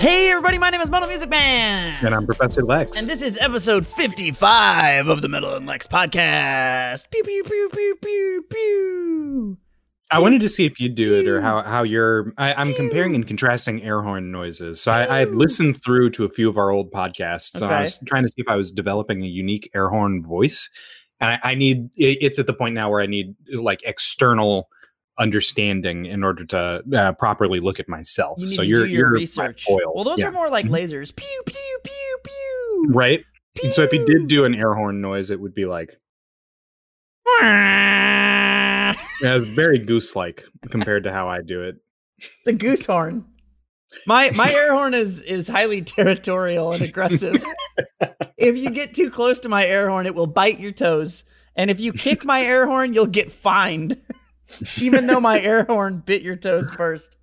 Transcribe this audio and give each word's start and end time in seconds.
Hey 0.00 0.30
everybody, 0.30 0.56
my 0.56 0.70
name 0.70 0.80
is 0.80 0.88
Metal 0.88 1.06
Music 1.06 1.28
Man. 1.28 1.94
And 2.02 2.14
I'm 2.14 2.24
Professor 2.24 2.62
Lex. 2.62 2.98
And 2.98 3.06
this 3.06 3.20
is 3.20 3.36
episode 3.36 3.86
55 3.86 5.08
of 5.08 5.20
the 5.20 5.28
Metal 5.28 5.54
and 5.54 5.66
Lex 5.66 5.86
podcast. 5.86 7.10
Pew 7.10 7.22
pew 7.22 7.44
pew 7.44 7.68
pew 7.70 7.96
pew 8.00 8.44
pew. 8.48 9.58
I 10.10 10.18
wanted 10.18 10.40
to 10.40 10.48
see 10.48 10.64
if 10.64 10.80
you'd 10.80 10.94
do 10.94 11.20
it 11.20 11.28
or 11.28 11.42
how 11.42 11.60
how 11.60 11.82
you're. 11.82 12.32
I, 12.38 12.54
I'm 12.54 12.72
comparing 12.72 13.14
and 13.14 13.26
contrasting 13.26 13.82
air 13.82 14.00
horn 14.00 14.32
noises. 14.32 14.80
So 14.80 14.90
I, 14.90 15.20
I 15.20 15.24
listened 15.24 15.82
through 15.84 16.12
to 16.12 16.24
a 16.24 16.30
few 16.30 16.48
of 16.48 16.56
our 16.56 16.70
old 16.70 16.90
podcasts. 16.90 17.58
So 17.58 17.68
I 17.68 17.82
was 17.82 18.00
trying 18.06 18.22
to 18.22 18.30
see 18.30 18.40
if 18.40 18.48
I 18.48 18.56
was 18.56 18.72
developing 18.72 19.22
a 19.22 19.28
unique 19.28 19.70
air 19.74 19.90
horn 19.90 20.22
voice, 20.22 20.70
and 21.20 21.38
I, 21.44 21.50
I 21.50 21.54
need. 21.54 21.90
It's 21.96 22.38
at 22.38 22.46
the 22.46 22.54
point 22.54 22.74
now 22.74 22.88
where 22.88 23.02
I 23.02 23.06
need 23.06 23.34
like 23.52 23.82
external 23.84 24.70
understanding 25.20 26.06
in 26.06 26.24
order 26.24 26.44
to 26.46 26.82
uh, 26.96 27.12
properly 27.12 27.60
look 27.60 27.78
at 27.78 27.88
myself. 27.88 28.38
You 28.40 28.46
need 28.46 28.56
so 28.56 28.62
to 28.62 28.68
you're 28.68 28.86
do 28.86 28.92
your 28.92 29.00
you're 29.08 29.12
research. 29.12 29.66
Well, 29.68 30.02
those 30.04 30.18
Yeah. 30.18 30.26
are 30.28 30.32
more 30.32 30.48
like 30.50 30.66
Mhm. 30.66 30.70
lasers. 30.70 31.14
Pew 31.14 31.42
pew 31.46 31.78
pew 31.84 32.18
pew. 32.24 32.84
right. 32.92 33.22
And 33.62 33.72
so 33.72 33.82
if 33.82 33.92
you 33.92 34.04
did 34.06 34.26
do 34.28 34.44
an 34.44 34.54
air 34.54 34.74
horn 34.74 35.00
noise, 35.00 35.30
it 35.30 35.40
would 35.40 35.54
be 35.54 35.66
like 35.66 35.98
it's 37.42 39.22
uh, 39.24 39.40
very 39.54 39.78
goose-like 39.78 40.44
compared 40.70 41.04
to 41.04 41.12
how 41.12 41.28
I 41.28 41.42
do 41.42 41.62
it. 41.62 41.76
a 42.46 42.52
goose 42.52 42.86
horn. 42.86 43.24
My 44.06 44.30
my 44.32 44.50
air 44.52 44.72
horn 44.72 44.94
is 44.94 45.20
is 45.22 45.48
highly 45.48 45.82
territorial 45.82 46.72
and 46.72 46.82
aggressive. 46.82 47.42
if 48.38 48.56
you 48.56 48.70
get 48.70 48.94
too 48.94 49.10
close 49.10 49.40
to 49.40 49.48
my 49.48 49.66
air 49.66 49.88
horn, 49.90 50.06
it 50.06 50.14
will 50.14 50.26
bite 50.28 50.60
your 50.60 50.72
toes. 50.72 51.24
And 51.56 51.70
if 51.70 51.80
you 51.80 51.92
kick 51.92 52.24
my 52.24 52.42
air 52.42 52.66
horn, 52.66 52.94
you'll 52.94 53.06
get 53.06 53.32
fined. 53.32 54.00
Even 54.78 55.06
though 55.06 55.20
my 55.20 55.40
air 55.40 55.64
horn 55.64 56.02
bit 56.04 56.22
your 56.22 56.36
toes 56.36 56.70
first. 56.72 57.16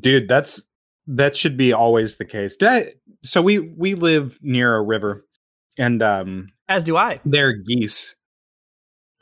dude 0.00 0.28
that's 0.28 0.68
that 1.06 1.36
should 1.36 1.56
be 1.56 1.72
always 1.72 2.16
the 2.18 2.24
case 2.24 2.56
That- 2.58 2.88
so 3.24 3.40
we 3.42 3.58
we 3.58 3.94
live 3.94 4.38
near 4.42 4.76
a 4.76 4.82
river 4.82 5.24
and 5.78 6.02
um 6.02 6.48
As 6.68 6.84
do 6.84 6.96
I. 6.96 7.20
there 7.24 7.48
are 7.48 7.52
geese 7.54 8.14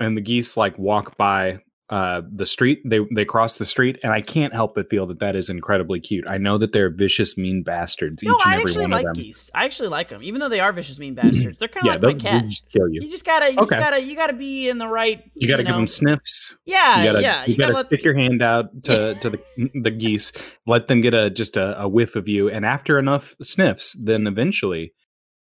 and 0.01 0.17
the 0.17 0.21
geese 0.21 0.57
like 0.57 0.79
walk 0.79 1.17
by 1.17 1.61
uh 1.89 2.21
the 2.35 2.47
street 2.47 2.81
they 2.85 2.99
they 3.15 3.25
cross 3.25 3.59
the 3.59 3.65
street 3.65 3.97
and 4.03 4.13
i 4.13 4.21
can't 4.21 4.53
help 4.53 4.75
but 4.75 4.91
feel 4.91 5.07
that 5.07 5.21
that 5.21 5.37
is 5.37 5.49
incredibly 5.49 6.01
cute 6.01 6.27
i 6.27 6.37
know 6.37 6.59
that 6.59 6.73
they're 6.73 6.91
vicious 6.91 7.39
mean 7.39 7.63
bastards 7.63 8.25
No, 8.25 8.33
each 8.33 8.41
and 8.45 8.53
I 8.55 8.57
every 8.59 8.71
actually 8.71 8.83
one 8.83 8.91
like 8.91 9.07
of 9.07 9.15
them 9.15 9.23
geese. 9.23 9.51
I 9.55 9.65
actually 9.67 9.89
like 9.91 10.09
them, 10.09 10.21
even 10.25 10.41
though 10.41 10.49
they 10.49 10.59
are 10.59 10.73
vicious, 10.73 10.99
mean 10.99 11.15
bastards. 11.15 11.59
They're 11.59 11.69
kind 11.69 11.87
of 11.87 12.03
yeah 12.03 12.09
like 12.09 12.17
my 12.17 12.21
cat. 12.21 12.41
they'll 12.41 12.51
just 12.51 12.69
kill 12.73 12.89
you 12.91 13.03
You 13.03 13.11
just 13.11 13.25
gotta, 13.25 13.53
you 13.53 13.59
Okay. 13.59 13.77
just 13.77 13.79
gotta, 13.79 14.03
you 14.03 14.17
gotta 14.17 14.33
be 14.33 14.69
in 14.69 14.79
the 14.79 14.89
right. 14.89 15.23
you 15.37 15.47
gotta 15.47 15.63
give 15.63 15.71
know- 15.71 15.77
them 15.79 15.87
sniffs 15.87 16.59
Yeah, 16.65 16.99
you 16.99 17.05
gotta, 17.13 17.23
yeah. 17.23 17.45
you 17.47 17.57
gotta, 17.57 17.75
let- 17.75 17.87
stick 17.87 18.03
your 18.03 18.15
hand 18.17 18.43
out 18.43 18.83
to, 18.85 19.15
to 19.15 19.31
the 19.31 19.41
the 19.83 19.91
geese, 19.93 20.33
let 20.67 20.89
them 20.89 21.01
get 21.03 21.15
a 21.15 21.31
just 21.31 21.57
a, 21.57 21.81
a 21.81 21.89
whiff 21.89 22.17
of 22.17 22.27
you, 22.27 22.51
and 22.51 22.65
after 22.67 22.99
enough 22.99 23.37
sniffs, 23.41 23.93
then 24.03 24.27
eventually, 24.27 24.93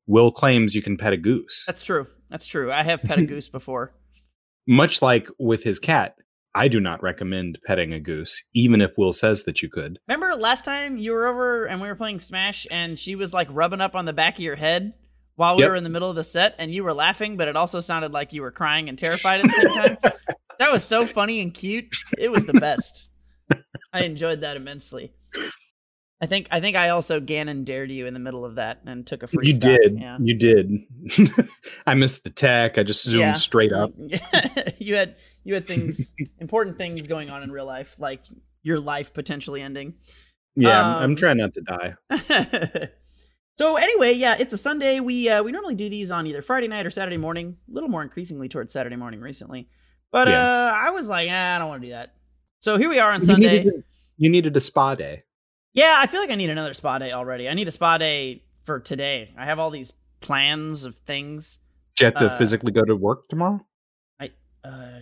Will 0.06 0.30
claims 0.30 0.74
you 0.74 0.82
can 0.82 0.98
pet 0.98 1.14
a 1.14 1.16
goose. 1.16 1.64
That's 1.66 1.80
true. 1.80 2.06
That's 2.30 2.44
true. 2.46 2.70
I 2.70 2.82
have 2.82 3.00
pet 3.02 3.18
a 3.18 3.22
goose 3.32 3.48
before. 3.48 3.94
Much 4.66 5.00
like 5.00 5.28
with 5.38 5.62
his 5.62 5.78
cat, 5.78 6.14
I 6.55 6.69
do 6.69 6.78
not 6.80 7.02
recommend 7.02 7.58
petting 7.66 7.92
a 7.92 7.98
goose, 8.00 8.42
even 8.55 8.80
if 8.80 8.92
Will 8.97 9.12
says 9.12 9.42
that 9.44 9.60
you 9.62 9.69
could. 9.69 9.98
Remember 10.08 10.34
last 10.36 10.64
time 10.64 10.98
you 10.98 11.12
were 11.12 11.27
over 11.27 11.66
and 11.66 11.80
we 11.80 11.88
were 11.88 11.96
playing 11.96 12.20
Smash, 12.20 12.66
and 12.70 12.98
she 12.98 13.16
was 13.16 13.33
like 13.34 13.48
rubbing 13.50 13.80
up 13.80 13.94
on 13.94 14.05
the 14.05 14.12
back 14.12 14.34
of 14.34 14.41
your 14.41 14.56
head 14.56 14.92
while 15.36 15.56
we 15.56 15.62
Yep. 15.62 15.70
were 15.70 15.77
in 15.77 15.83
the 15.84 15.91
middle 15.91 16.11
of 16.11 16.16
the 16.16 16.22
set, 16.24 16.55
and 16.58 16.72
you 16.72 16.84
were 16.84 16.94
laughing, 16.94 17.36
but 17.36 17.48
it 17.48 17.56
also 17.56 17.80
sounded 17.80 18.12
like 18.12 18.33
you 18.33 18.42
were 18.42 18.52
crying 18.52 18.88
and 18.88 18.96
terrified 18.98 19.41
at 19.41 19.46
the 19.46 19.52
same 19.52 19.69
time. 19.96 20.12
that 20.61 20.72
was 20.72 20.84
so 20.84 21.06
funny 21.06 21.41
and 21.41 21.52
cute. 21.52 21.86
It 22.19 22.30
was 22.30 22.46
the 22.46 22.55
best. 22.55 23.08
I 23.92 24.02
enjoyed 24.02 24.42
that 24.42 24.57
immensely. 24.57 25.12
I 26.20 26.27
think 26.27 26.46
I 26.52 26.61
think 26.61 26.77
I 26.77 26.90
also 26.90 27.20
Ganon 27.20 27.64
dared 27.64 27.90
you 27.90 28.07
in 28.07 28.14
the 28.14 28.20
middle 28.20 28.45
of 28.45 28.55
that 28.55 28.80
and 28.86 29.05
took 29.07 29.23
a 29.24 29.27
free. 29.27 29.48
you 29.48 29.55
stock. 29.55 29.80
did, 29.83 29.98
Yeah. 30.01 30.17
you 30.20 30.34
did. 30.39 30.70
I 31.86 31.95
missed 31.95 32.23
the 32.24 32.30
tech. 32.30 32.78
I 32.78 32.83
just 32.84 33.05
zoomed 33.05 33.20
Yeah. 33.20 33.33
straight 33.34 33.73
up. 33.73 33.92
you 34.78 34.95
had 34.95 35.17
you 35.44 35.55
had 35.55 35.66
things 35.66 36.12
important 36.40 36.77
things 36.78 37.06
going 37.06 37.30
on 37.30 37.42
in 37.42 37.52
real 37.52 37.66
life, 37.66 37.96
like 37.98 38.20
your 38.62 38.80
life 38.80 39.12
potentially 39.14 39.60
ending. 39.62 39.94
Yeah, 40.56 40.80
I'm, 40.80 40.94
Um, 40.96 41.02
I'm 41.02 41.16
trying 41.16 41.36
not 41.38 41.52
to 41.55 41.60
die. 41.60 41.94
so 43.58 43.77
anyway, 43.77 44.12
yeah, 44.12 44.36
it's 44.38 44.52
a 44.52 44.58
Sunday. 44.58 45.00
We 45.00 45.28
uh, 45.28 45.42
we 45.42 45.52
normally 45.52 45.74
do 45.74 45.88
these 45.88 46.10
on 46.10 46.27
either 46.27 46.42
Friday 46.42 46.68
night 46.68 46.86
or 46.86 46.90
Saturday 46.90 47.16
morning. 47.16 47.56
A 47.70 47.74
little 47.74 47.88
more 47.88 48.02
increasingly 48.02 48.48
towards 48.48 48.72
Saturday 48.72 48.96
morning 48.96 49.20
recently, 49.20 49.68
but 50.10 50.28
Yeah. 50.28 50.42
uh, 50.42 50.72
I 50.74 50.90
was 50.90 51.08
like, 51.08 51.28
ah, 51.30 51.56
I 51.56 51.58
don't 51.58 51.68
want 51.68 51.83
to 51.83 51.88
do 51.88 51.92
that. 51.92 52.14
So 52.60 52.78
here 52.78 52.88
we 52.88 52.98
are 52.98 53.12
on 53.12 53.20
You 53.20 53.27
Sunday. 53.27 53.58
needed, 53.58 53.84
you 54.16 54.30
needed 54.30 54.56
a 54.56 54.60
spa 54.60 54.94
day. 54.94 55.22
Yeah, 55.74 55.96
I 55.98 56.06
feel 56.06 56.20
like 56.20 56.30
I 56.30 56.36
need 56.36 56.50
another 56.50 56.72
spa 56.72 56.98
day 56.98 57.12
already. 57.12 57.48
I 57.48 57.54
need 57.54 57.68
a 57.68 57.72
spa 57.72 57.98
day 57.98 58.44
for 58.64 58.80
today. 58.80 59.34
I 59.36 59.44
have 59.44 59.58
all 59.58 59.70
these 59.70 59.92
plans 60.20 60.84
of 60.84 60.96
things. 61.06 61.58
Do 61.96 62.04
you 62.04 62.06
have 62.06 62.16
to 62.18 62.27
Uh, 62.27 62.38
physically 62.38 62.72
go 62.72 62.83
to 62.83 62.96
work 62.96 63.28
tomorrow? 63.28 63.60
Uh, 64.64 65.01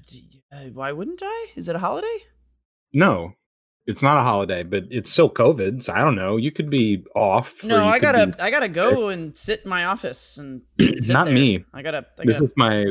uh, 0.53 0.65
why 0.73 0.93
wouldn't 0.93 1.23
I? 1.25 1.47
Is 1.57 1.69
it 1.69 1.77
a 1.77 1.79
holiday? 1.79 2.19
No, 2.93 3.33
it's 3.87 4.03
not 4.03 4.19
a 4.19 4.23
holiday, 4.23 4.63
but 4.65 4.85
it's 4.91 5.11
still 5.11 5.31
COVID. 5.31 5.83
So 5.83 5.93
I 5.93 6.03
don't 6.03 6.17
know. 6.17 6.37
You 6.37 6.51
could 6.51 6.69
be 6.71 7.05
off. 7.15 7.63
No, 7.65 7.85
I 7.87 7.99
gotta 7.99 8.27
be- 8.29 8.41
I 8.41 8.51
gotta 8.51 8.69
go 8.69 9.09
and 9.09 9.37
sit 9.37 9.63
in 9.65 9.71
my 9.71 9.85
office 9.87 10.37
and 10.37 10.63
sit 10.81 11.09
not 11.09 11.27
there. 11.27 11.35
me. 11.35 11.65
I 11.73 11.83
gotta. 11.83 12.07
I 12.19 12.25
This 12.25 12.37
gotta 12.37 12.45
is 12.45 12.53
my 12.57 12.85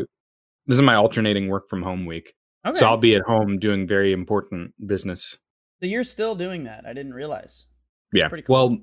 this 0.68 0.78
is 0.78 0.82
my 0.82 0.96
alternating 0.96 1.50
work 1.50 1.68
from 1.70 1.84
home 1.84 2.06
week. 2.06 2.34
okay. 2.66 2.78
So 2.80 2.86
I'll 2.88 2.98
be 2.98 3.16
at 3.16 3.24
home 3.24 3.58
doing 3.59 3.88
very 3.88 4.14
important 4.14 4.74
business. 4.88 5.38
So 5.82 5.88
you're 5.88 6.03
still 6.03 6.36
doing 6.36 6.64
that? 6.66 6.86
I 6.86 6.94
didn't 6.94 7.14
realize. 7.14 7.66
That's 8.14 8.24
Yeah. 8.24 8.30
pretty 8.30 8.44
cool. 8.44 8.53
Well, 8.70 8.78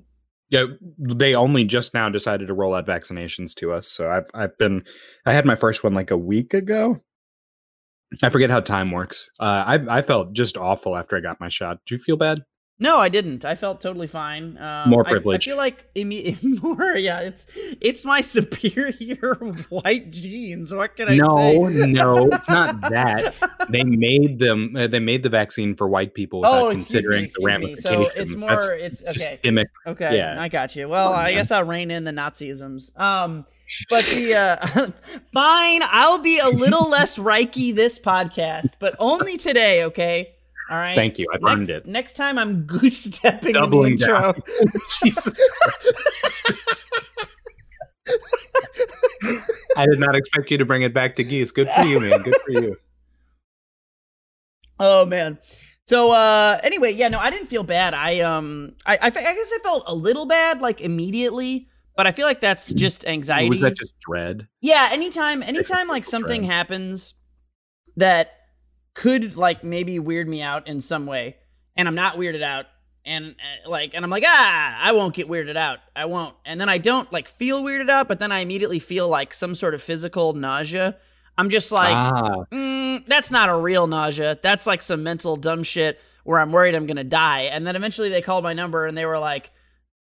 yeah, 0.49 0.65
they 0.97 1.35
only 1.35 1.63
just 1.63 1.93
now 1.93 2.09
decided 2.09 2.47
to 2.47 2.53
roll 2.53 2.73
out 2.75 2.85
vaccinations 2.85 3.53
to 3.55 3.71
us. 3.71 3.87
So 3.87 4.09
I've 4.09 4.25
I've 4.33 4.57
been 4.57 4.83
I 5.25 5.33
had 5.33 5.45
my 5.45 5.55
first 5.55 5.83
one 5.83 5.93
like 5.93 6.11
a 6.11 6.17
week 6.17 6.53
ago. 6.53 7.01
I 8.23 8.29
forget 8.29 8.49
how 8.49 8.59
time 8.59 8.91
works. 8.91 9.29
Uh, 9.39 9.43
I 9.67 9.97
I 9.99 10.01
felt 10.01 10.33
just 10.33 10.57
awful 10.57 10.97
after 10.97 11.15
I 11.15 11.19
got 11.19 11.39
my 11.39 11.49
shot. 11.49 11.79
Do 11.85 11.95
you 11.95 11.99
feel 11.99 12.17
bad? 12.17 12.43
No, 12.81 12.97
I 12.97 13.09
didn't. 13.09 13.43
I 13.43 13.55
felt 13.55 13.81
totally 13.81 14.07
fine. 14.07 14.57
Um, 14.57 14.89
More 14.89 15.05
I- 15.05 15.11
privilege. 15.11 15.45
I, 15.45 15.51
feel 15.51 15.57
like 15.57 15.93
imme- 15.95 16.41
more. 16.63 16.95
Yeah, 16.95 17.19
it's 17.19 17.45
it's 17.81 18.05
my 18.05 18.21
superior 18.35 19.35
white 19.69 20.11
genes. 20.11 20.73
What 20.73 20.95
can 20.95 21.09
I 21.09 21.17
no, 21.17 21.35
say? 21.69 21.75
no, 21.87 22.15
no, 22.15 22.27
it's 22.31 22.49
not 22.49 22.79
that. 22.89 23.35
They 23.69 23.83
made 23.83 24.39
them. 24.39 24.75
Uh, 24.75 24.87
they 24.87 24.99
made 25.01 25.21
the 25.23 25.29
vaccine 25.29 25.75
for 25.75 25.87
white 25.89 26.13
people 26.15 26.39
without 26.39 26.61
Oh, 26.63 26.69
me, 26.69 26.75
considering 26.75 27.25
excuse 27.25 27.43
the 27.43 27.47
me. 27.59 27.65
ramifications. 27.65 28.07
So 28.13 28.21
it's 28.21 28.35
more- 28.35 28.49
That's 28.49 28.69
it's- 28.71 29.01
okay. 29.09 29.19
systemic. 29.29 29.67
Okay, 29.85 30.15
Yeah. 30.17 30.41
I 30.41 30.47
got 30.47 30.75
you. 30.75 30.87
Well, 30.89 31.09
on, 31.13 31.19
I 31.25 31.33
guess 31.33 31.51
I'll 31.51 31.65
rein 31.65 31.91
in 31.91 32.05
the 32.05 32.11
Nazisms. 32.11 32.97
Um, 32.99 33.45
but 33.89 34.05
the 34.05 34.35
uh, 34.35 34.91
fine, 35.33 35.81
I'll 35.83 36.17
be 36.19 36.39
a 36.39 36.49
little 36.49 36.89
less 36.89 37.17
Reiki 37.17 37.73
this 37.73 37.99
podcast, 37.99 38.71
but 38.79 38.95
only 38.99 39.37
today. 39.37 39.83
Okay, 39.85 40.29
all 40.69 40.77
right. 40.77 40.95
Thank 40.95 41.17
you. 41.17 41.25
I've 41.33 41.41
Next, 41.41 41.51
earned 41.53 41.69
it. 41.69 41.85
next 41.85 42.13
time 42.13 42.37
I'm 42.37 42.61
goose 42.67 42.97
stepping 43.05 43.53
Doubling 43.53 43.93
in 43.93 43.97
the 43.97 44.05
intro. 44.05 44.33
Jesus. 45.03 45.39
I 49.75 49.85
did 49.85 49.99
not 49.99 50.15
expect 50.15 50.51
you 50.51 50.57
to 50.57 50.65
bring 50.65 50.83
it 50.83 50.93
back 50.93 51.15
to 51.17 51.23
geese. 51.23 51.51
Good 51.51 51.67
for 51.67 51.83
you, 51.83 51.99
man. 51.99 52.21
Good 52.21 52.37
for 52.45 52.51
you. 52.51 52.75
Oh 54.79 55.05
man. 55.05 55.37
So 55.85 56.11
uh 56.11 56.59
anyway, 56.63 56.93
yeah, 56.93 57.07
no, 57.07 57.19
I 57.19 57.29
didn't 57.29 57.47
feel 57.47 57.63
bad. 57.63 57.93
I 57.93 58.19
um 58.21 58.73
I 58.85 58.97
I, 58.97 59.07
I 59.07 59.09
guess 59.09 59.51
I 59.53 59.59
felt 59.63 59.83
a 59.87 59.95
little 59.95 60.25
bad 60.25 60.61
like 60.61 60.81
immediately, 60.81 61.67
but 61.99 62.07
I 62.07 62.13
feel 62.13 62.25
like 62.25 62.39
that's 62.39 62.71
just 62.71 63.05
anxiety. 63.05 63.43
Mm-hmm. 63.43 63.49
Was 63.49 63.59
that 63.59 63.75
just 63.75 63.99
dread? 63.99 64.47
yeah, 64.61 64.87
anytime 64.93 65.43
anytime 65.43 65.89
like 65.89 66.05
something 66.05 66.43
dread. 66.43 66.51
happens 66.53 67.13
that 67.97 68.31
could 68.93 69.35
like 69.35 69.65
maybe 69.65 69.99
weird 69.99 70.25
me 70.25 70.41
out 70.41 70.65
in 70.69 70.79
some 70.79 71.05
way 71.05 71.35
and 71.75 71.89
I'm 71.89 71.95
not 71.95 72.15
weirded 72.15 72.41
out 72.41 72.67
and 73.03 73.35
uh, 73.65 73.69
like 73.69 73.91
and 73.95 74.05
I'm 74.05 74.09
like, 74.09 74.23
"Ah, 74.25 74.79
I 74.81 74.93
won't 74.93 75.13
get 75.13 75.27
weirded 75.27 75.57
out. 75.57 75.79
I 75.93 76.05
won't." 76.05 76.35
And 76.45 76.61
then 76.61 76.69
I 76.69 76.77
don't 76.77 77.11
like 77.11 77.27
feel 77.27 77.61
weirded 77.63 77.89
out, 77.89 78.07
but 78.07 78.19
then 78.19 78.31
I 78.31 78.39
immediately 78.39 78.79
feel 78.79 79.09
like 79.09 79.33
some 79.33 79.53
sort 79.53 79.73
of 79.73 79.83
physical 79.83 80.31
nausea. 80.31 80.95
I'm 81.37 81.49
just 81.49 81.69
like 81.69 81.97
ah, 81.97 82.45
mm, 82.49 83.05
that's 83.07 83.29
not 83.29 83.49
a 83.49 83.57
real 83.57 83.87
nausea. 83.87 84.39
That's 84.41 84.65
like 84.65 84.81
some 84.81 85.03
mental 85.03 85.35
dumb 85.35 85.63
shit 85.63 85.99
where 86.23 86.39
I'm 86.39 86.53
worried 86.53 86.75
I'm 86.75 86.85
gonna 86.85 87.03
die. 87.03 87.49
And 87.51 87.67
then 87.67 87.75
eventually 87.75 88.07
they 88.07 88.21
called 88.21 88.45
my 88.45 88.53
number 88.53 88.85
and 88.85 88.97
they 88.97 89.05
were 89.05 89.19
like, 89.19 89.51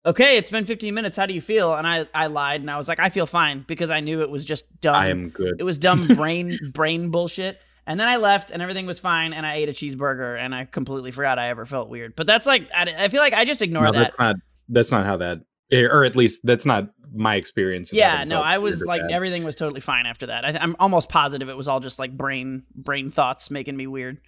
"Okay, 0.06 0.36
it's 0.36 0.50
been 0.50 0.64
15 0.66 0.94
minutes. 0.94 1.16
How 1.16 1.26
do 1.26 1.34
you 1.34 1.40
feel?" 1.40 1.74
And 1.74 1.86
I 1.86 2.06
I 2.14 2.26
lied 2.28 2.60
and 2.60 2.70
I 2.70 2.76
was 2.76 2.88
like, 2.88 3.00
"I 3.00 3.10
feel 3.10 3.26
fine," 3.26 3.64
because 3.66 3.90
I 3.90 4.00
knew 4.00 4.20
it 4.22 4.30
was 4.30 4.44
just 4.44 4.64
dumb. 4.80 4.94
I 4.94 5.08
am 5.10 5.30
good. 5.30 5.54
It 5.58 5.64
was 5.64 5.78
dumb 5.78 6.06
brain 6.16 6.58
brain 6.72 7.10
bullshit. 7.10 7.58
And 7.86 7.98
then 7.98 8.06
I 8.06 8.16
left 8.16 8.50
and 8.50 8.60
everything 8.60 8.84
was 8.84 8.98
fine 8.98 9.32
and 9.32 9.46
I 9.46 9.54
ate 9.54 9.70
a 9.70 9.72
cheeseburger 9.72 10.38
and 10.38 10.54
I 10.54 10.66
completely 10.66 11.10
forgot 11.10 11.38
I 11.38 11.48
ever 11.48 11.64
felt 11.64 11.88
weird. 11.88 12.14
But 12.16 12.26
that's 12.26 12.46
like 12.46 12.68
I, 12.76 12.82
I 13.04 13.08
feel 13.08 13.20
like 13.22 13.32
I 13.32 13.46
just 13.46 13.62
ignore 13.62 13.84
No, 13.84 13.92
that. 13.92 13.98
that's 13.98 14.18
not. 14.18 14.36
That's 14.68 14.90
not 14.90 15.06
how 15.06 15.16
that. 15.16 15.38
Or 15.72 16.04
at 16.04 16.14
least 16.14 16.42
that's 16.44 16.66
not 16.66 16.90
my 17.14 17.36
experience. 17.36 17.90
Yeah, 17.90 18.24
no, 18.24 18.42
I 18.42 18.58
was 18.58 18.82
like 18.84 19.00
bad. 19.00 19.10
everything 19.10 19.42
was 19.44 19.56
totally 19.56 19.80
fine 19.80 20.04
after 20.04 20.26
that. 20.26 20.44
I, 20.44 20.58
I'm 20.60 20.76
almost 20.78 21.08
positive 21.08 21.48
it 21.48 21.56
was 21.56 21.66
all 21.66 21.80
just 21.80 21.98
like 21.98 22.14
brain 22.14 22.64
brain 22.74 23.10
thoughts 23.10 23.50
making 23.50 23.74
me 23.76 23.86
weird. 23.86 24.18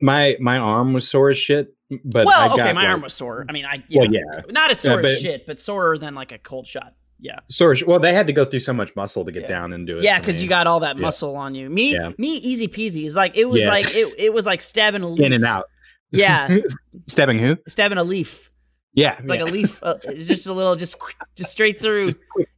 my 0.00 0.36
my 0.40 0.56
arm 0.56 0.94
was 0.94 1.06
sore 1.06 1.28
as 1.28 1.36
shit 1.36 1.68
but 2.04 2.26
well, 2.26 2.52
okay, 2.54 2.72
my 2.72 2.82
like, 2.82 2.88
arm 2.90 3.00
was 3.02 3.12
sore. 3.14 3.44
I 3.48 3.52
mean, 3.52 3.64
I 3.64 3.82
yeah, 3.88 4.00
Well, 4.02 4.12
yeah. 4.12 4.20
not 4.50 4.70
as 4.70 4.80
sore 4.80 5.02
Yeah, 5.02 5.08
as 5.10 5.20
shit, 5.20 5.46
but 5.46 5.60
sorer 5.60 5.98
than 5.98 6.14
like 6.14 6.32
a 6.32 6.38
cold 6.38 6.66
shot. 6.66 6.94
Yeah, 7.20 7.38
sore. 7.48 7.76
Well, 7.86 8.00
they 8.00 8.12
had 8.12 8.26
to 8.26 8.32
go 8.32 8.44
through 8.44 8.60
so 8.60 8.72
much 8.72 8.94
muscle 8.96 9.24
to 9.24 9.30
get 9.32 9.42
Yeah. 9.42 9.48
down 9.48 9.72
and 9.72 9.86
do 9.86 9.98
it. 9.98 10.04
yeah, 10.04 10.18
because 10.18 10.42
you 10.42 10.48
got 10.48 10.66
all 10.66 10.80
that 10.80 10.98
muscle 10.98 11.36
on 11.36 11.54
you. 11.54 11.70
Me, 11.70 11.96
me, 12.18 12.36
easy 12.38 12.66
peasy. 12.68 13.04
It's 13.06 13.14
like 13.14 13.36
it 13.36 13.44
was 13.44 13.64
like 13.64 13.94
it, 13.94 14.12
it 14.18 14.32
was 14.34 14.44
like 14.46 14.60
stabbing 14.60 15.02
a 15.02 15.08
leaf 15.08 15.22
in 15.26 15.32
and 15.32 15.44
out. 15.44 15.66
Yeah, 16.10 16.58
Stabbing 17.08 17.38
who? 17.38 17.56
stabbing 17.68 17.96
a 17.98 18.04
leaf. 18.04 18.50
Yeah, 18.94 19.16
It's 19.18 19.28
like 19.28 19.40
a 19.40 19.44
leaf. 19.44 19.82
Uh, 19.82 19.94
it's 20.04 20.26
just 20.28 20.46
a 20.46 20.52
little, 20.52 20.74
just 20.76 20.96
just 21.34 21.50
straight 21.52 21.80
through. 21.80 22.10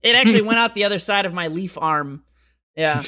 It 0.03 0.17
actually 0.17 0.43
went 0.43 0.59
out 0.59 0.75
the 0.75 0.85
other 0.85 0.99
side 0.99 1.27
of 1.27 1.33
my 1.35 1.47
leaf 1.49 1.79
arm. 1.81 2.25
Yeah. 2.77 3.03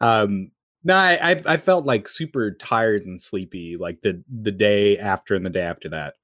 um 0.00 0.50
no 0.86 0.94
I, 0.96 1.32
I 1.32 1.42
i 1.46 1.56
felt 1.58 1.84
like 1.84 2.08
super 2.08 2.50
tired 2.52 3.04
and 3.04 3.20
sleepy 3.20 3.76
like 3.76 4.00
the 4.02 4.22
the 4.30 4.52
day 4.52 4.96
after 4.96 5.34
and 5.34 5.44
the 5.44 5.50
day 5.50 5.62
after 5.62 5.88
that 5.90 6.14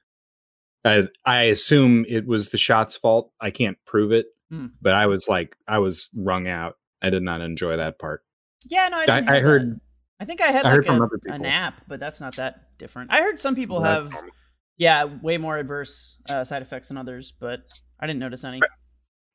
i 0.85 1.07
i 1.27 1.43
assume 1.43 2.07
it 2.09 2.27
was 2.27 2.49
the 2.49 2.59
shot's 2.59 2.97
fault 2.97 3.31
i 3.41 3.51
can't 3.51 3.77
prove 3.87 4.13
it 4.13 4.27
Hmm. 4.51 4.67
but 4.83 4.93
i 4.93 5.07
was 5.07 5.29
like 5.29 5.57
i 5.67 5.79
was 5.79 6.11
wrung 6.15 6.47
out 6.47 6.77
i 7.01 7.09
did 7.11 7.23
not 7.23 7.41
enjoy 7.41 7.77
that 7.79 7.99
part 7.99 8.23
Yeah, 8.69 8.89
no, 8.89 8.99
I, 8.99 9.07
i, 9.09 9.37
I 9.37 9.41
heard. 9.41 9.81
I 10.21 10.25
think 10.25 10.41
I 10.41 10.53
had 10.53 10.65
I 10.67 10.69
like 10.69 10.77
heard 10.77 10.87
from 10.87 11.01
a, 11.01 11.05
other 11.05 11.19
a 11.27 11.39
nap, 11.39 11.81
but 11.89 11.99
that's 11.99 12.21
not 12.21 12.37
that 12.37 12.79
different. 12.79 13.11
I 13.11 13.23
heard 13.23 13.41
some 13.41 13.57
people 13.57 13.81
have, 13.83 14.15
yeah, 14.77 15.05
way 15.05 15.37
more 15.37 15.59
adverse 15.59 16.17
uh, 16.29 16.45
side 16.45 16.63
effects 16.63 16.89
than 16.89 16.97
others, 16.97 17.33
but 17.41 17.61
I 17.99 18.07
didn't 18.07 18.21
notice 18.21 18.45
any. 18.45 18.61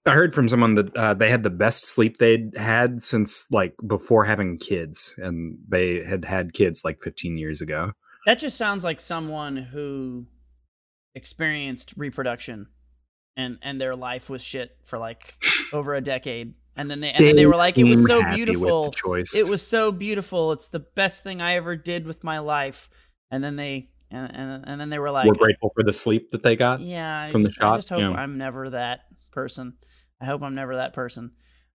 I 0.07 0.13
heard 0.13 0.33
from 0.33 0.49
someone 0.49 0.75
that 0.75 0.95
uh, 0.95 1.13
they 1.13 1.29
had 1.29 1.43
the 1.43 1.49
best 1.49 1.85
sleep 1.85 2.17
they'd 2.17 2.55
had 2.57 3.01
since 3.01 3.45
like 3.51 3.73
before 3.85 4.25
having 4.25 4.57
kids 4.57 5.13
and 5.17 5.57
they 5.67 6.03
had 6.03 6.25
had 6.25 6.53
kids 6.53 6.83
like 6.83 7.01
15 7.01 7.37
years 7.37 7.61
ago 7.61 7.91
That 8.25 8.39
just 8.39 8.57
sounds 8.57 8.83
like 8.83 8.99
someone 8.99 9.55
who 9.55 10.25
experienced 11.15 11.93
reproduction 11.95 12.67
and 13.37 13.57
and 13.61 13.79
their 13.79 13.95
life 13.95 14.29
was 14.29 14.43
shit 14.43 14.75
for 14.83 14.97
like 14.97 15.35
over 15.71 15.93
a 15.93 16.01
decade, 16.01 16.55
and 16.75 16.89
then 16.89 16.99
they 16.99 17.11
and 17.11 17.25
then 17.25 17.35
they 17.35 17.45
were 17.45 17.55
like, 17.55 17.77
it 17.77 17.83
was 17.85 18.05
so 18.05 18.21
happy 18.21 18.41
with 18.41 18.47
the 18.47 18.53
beautiful. 18.53 18.93
it 19.33 19.47
was 19.47 19.61
so 19.61 19.91
beautiful. 19.91 20.51
It's 20.51 20.67
the 20.67 20.79
best 20.79 21.23
thing 21.23 21.41
I 21.41 21.55
ever 21.55 21.75
did 21.75 22.05
with 22.05 22.23
my 22.23 22.39
life. 22.39 22.89
And 23.31 23.43
then 23.43 23.55
they 23.55 23.89
and 24.09 24.35
and, 24.35 24.63
and 24.67 24.81
then 24.81 24.89
they 24.89 24.99
were 24.99 25.11
like, 25.11 25.27
we're 25.27 25.35
grateful 25.35 25.71
for 25.75 25.83
the 25.83 25.93
sleep 25.93 26.31
that 26.31 26.43
they 26.43 26.55
got 26.55 26.81
yeah, 26.81 27.29
from 27.29 27.43
the 27.43 27.49
just, 27.49 27.61
I 27.61 27.75
just 27.77 27.89
hope 27.89 27.99
yeah. 27.99 28.11
I'm 28.11 28.37
never 28.37 28.71
that 28.71 29.01
person. 29.31 29.73
I 30.21 30.25
hope 30.25 30.41
I'm 30.41 30.55
never 30.55 30.75
that 30.77 30.93
person. 30.93 31.31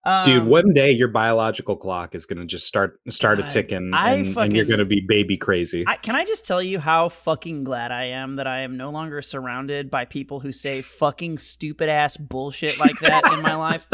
Um, 0.05 0.25
Dude, 0.25 0.47
one 0.47 0.73
day 0.73 0.93
your 0.93 1.09
biological 1.09 1.77
clock 1.77 2.15
is 2.15 2.25
gonna 2.25 2.47
just 2.47 2.67
start 2.67 3.01
start 3.11 3.41
a 3.41 3.43
ticking, 3.43 3.91
and, 3.93 4.37
and 4.37 4.57
you're 4.57 4.65
gonna 4.65 4.85
be 4.85 5.05
baby 5.07 5.37
crazy. 5.37 5.85
I, 5.87 5.97
can 5.97 6.15
I 6.15 6.25
just 6.25 6.47
tell 6.47 6.63
you 6.63 6.79
how 6.79 7.09
fucking 7.09 7.65
glad 7.65 7.91
I 7.91 8.05
am 8.05 8.37
that 8.37 8.47
I 8.47 8.61
am 8.61 8.77
no 8.77 8.91
longer 8.91 9.21
surrounded 9.23 9.91
by 9.91 10.05
people 10.05 10.41
who 10.41 10.53
say 10.53 10.83
fucking 10.83 11.39
stupid 11.39 11.89
ass 11.89 12.17
bullshit 12.17 12.79
like 12.79 12.99
that 13.01 13.33
in 13.33 13.43
my 13.43 13.57
life? 13.57 13.87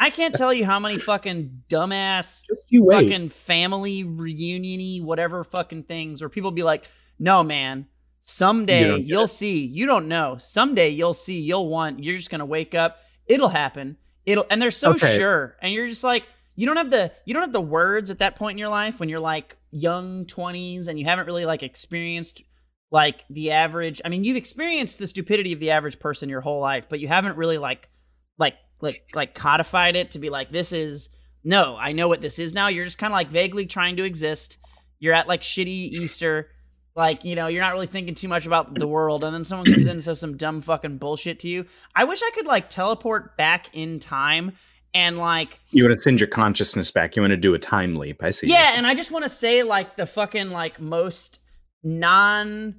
I 0.00 0.10
can't 0.10 0.34
tell 0.34 0.52
you 0.52 0.64
how 0.64 0.80
many 0.80 0.98
fucking 0.98 1.62
dumbass 1.68 2.42
fucking 2.90 3.28
family 3.28 4.02
reuniony 4.02 5.00
whatever 5.00 5.44
fucking 5.44 5.84
things 5.84 6.20
where 6.20 6.28
people 6.28 6.50
be 6.50 6.64
like 6.64 6.88
no 7.20 7.44
man 7.44 7.86
someday 8.20 8.96
you 8.96 9.16
will 9.16 9.24
it. 9.24 9.28
see 9.28 9.64
you 9.64 9.86
don't 9.86 10.08
know 10.08 10.36
someday 10.40 10.88
you'll 10.88 11.14
see 11.14 11.38
you'll 11.38 11.68
want 11.68 12.02
you're 12.02 12.16
just 12.16 12.30
gonna 12.30 12.44
wake 12.44 12.74
up 12.74 12.98
it'll 13.32 13.48
happen. 13.48 13.96
It'll 14.26 14.46
and 14.50 14.60
they're 14.60 14.70
so 14.70 14.92
Okay. 14.92 15.16
sure. 15.18 15.56
And 15.62 15.72
you're 15.72 15.88
just 15.88 16.04
like 16.04 16.24
you 16.54 16.66
don't 16.66 16.76
have 16.76 16.90
the 16.90 17.12
you 17.24 17.34
don't 17.34 17.42
have 17.42 17.52
the 17.52 17.60
words 17.60 18.10
at 18.10 18.18
that 18.18 18.36
point 18.36 18.54
in 18.56 18.58
your 18.58 18.68
life 18.68 19.00
when 19.00 19.08
you're 19.08 19.20
like 19.20 19.56
young 19.70 20.26
20s 20.26 20.86
and 20.86 20.98
you 20.98 21.04
haven't 21.06 21.26
really 21.26 21.46
like 21.46 21.62
experienced 21.62 22.42
like 22.90 23.24
the 23.30 23.52
average 23.52 24.02
i 24.04 24.10
mean 24.10 24.22
you've 24.22 24.36
experienced 24.36 24.98
the 24.98 25.06
stupidity 25.06 25.54
of 25.54 25.60
the 25.60 25.70
average 25.70 25.98
person 25.98 26.28
your 26.28 26.42
whole 26.42 26.60
life 26.60 26.84
but 26.90 27.00
you 27.00 27.08
haven't 27.08 27.38
really 27.38 27.56
like 27.56 27.88
like 28.36 28.56
like 28.82 29.02
like 29.14 29.34
codified 29.34 29.96
it 29.96 30.10
to 30.10 30.18
be 30.18 30.28
like 30.28 30.52
this 30.52 30.72
is 30.72 31.08
no 31.42 31.74
i 31.76 31.92
know 31.92 32.06
what 32.06 32.20
this 32.20 32.38
is 32.38 32.52
now. 32.52 32.68
You're 32.68 32.84
just 32.84 32.98
kind 32.98 33.10
of 33.12 33.16
like 33.16 33.30
vaguely 33.30 33.64
trying 33.64 33.96
to 33.96 34.04
exist. 34.04 34.58
You're 35.00 35.14
at 35.14 35.26
like 35.26 35.40
shitty 35.40 35.88
easter 35.90 36.50
like 36.94 37.24
you 37.24 37.34
know 37.34 37.46
you're 37.46 37.62
not 37.62 37.72
really 37.72 37.86
thinking 37.86 38.14
too 38.14 38.28
much 38.28 38.46
about 38.46 38.74
the 38.74 38.86
world 38.86 39.24
and 39.24 39.34
then 39.34 39.44
someone 39.44 39.66
comes 39.66 39.86
in 39.86 39.92
and 39.92 40.04
says 40.04 40.20
some 40.20 40.36
dumb 40.36 40.60
fucking 40.60 40.98
bullshit 40.98 41.38
to 41.40 41.48
you 41.48 41.64
i 41.94 42.04
wish 42.04 42.22
i 42.22 42.30
could 42.34 42.46
like 42.46 42.68
teleport 42.68 43.36
back 43.36 43.70
in 43.72 43.98
time 43.98 44.52
and 44.94 45.18
like 45.18 45.58
You 45.70 45.84
want 45.84 45.94
to 45.94 46.00
send 46.00 46.20
your 46.20 46.28
consciousness 46.28 46.90
back. 46.90 47.16
You 47.16 47.22
want 47.22 47.30
to 47.30 47.36
do 47.38 47.54
a 47.54 47.58
time 47.58 47.96
leap. 47.96 48.22
I 48.22 48.30
see. 48.30 48.48
yeah, 48.48 48.74
and 48.76 48.86
I 48.86 48.94
just 48.94 49.10
want 49.10 49.22
to 49.22 49.28
say 49.28 49.62
like 49.62 49.96
the 49.96 50.06
fucking 50.06 50.50
like 50.50 50.80
most 50.80 51.40
non. 51.82 52.76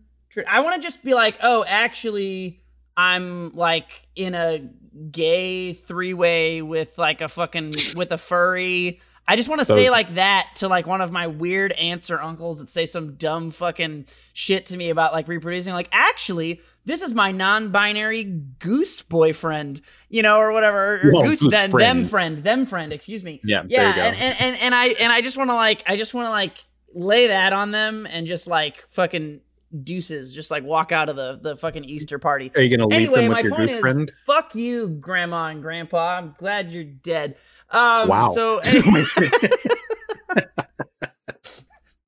I 0.48 0.60
want 0.62 0.76
to 0.76 0.82
just 0.82 1.04
be 1.04 1.14
like, 1.14 1.38
oh, 1.42 1.64
actually, 1.68 2.62
I'm 2.98 3.52
like 3.54 4.08
in 4.16 4.36
a 4.36 4.68
gay 5.12 5.74
three 5.74 6.14
way 6.14 6.62
with 6.62 6.98
like 6.98 7.22
a 7.22 7.30
fucking 7.30 7.76
with 7.96 8.12
a 8.12 8.18
furry. 8.18 9.00
I 9.28 9.36
just 9.38 9.48
want 9.48 9.60
to 9.60 9.66
say 9.66 9.90
like 9.90 10.16
that 10.16 10.50
to 10.58 10.68
like 10.68 10.86
one 10.86 11.00
of 11.02 11.12
my 11.12 11.28
weird 11.28 11.72
aunts 11.72 12.12
or 12.12 12.22
uncles 12.22 12.60
that 12.60 12.70
say 12.70 12.86
some 12.86 13.16
dumb 13.16 13.52
fucking 13.52 14.06
shit 14.34 14.66
to 14.68 14.78
me 14.78 14.90
about 14.90 15.14
like 15.14 15.28
reproducing. 15.30 15.72
Like, 15.74 15.88
actually, 15.94 16.60
this 16.86 17.02
is 17.02 17.14
my 17.14 17.32
non-binary 17.32 18.26
goose 18.60 19.02
boyfriend, 19.02 19.80
you 20.10 20.22
know, 20.24 20.38
or 20.40 20.52
whatever, 20.52 21.00
or 21.08 21.12
Well, 21.14 21.24
goose 21.24 21.42
goose 21.42 21.52
them, 21.52 21.72
them 21.72 21.98
friend. 22.04 22.10
friend, 22.10 22.38
them 22.44 22.66
friend. 22.66 22.92
Excuse 22.94 23.24
me 23.24 23.40
Yeah. 23.46 23.64
yeah 23.68 23.78
there 23.78 23.90
you 23.90 23.96
go. 23.96 24.02
and, 24.02 24.16
and 24.18 24.42
and 24.42 24.62
and 24.62 24.76
i 24.76 24.88
and 24.88 25.12
i 25.14 25.22
just 25.22 25.38
want 25.38 25.50
to 25.50 25.54
like 25.56 25.84
i 25.88 25.96
just 25.96 26.14
want 26.14 26.26
to 26.28 26.30
like 26.32 26.58
lay 26.94 27.28
that 27.28 27.54
on 27.54 27.72
them 27.72 28.06
and 28.06 28.28
just 28.28 28.46
like 28.46 28.84
fucking 28.92 29.40
deuces 29.84 30.32
just 30.34 30.52
like 30.52 30.64
walk 30.64 30.92
out 30.92 31.10
of 31.10 31.16
the 31.16 31.40
the 31.42 31.56
fucking 31.58 31.84
easter 31.86 32.20
party 32.20 32.52
Are 32.56 32.62
you 32.62 32.76
gonna 32.78 32.88
leave 32.88 33.08
anyway 33.10 33.22
them 33.22 33.30
with 33.30 33.38
my 33.38 33.40
your 33.42 33.52
point 33.56 33.70
good 33.70 33.76
is 33.76 33.80
friend? 33.82 34.12
fuck 34.28 34.54
you 34.54 34.88
grandma 34.90 35.46
and 35.48 35.64
grandpa 35.64 36.18
i'm 36.20 36.36
glad 36.38 36.72
you're 36.72 36.84
dead 36.84 37.36
um 37.74 38.08
Wow. 38.08 38.32
so 38.34 38.62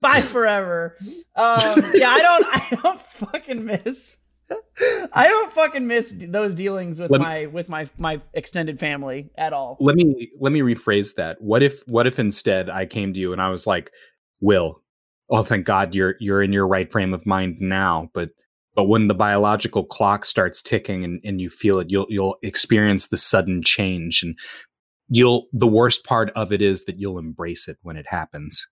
bye 0.01 0.21
forever 0.21 0.95
um 1.35 1.91
yeah 1.95 2.09
i 2.11 2.21
don't 2.21 2.45
i 2.51 2.77
don't 2.83 3.01
fucking 3.01 3.65
miss 3.65 4.15
I 5.11 5.27
don't 5.27 5.51
fucking 5.53 5.87
miss 5.87 6.13
those 6.15 6.53
dealings 6.53 6.99
with 6.99 7.09
Let 7.09 7.19
me- 7.19 7.25
my 7.25 7.45
with 7.47 7.67
my 7.67 7.89
my 7.97 8.21
extended 8.35 8.79
family 8.79 9.31
at 9.39 9.53
all. 9.53 9.75
let 9.79 9.95
me 9.95 10.29
let 10.39 10.53
me 10.53 10.59
rephrase 10.59 11.15
that. 11.15 11.41
What 11.41 11.63
if 11.63 11.81
what 11.87 12.05
if 12.05 12.19
instead 12.19 12.69
I 12.69 12.85
came 12.85 13.11
to 13.15 13.19
you 13.19 13.33
and 13.33 13.41
I 13.41 13.49
was 13.49 13.65
like, 13.65 13.89
Will, 14.41 14.83
oh 15.31 15.41
thank 15.41 15.65
God 15.65 15.95
you're 15.95 16.13
you're 16.19 16.43
in 16.43 16.53
your 16.53 16.67
right 16.67 16.91
frame 16.91 17.11
of 17.11 17.25
mind 17.25 17.57
now, 17.59 18.11
but 18.13 18.29
but 18.75 18.83
when 18.83 19.07
the 19.07 19.15
biological 19.15 19.83
clock 19.83 20.25
starts 20.25 20.61
ticking 20.61 21.03
and, 21.03 21.19
and 21.23 21.41
you 21.41 21.49
feel 21.49 21.79
it, 21.79 21.89
you'll 21.89 22.05
you'll 22.09 22.37
experience 22.43 23.07
the 23.07 23.17
sudden 23.17 23.63
change 23.63 24.21
and 24.21 24.37
you'll 25.09 25.47
the 25.53 25.67
worst 25.67 26.03
part 26.05 26.31
of 26.35 26.51
it 26.51 26.61
is 26.61 26.85
that 26.85 26.97
you'll 26.97 27.19
embrace 27.19 27.67
it 27.67 27.77
when 27.81 27.95
it 27.97 28.07
happens. 28.07 28.67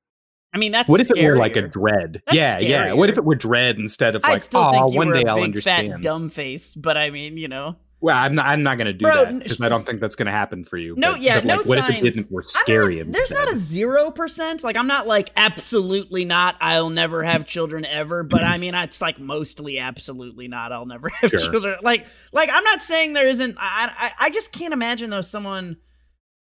I 0.55 0.59
mean, 0.59 0.71
that's 0.71 0.87
what 0.87 1.01
if 1.01 1.09
it 1.09 1.23
were 1.23 1.35
like 1.37 1.55
a 1.55 1.67
dread? 1.67 2.21
That's 2.27 2.37
yeah, 2.37 2.59
yeah. 2.59 2.93
What 2.93 3.09
if 3.09 3.17
it 3.17 3.25
were 3.25 3.33
dread 3.35 3.77
instead 3.77 4.15
of 4.15 4.21
like, 4.23 4.43
oh, 4.53 4.87
one 4.91 5.11
day 5.11 5.23
a 5.23 5.29
I'll 5.29 5.35
big 5.37 5.45
understand. 5.45 5.93
fat 5.93 6.01
dumb 6.03 6.29
face, 6.29 6.75
but 6.75 6.95
I 6.95 7.09
mean, 7.09 7.37
you 7.37 7.47
know, 7.47 7.77
Well, 8.01 8.15
I'm 8.15 8.35
not. 8.35 8.45
I'm 8.45 8.61
not 8.61 8.77
going 8.77 8.85
to 8.85 8.93
do 8.93 9.05
Bro, 9.05 9.25
that 9.25 9.39
because 9.39 9.59
I 9.59 9.67
don't 9.69 9.83
think 9.83 9.99
that's 9.99 10.15
going 10.15 10.27
to 10.27 10.31
happen 10.31 10.63
for 10.63 10.77
you. 10.77 10.93
No, 10.95 11.13
but, 11.13 11.21
yeah, 11.21 11.37
but, 11.39 11.45
no 11.45 11.55
like, 11.55 11.65
What 11.65 11.77
if 11.79 11.89
it 11.89 12.03
didn't? 12.03 12.31
We're 12.31 12.43
scary. 12.43 12.97
not- 12.97 13.13
there's 13.13 13.31
not 13.31 13.51
a 13.51 13.57
zero 13.57 14.11
percent. 14.11 14.63
Like 14.63 14.75
I'm 14.77 14.85
not 14.85 15.07
like 15.07 15.31
absolutely 15.35 16.23
not. 16.23 16.55
I'll 16.61 16.89
never 16.91 17.23
have 17.23 17.47
children 17.47 17.83
ever. 17.85 18.21
But 18.21 18.43
I 18.43 18.57
mean, 18.59 18.75
it's 18.75 19.01
like 19.01 19.19
mostly 19.19 19.79
absolutely 19.79 20.47
not. 20.49 20.71
I'll 20.71 20.85
never 20.85 21.09
have 21.21 21.31
Sure. 21.31 21.39
children. 21.39 21.77
Like, 21.81 22.05
like 22.31 22.49
I'm 22.53 22.63
not 22.63 22.83
saying 22.83 23.13
there 23.13 23.27
isn't. 23.27 23.57
I, 23.59 23.91
I 23.97 24.11
I 24.27 24.29
just 24.29 24.51
can't 24.51 24.73
imagine 24.73 25.09
though 25.09 25.21
someone 25.21 25.77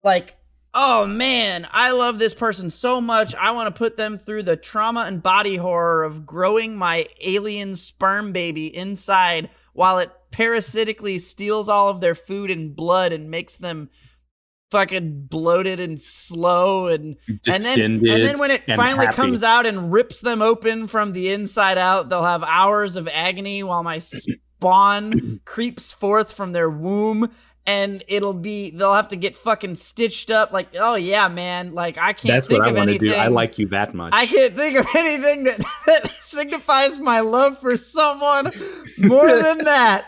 like. 0.04 0.36
Oh 0.72 1.08
man, 1.08 1.68
I 1.72 1.90
love 1.90 2.20
this 2.20 2.36
person 2.36 2.70
so 2.70 3.02
much. 3.02 3.34
I 3.34 3.52
want 3.52 3.74
to 3.74 3.78
put 3.78 3.98
them 3.98 4.20
through 4.20 4.44
the 4.44 4.56
trauma 4.56 5.06
and 5.08 5.22
body 5.22 5.56
horror 5.56 6.04
of 6.04 6.28
growing 6.28 6.78
my 6.78 7.08
alien 7.22 7.76
sperm 7.76 8.32
baby 8.34 8.68
inside 8.68 9.50
while 9.74 9.98
it 9.98 10.12
parasitically 10.30 11.18
steals 11.18 11.70
all 11.70 11.90
of 11.90 12.02
their 12.02 12.14
food 12.14 12.52
and 12.52 12.76
blood 12.76 13.12
and 13.14 13.32
makes 13.32 13.58
them 13.58 13.90
fucking 14.72 15.26
bloated 15.26 15.80
and 15.80 16.00
slow 16.00 16.88
and 16.88 17.18
and 17.48 17.64
then 17.64 17.80
and 17.80 18.06
then 18.06 18.38
when 18.38 18.52
it 18.52 18.64
finally 18.76 19.06
happy. 19.06 19.16
comes 19.16 19.42
out 19.42 19.66
and 19.66 19.92
rips 19.92 20.22
them 20.22 20.42
open 20.42 20.88
from 20.88 21.14
the 21.14 21.32
inside 21.32 21.78
out, 21.78 22.10
they'll 22.10 22.24
have 22.24 22.44
hours 22.44 22.96
of 22.96 23.08
agony 23.08 23.64
while 23.64 23.84
my 23.84 23.98
spawn 24.60 25.40
creeps 25.46 25.92
forth 25.92 26.32
from 26.32 26.52
their 26.52 26.70
womb. 26.70 27.32
And 27.70 28.04
it'll 28.08 28.34
be 28.34 28.72
they'll 28.72 28.96
have 28.96 29.10
to 29.10 29.16
get 29.16 29.38
fucking 29.38 29.76
stitched 29.76 30.32
up. 30.32 30.52
Like, 30.52 30.70
oh 30.80 30.96
yeah, 30.96 31.28
man. 31.28 31.74
Like 31.76 31.98
I 32.00 32.14
can't 32.14 32.22
think 32.22 32.26
of 32.26 32.26
that. 32.26 32.34
that's 32.34 32.48
think 32.48 32.60
what 32.62 32.68
I 32.68 32.70
of 32.72 32.76
want 32.78 32.90
to 32.90 32.98
do. 32.98 33.14
I 33.14 33.28
like 33.28 33.60
you 33.60 33.68
that 33.68 33.94
much. 33.94 34.12
I 34.16 34.26
can't 34.26 34.56
think 34.56 34.76
of 34.78 34.88
anything 34.96 35.44
that, 35.44 35.60
that 35.86 36.12
signifies 36.24 36.98
my 36.98 37.20
love 37.20 37.60
for 37.62 37.78
someone 37.78 38.52
more 38.98 39.28
than 39.44 39.60
that. 39.66 40.06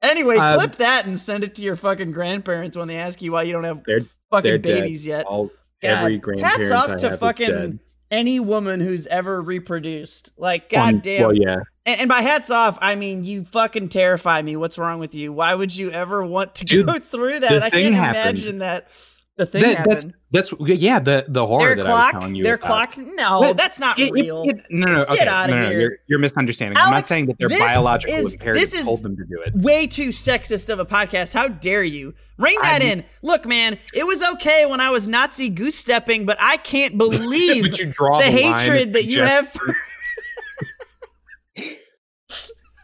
Anyway, 0.00 0.36
Um, 0.36 0.58
clip 0.60 0.76
that 0.76 1.06
and 1.06 1.18
send 1.18 1.42
it 1.42 1.56
to 1.56 1.62
your 1.62 1.74
fucking 1.74 2.12
grandparents 2.12 2.76
when 2.76 2.86
they 2.86 2.98
ask 2.98 3.20
you 3.20 3.32
why 3.32 3.42
you 3.42 3.52
don't 3.52 3.64
have 3.64 3.82
They're- 3.84 4.06
fucking 4.30 4.48
they're 4.48 4.58
dead. 4.58 4.82
babies 4.82 5.04
yet. 5.04 5.26
All 5.26 5.50
every 5.82 6.18
grandparent 6.18 6.58
hats 6.58 6.70
off 6.70 6.90
I 6.90 6.96
to 6.98 7.16
fucking 7.16 7.80
any 8.10 8.38
woman 8.40 8.80
who's 8.80 9.06
ever 9.08 9.42
reproduced. 9.42 10.30
Like, 10.38 10.70
goddamn. 10.70 11.22
Well, 11.22 11.34
yeah. 11.34 11.56
And, 11.88 12.00
and 12.02 12.08
by 12.08 12.20
hats 12.20 12.50
off, 12.50 12.76
I 12.82 12.94
mean 12.96 13.24
you 13.24 13.46
fucking 13.46 13.88
terrify 13.88 14.42
me. 14.42 14.56
What's 14.56 14.76
wrong 14.76 14.98
with 15.00 15.14
you? 15.14 15.32
Why 15.32 15.54
would 15.54 15.74
you 15.74 15.90
ever 15.90 16.24
want 16.24 16.54
to 16.56 16.64
Dude, 16.66 16.86
go 16.86 16.98
through 16.98 17.40
that? 17.40 17.62
I 17.62 17.70
can't 17.70 17.94
happened. 17.94 18.38
imagine 18.38 18.58
that. 18.58 18.88
The 19.36 19.46
thing 19.46 19.62
That- 19.62 19.76
happened. 19.78 20.14
that's 20.30 20.50
that's 20.50 20.80
yeah 20.80 20.98
the 20.98 21.24
the 21.28 21.46
horror 21.46 21.76
Their 21.76 21.84
that 21.84 21.86
I 21.86 21.94
was 21.94 22.02
clock. 22.02 22.12
telling 22.12 22.34
you 22.34 22.42
Their 22.44 22.54
about. 22.56 22.92
clock. 22.92 23.06
No, 23.06 23.40
But 23.40 23.56
that's 23.56 23.78
not 23.78 23.98
It- 23.98 24.08
it- 24.08 24.12
real. 24.12 24.42
it- 24.46 24.62
no, 24.68 24.86
no, 24.92 25.02
okay, 25.04 25.14
Get 25.16 25.28
outta 25.28 25.52
no, 25.54 25.62
no, 25.62 25.70
here. 25.70 25.80
You're, 25.80 25.92
you're 26.08 26.18
misunderstanding. 26.18 26.76
I'm 26.76 26.90
not 26.90 27.06
saying 27.06 27.26
that 27.26 27.38
their 27.38 27.48
biological 27.48 28.16
is- 28.26 28.32
imperatives 28.34 28.72
this 28.72 28.80
is- 28.80 28.84
told 28.84 29.02
them 29.04 29.16
to 29.16 29.24
do 29.24 29.40
it. 29.46 29.54
way 29.54 29.86
too 29.86 30.08
sexist 30.08 30.68
of 30.68 30.80
a 30.80 30.84
podcast. 30.84 31.32
How 31.32 31.46
dare 31.48 31.84
you? 31.84 32.14
Ring 32.36 32.58
that 32.62 32.82
I'm- 32.82 32.98
in. 32.98 33.04
Look, 33.22 33.46
man, 33.46 33.78
it 33.94 34.04
was 34.06 34.22
okay 34.34 34.66
when 34.66 34.80
I 34.80 34.90
was 34.90 35.06
Nazi 35.08 35.48
goose 35.48 35.76
stepping, 35.76 36.26
but 36.26 36.36
I 36.40 36.56
can't 36.58 36.98
believe 36.98 37.62
but 37.70 37.78
you 37.78 37.86
draw 37.86 38.18
the, 38.18 38.24
the, 38.24 38.30
hatred 38.32 38.92
that 38.94 39.04
you 39.06 39.22
have 39.22 39.48
for 39.48 39.72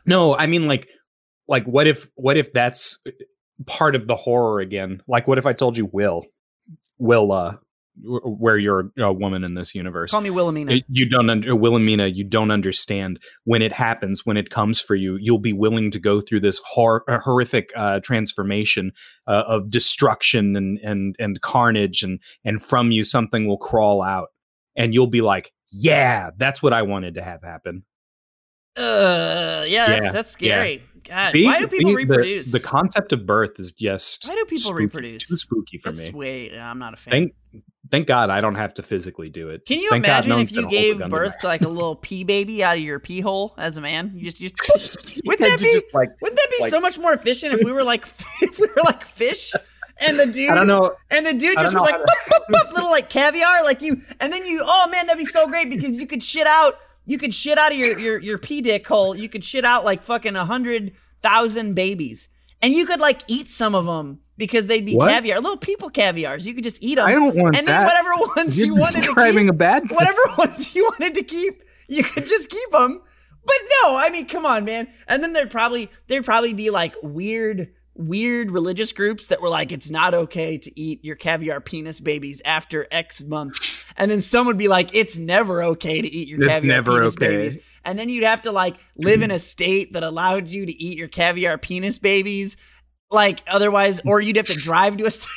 No, 0.06 0.36
I 0.36 0.46
mean 0.46 0.66
like 0.66 0.88
like 1.48 1.64
what 1.64 1.86
if 1.86 2.08
what 2.14 2.36
if 2.36 2.52
that's 2.52 2.98
part 3.66 3.94
of 3.94 4.06
the 4.06 4.16
horror 4.16 4.60
again? 4.60 5.02
Like 5.08 5.26
what 5.26 5.38
if 5.38 5.46
I 5.46 5.52
told 5.52 5.76
you 5.76 5.86
Will 5.86 6.24
Will 6.98 7.32
uh 7.32 7.56
where 8.02 8.56
you're 8.56 8.90
a 8.98 9.12
woman 9.12 9.44
in 9.44 9.54
this 9.54 9.74
universe. 9.74 10.10
Call 10.10 10.20
me 10.20 10.30
Wilhelmina. 10.30 10.80
You 10.88 11.08
don't 11.08 11.30
under 11.30 11.54
Wilhelmina, 11.54 12.08
you 12.08 12.24
don't 12.24 12.50
understand 12.50 13.20
when 13.44 13.62
it 13.62 13.72
happens, 13.72 14.26
when 14.26 14.36
it 14.36 14.50
comes 14.50 14.80
for 14.80 14.94
you, 14.94 15.16
you'll 15.20 15.38
be 15.38 15.52
willing 15.52 15.90
to 15.92 16.00
go 16.00 16.20
through 16.20 16.40
this 16.40 16.60
hor- 16.66 17.08
uh, 17.08 17.20
horrific 17.20 17.70
uh, 17.76 18.00
transformation 18.00 18.92
uh, 19.26 19.44
of 19.46 19.70
destruction 19.70 20.56
and 20.56 20.78
and 20.82 21.16
and 21.18 21.40
carnage, 21.40 22.02
and 22.02 22.20
and 22.44 22.62
from 22.62 22.90
you 22.90 23.04
something 23.04 23.46
will 23.46 23.58
crawl 23.58 24.02
out, 24.02 24.28
and 24.76 24.92
you'll 24.92 25.06
be 25.06 25.20
like, 25.20 25.52
yeah, 25.70 26.30
that's 26.36 26.62
what 26.62 26.72
I 26.72 26.82
wanted 26.82 27.14
to 27.14 27.22
have 27.22 27.42
happen. 27.42 27.84
Uh, 28.76 29.64
yeah, 29.66 29.86
that's, 29.86 30.04
Yeah, 30.06 30.12
that's 30.12 30.30
scary. 30.30 30.82
God, 31.04 31.30
See? 31.30 31.44
why 31.44 31.60
do 31.60 31.68
people 31.68 31.90
See, 31.90 31.96
reproduce? 31.96 32.50
The, 32.50 32.60
concept 32.60 33.12
of 33.12 33.26
birth 33.26 33.58
is 33.58 33.72
just 33.72 34.26
Why 34.26 34.34
do 34.36 34.44
people 34.46 34.62
spooky- 34.70 34.74
reproduce? 34.84 35.28
Too 35.28 35.36
spooky 35.36 35.76
for 35.78 35.92
that's 35.92 36.12
me. 36.12 36.18
way. 36.18 36.58
I'm 36.58 36.78
not 36.78 36.94
a 36.94 36.96
fan. 36.96 37.10
Thank 37.12 37.34
thank 37.90 38.06
God 38.06 38.30
I 38.30 38.40
don't 38.40 38.54
have 38.54 38.72
to 38.74 38.82
physically 38.82 39.28
do 39.28 39.50
it. 39.50 39.66
Can 39.66 39.78
you 39.78 39.90
Thank 39.90 40.06
God 40.06 40.24
imagine 40.24 40.30
no 40.30 40.38
if 40.40 40.50
you 40.50 40.56
gonna 40.62 40.68
hold 40.68 40.74
a 40.74 40.80
gave 40.92 40.98
to 41.00 41.08
birth 41.08 41.38
to 41.40 41.46
like 41.46 41.60
a 41.60 41.68
little 41.78 41.94
pee 41.96 42.24
baby 42.24 42.64
out 42.64 42.78
of 42.78 42.82
your 42.82 42.98
pee 42.98 43.20
hole 43.20 43.54
as 43.58 43.76
a 43.76 43.82
man? 43.82 44.12
You 44.14 44.24
just, 44.30 44.40
you 44.40 44.48
just 44.48 45.20
wouldn't 45.26 45.40
that 45.46 45.58
be 45.60 45.70
just 45.72 45.84
like 45.92 46.08
wouldn't 46.22 46.38
that 46.38 46.48
be 46.56 46.62
like- 46.62 46.70
so 46.70 46.80
much 46.80 46.98
more 46.98 47.12
efficient 47.12 47.52
if 47.52 47.62
we 47.62 47.70
were 47.70 47.84
like 47.84 48.06
if 48.40 48.58
we 48.58 48.66
were 48.66 48.82
like 48.84 49.04
fish 49.04 49.52
and 50.00 50.18
the 50.18 50.24
dude 50.26 50.50
I 50.50 50.54
don't 50.54 50.66
know. 50.66 50.94
and 51.10 51.26
the 51.26 51.34
dude 51.34 51.56
just 51.58 51.74
was 51.74 51.82
like 51.82 51.96
boop, 51.96 52.04
boop, 52.30 52.40
boop, 52.50 52.72
little 52.72 52.90
like 52.90 53.10
caviar 53.10 53.62
like 53.62 53.82
you 53.82 54.00
and 54.20 54.32
then 54.32 54.44
you 54.46 54.62
oh 54.64 54.88
man 54.90 55.06
that'd 55.06 55.18
be 55.18 55.26
so 55.26 55.46
great 55.46 55.68
because 55.68 55.96
you 55.98 56.06
could 56.06 56.22
shit 56.22 56.46
out 56.46 56.76
you 57.06 57.18
could 57.18 57.34
shit 57.34 57.58
out 57.58 57.72
of 57.72 57.78
your 57.78 57.98
your 57.98 58.18
your 58.20 58.38
pee 58.38 58.60
dick 58.62 58.86
hole 58.86 59.16
you 59.16 59.28
could 59.28 59.44
shit 59.44 59.64
out 59.64 59.84
like 59.84 60.02
fucking 60.02 60.36
a 60.36 60.44
hundred 60.44 60.92
thousand 61.22 61.74
babies 61.74 62.28
and 62.62 62.72
you 62.72 62.86
could 62.86 63.00
like 63.00 63.22
eat 63.28 63.48
some 63.50 63.74
of 63.74 63.86
them 63.86 64.20
because 64.36 64.66
they'd 64.66 64.84
be 64.86 64.96
What? 64.96 65.10
caviar 65.10 65.40
little 65.40 65.56
people 65.56 65.90
caviars 65.90 66.46
you 66.46 66.54
could 66.54 66.64
just 66.64 66.82
eat 66.82 66.96
them 66.96 67.06
I 67.06 67.12
don't 67.12 67.34
want 67.36 67.56
and 67.56 67.66
then 67.68 67.84
whatever 67.84 68.10
ones 68.36 68.58
You're 68.58 68.66
you 68.68 68.74
wanted 68.74 69.02
to 69.04 69.14
keep 69.14 69.48
a 69.48 69.52
bad 69.52 69.88
thing. 69.88 69.94
whatever 69.96 70.20
ones 70.38 70.74
you 70.74 70.84
wanted 70.84 71.14
to 71.14 71.22
keep, 71.22 71.62
you 71.88 72.02
could 72.04 72.26
just 72.26 72.48
keep 72.50 72.70
them. 72.70 73.00
But 73.46 73.56
no, 73.82 73.96
I 73.96 74.08
mean, 74.10 74.26
come 74.26 74.46
on, 74.46 74.64
man. 74.64 74.88
And 75.06 75.22
then 75.22 75.34
there'd 75.34 75.50
probably 75.50 75.90
there'd 76.08 76.24
probably 76.24 76.54
be 76.54 76.70
like 76.70 76.94
weird 77.02 77.68
weird 77.96 78.50
religious 78.50 78.92
groups 78.92 79.28
that 79.28 79.40
were 79.40 79.48
like 79.48 79.70
it's 79.70 79.88
not 79.88 80.14
okay 80.14 80.58
to 80.58 80.80
eat 80.80 81.04
your 81.04 81.16
caviar 81.16 81.60
penis 81.60 82.00
babies 82.00 82.42
after 82.44 82.86
X 82.90 83.22
months. 83.22 83.80
And 83.96 84.10
then 84.10 84.20
some 84.20 84.46
would 84.46 84.58
be 84.58 84.68
like 84.68 84.90
it's 84.94 85.16
never 85.16 85.62
okay 85.62 86.02
to 86.02 86.08
eat 86.08 86.28
your 86.28 86.42
It's 86.42 86.54
caviar 86.60 86.76
never 86.76 86.98
penis 86.98 87.16
okay. 87.16 87.28
babies. 87.28 87.58
And 87.84 87.98
then 87.98 88.08
you'd 88.08 88.24
have 88.24 88.42
to 88.42 88.52
like 88.52 88.76
live 88.96 89.22
in 89.22 89.30
a 89.30 89.38
state 89.38 89.92
that 89.92 90.02
allowed 90.02 90.48
you 90.48 90.66
to 90.66 90.72
eat 90.72 90.96
your 90.98 91.08
caviar 91.08 91.58
penis 91.58 91.98
babies 91.98 92.56
like 93.10 93.42
otherwise 93.46 94.00
or 94.04 94.20
you'd 94.20 94.36
have 94.36 94.46
to 94.48 94.54
drive 94.54 94.96
to 94.96 95.04
a 95.06 95.10
state 95.10 95.28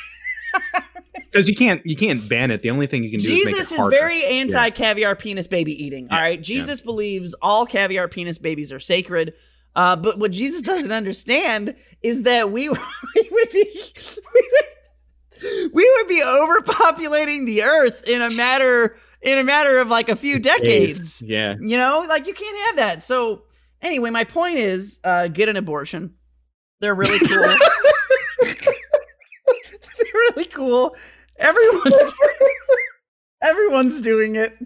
because 1.30 1.48
you 1.48 1.54
can't 1.54 1.84
you 1.84 1.96
can't 1.96 2.28
ban 2.28 2.50
it. 2.50 2.62
The 2.62 2.70
only 2.70 2.86
thing 2.86 3.04
you 3.04 3.10
can 3.10 3.20
do 3.20 3.28
is 3.30 3.44
make 3.44 3.54
Jesus 3.54 3.72
is 3.72 3.86
very 3.88 4.24
anti 4.24 4.70
caviar 4.70 5.14
penis 5.14 5.46
baby 5.46 5.72
eating. 5.84 6.08
all 6.10 6.16
Yeah, 6.16 6.22
right. 6.24 6.42
Jesus 6.42 6.80
believes 6.80 7.34
all 7.40 7.66
caviar 7.66 8.08
penis 8.08 8.38
babies 8.38 8.72
are 8.72 8.80
sacred. 8.80 9.34
Uh, 9.78 9.94
but 9.94 10.18
what 10.18 10.32
Jesus 10.32 10.60
doesn't 10.60 10.90
understand 10.90 11.76
is 12.02 12.24
that 12.24 12.50
we, 12.50 12.68
we 12.68 13.28
would 13.30 13.50
be 13.50 13.64
we 14.34 14.50
would, 14.52 15.72
we 15.72 15.96
would 15.96 16.08
be 16.08 16.20
overpopulating 16.20 17.46
the 17.46 17.62
earth 17.62 18.02
in 18.04 18.20
a 18.20 18.28
matter 18.32 18.96
in 19.22 19.38
a 19.38 19.44
matter 19.44 19.78
of 19.78 19.86
like 19.86 20.08
a 20.08 20.16
few 20.16 20.40
decades. 20.40 21.22
Yeah. 21.22 21.54
You 21.60 21.76
know, 21.76 22.04
like 22.08 22.26
you 22.26 22.34
can't 22.34 22.58
have 22.66 22.76
that. 22.76 23.04
So 23.04 23.44
anyway, 23.80 24.10
my 24.10 24.24
point 24.24 24.58
is, 24.58 24.98
uh, 25.04 25.28
get 25.28 25.48
an 25.48 25.56
abortion. 25.56 26.14
They're 26.80 26.96
really 26.96 27.20
cool. 27.28 27.46
They're 28.42 28.56
really 30.12 30.46
cool. 30.46 30.96
Everyone's 31.38 32.14
everyone's 33.42 34.00
doing 34.00 34.34
it. 34.34 34.56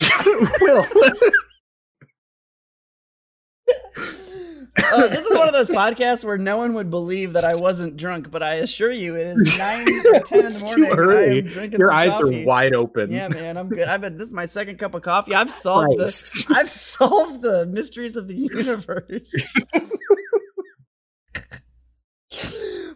Will. 0.60 0.86
Uh, 4.92 5.06
this 5.08 5.24
is 5.24 5.32
one 5.32 5.48
of 5.48 5.54
those 5.54 5.70
podcasts 5.70 6.22
where 6.22 6.36
no 6.36 6.58
one 6.58 6.74
would 6.74 6.90
believe 6.90 7.32
that 7.32 7.44
I 7.44 7.54
wasn't 7.54 7.96
drunk, 7.96 8.30
but 8.30 8.42
I 8.42 8.56
assure 8.56 8.90
you, 8.90 9.16
it 9.16 9.26
is 9.28 9.56
nine 9.58 9.88
or 9.88 10.20
ten 10.26 10.44
in 10.46 10.52
the 10.52 10.58
morning. 10.60 10.74
too 10.74 10.84
and 10.84 10.92
I 10.92 10.96
early. 10.96 11.38
am 11.38 11.46
drinking 11.46 11.80
Your 11.80 11.92
eyes 11.92 12.10
coffee. 12.10 12.42
are 12.42 12.46
wide 12.46 12.74
open. 12.74 13.10
Yeah, 13.10 13.28
man, 13.28 13.56
I'm 13.56 13.68
good. 13.70 13.88
I've 13.88 14.02
been. 14.02 14.18
This 14.18 14.28
is 14.28 14.34
my 14.34 14.44
second 14.44 14.78
cup 14.78 14.94
of 14.94 15.00
coffee. 15.02 15.34
I've 15.34 15.50
solved 15.64 15.98
the. 15.98 16.44
I've 16.54 16.68
solved 16.70 17.40
the 17.40 17.64
mysteries 17.64 18.16
of 18.16 18.28
the 18.28 18.34
universe. 18.36 19.34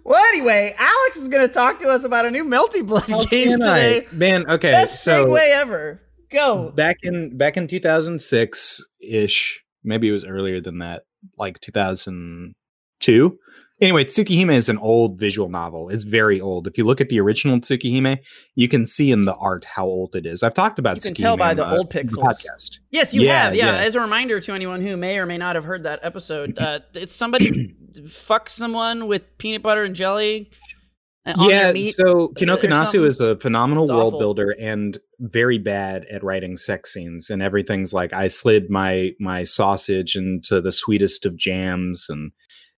well, 0.04 0.22
anyway, 0.34 0.74
Alex 0.78 1.16
is 1.16 1.28
going 1.28 1.46
to 1.46 1.52
talk 1.52 1.78
to 1.80 1.88
us 1.88 2.04
about 2.04 2.26
a 2.26 2.30
new 2.30 2.44
Melty 2.44 2.86
Blood 2.86 3.04
How 3.08 3.24
game 3.24 3.58
can 3.58 3.62
I? 3.62 4.00
today. 4.00 4.06
Man, 4.12 4.48
okay. 4.50 4.70
Best 4.70 5.02
so 5.02 5.26
segue 5.26 5.48
ever. 5.48 6.02
Go. 6.30 6.70
back 6.70 6.98
in 7.02 7.36
back 7.36 7.56
in 7.56 7.66
2006 7.66 8.84
ish, 9.00 9.64
maybe 9.84 10.08
it 10.08 10.12
was 10.12 10.25
earlier 10.25 10.60
than 10.60 10.78
that, 10.78 11.02
like 11.38 11.60
2002. 11.60 13.38
Anyway, 13.80 14.04
Tsukihime 14.04 14.52
is 14.54 14.68
an 14.68 14.76
old 14.76 15.18
visual 15.18 15.49
novel. 15.49 15.88
It's 15.88 16.04
very 16.04 16.38
old. 16.38 16.66
If 16.66 16.76
you 16.76 16.84
look 16.84 17.00
at 17.00 17.08
the 17.08 17.18
original 17.18 17.58
Tsukihime, 17.60 18.18
you 18.54 18.68
can 18.68 18.84
see 18.84 19.10
in 19.10 19.25
the 19.25 19.34
art 19.37 19.64
how 19.64 19.87
old 19.87 20.14
it 20.14 20.26
is. 20.26 20.42
I've 20.42 20.52
talked 20.52 20.78
about 20.78 20.96
You 20.96 21.00
can 21.02 21.14
Tsukihime 21.14 21.16
tell 21.22 21.37
by 21.38 21.54
the 21.54 21.66
old 21.66 21.90
the 21.90 21.99
pixels. 22.04 22.22
podcast. 22.22 22.78
Yes, 22.90 23.14
you 23.14 23.22
Yeah, 23.22 23.44
have. 23.44 23.54
Yeah. 23.54 23.76
yeah. 23.76 23.78
As 23.80 23.94
a 23.94 24.00
reminder 24.00 24.38
to 24.38 24.52
anyone 24.52 24.82
who 24.82 24.99
may 24.99 25.18
or 25.18 25.25
may 25.25 25.38
not 25.38 25.54
have 25.56 25.64
heard 25.64 25.84
that 25.84 26.00
episode, 26.02 26.58
uh, 26.58 26.80
it's 26.92 27.14
somebody 27.14 27.75
fucks 28.02 28.50
someone 28.50 29.06
with 29.06 29.38
peanut 29.38 29.62
butter 29.62 29.84
and 29.84 29.94
jelly. 29.96 30.50
Uh, 31.26 31.34
yeah, 31.48 31.72
so 31.90 32.04
or 32.20 32.28
Kinoko 32.30 32.62
Nasu 32.64 33.04
is 33.06 33.20
a 33.20 33.36
phenomenal 33.38 33.84
It's 33.84 33.92
world 33.92 34.14
awful. 34.14 34.18
builder 34.20 34.56
and 34.58 34.98
very 35.18 35.58
bad 35.58 36.06
at 36.10 36.24
writing 36.24 36.56
sex 36.56 36.92
scenes 36.94 37.28
and 37.30 37.42
everything's 37.42 37.92
like 37.92 38.12
I 38.12 38.28
slid 38.28 38.70
my 38.70 39.10
my 39.20 39.42
sausage 39.44 40.16
into 40.16 40.60
the 40.60 40.72
sweetest 40.72 41.26
of 41.26 41.36
jams 41.36 42.06
and 42.08 42.32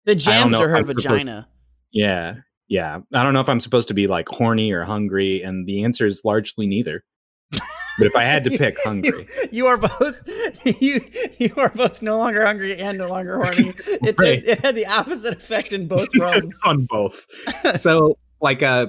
the 0.06 0.14
jams 0.16 0.50
know 0.52 0.62
are 0.62 0.68
her 0.70 0.76
I'm 0.78 0.86
supposed- 0.88 1.06
vagina. 1.06 1.48
yeah, 1.92 2.34
yeah. 2.68 2.98
I 3.14 3.22
don't 3.22 3.32
know 3.32 3.40
if 3.40 3.48
I'm 3.48 3.60
supposed 3.60 3.86
to 3.88 3.94
be 3.94 4.08
like 4.08 4.28
horny 4.28 4.72
or 4.72 4.84
hungry 4.84 5.42
and 5.42 5.66
the 5.66 5.84
answer 5.84 6.04
is 6.04 6.22
largely 6.24 6.66
neither. 6.66 7.04
but 7.52 8.06
if 8.06 8.16
I 8.16 8.24
had 8.24 8.42
to 8.44 8.50
pick 8.58 8.76
hungry. 8.82 9.28
You 9.52 9.66
are 9.68 9.76
both 9.76 10.18
you 10.80 11.04
you 11.38 11.52
are 11.58 11.68
both 11.68 12.02
no 12.02 12.18
longer 12.18 12.44
hungry 12.44 12.76
and 12.76 12.98
no 12.98 13.06
longer 13.08 13.36
horny. 13.36 13.72
It, 13.86 14.16
Right. 14.18 14.38
it, 14.42 14.48
it 14.48 14.60
had 14.64 14.74
the 14.74 14.86
opposite 14.86 15.34
effect 15.34 15.72
in 15.72 15.86
both 15.86 16.08
realms. 16.18 16.58
on 16.64 16.86
both. 16.90 17.24
so 17.76 18.18
like 18.42 18.62
uh 18.62 18.86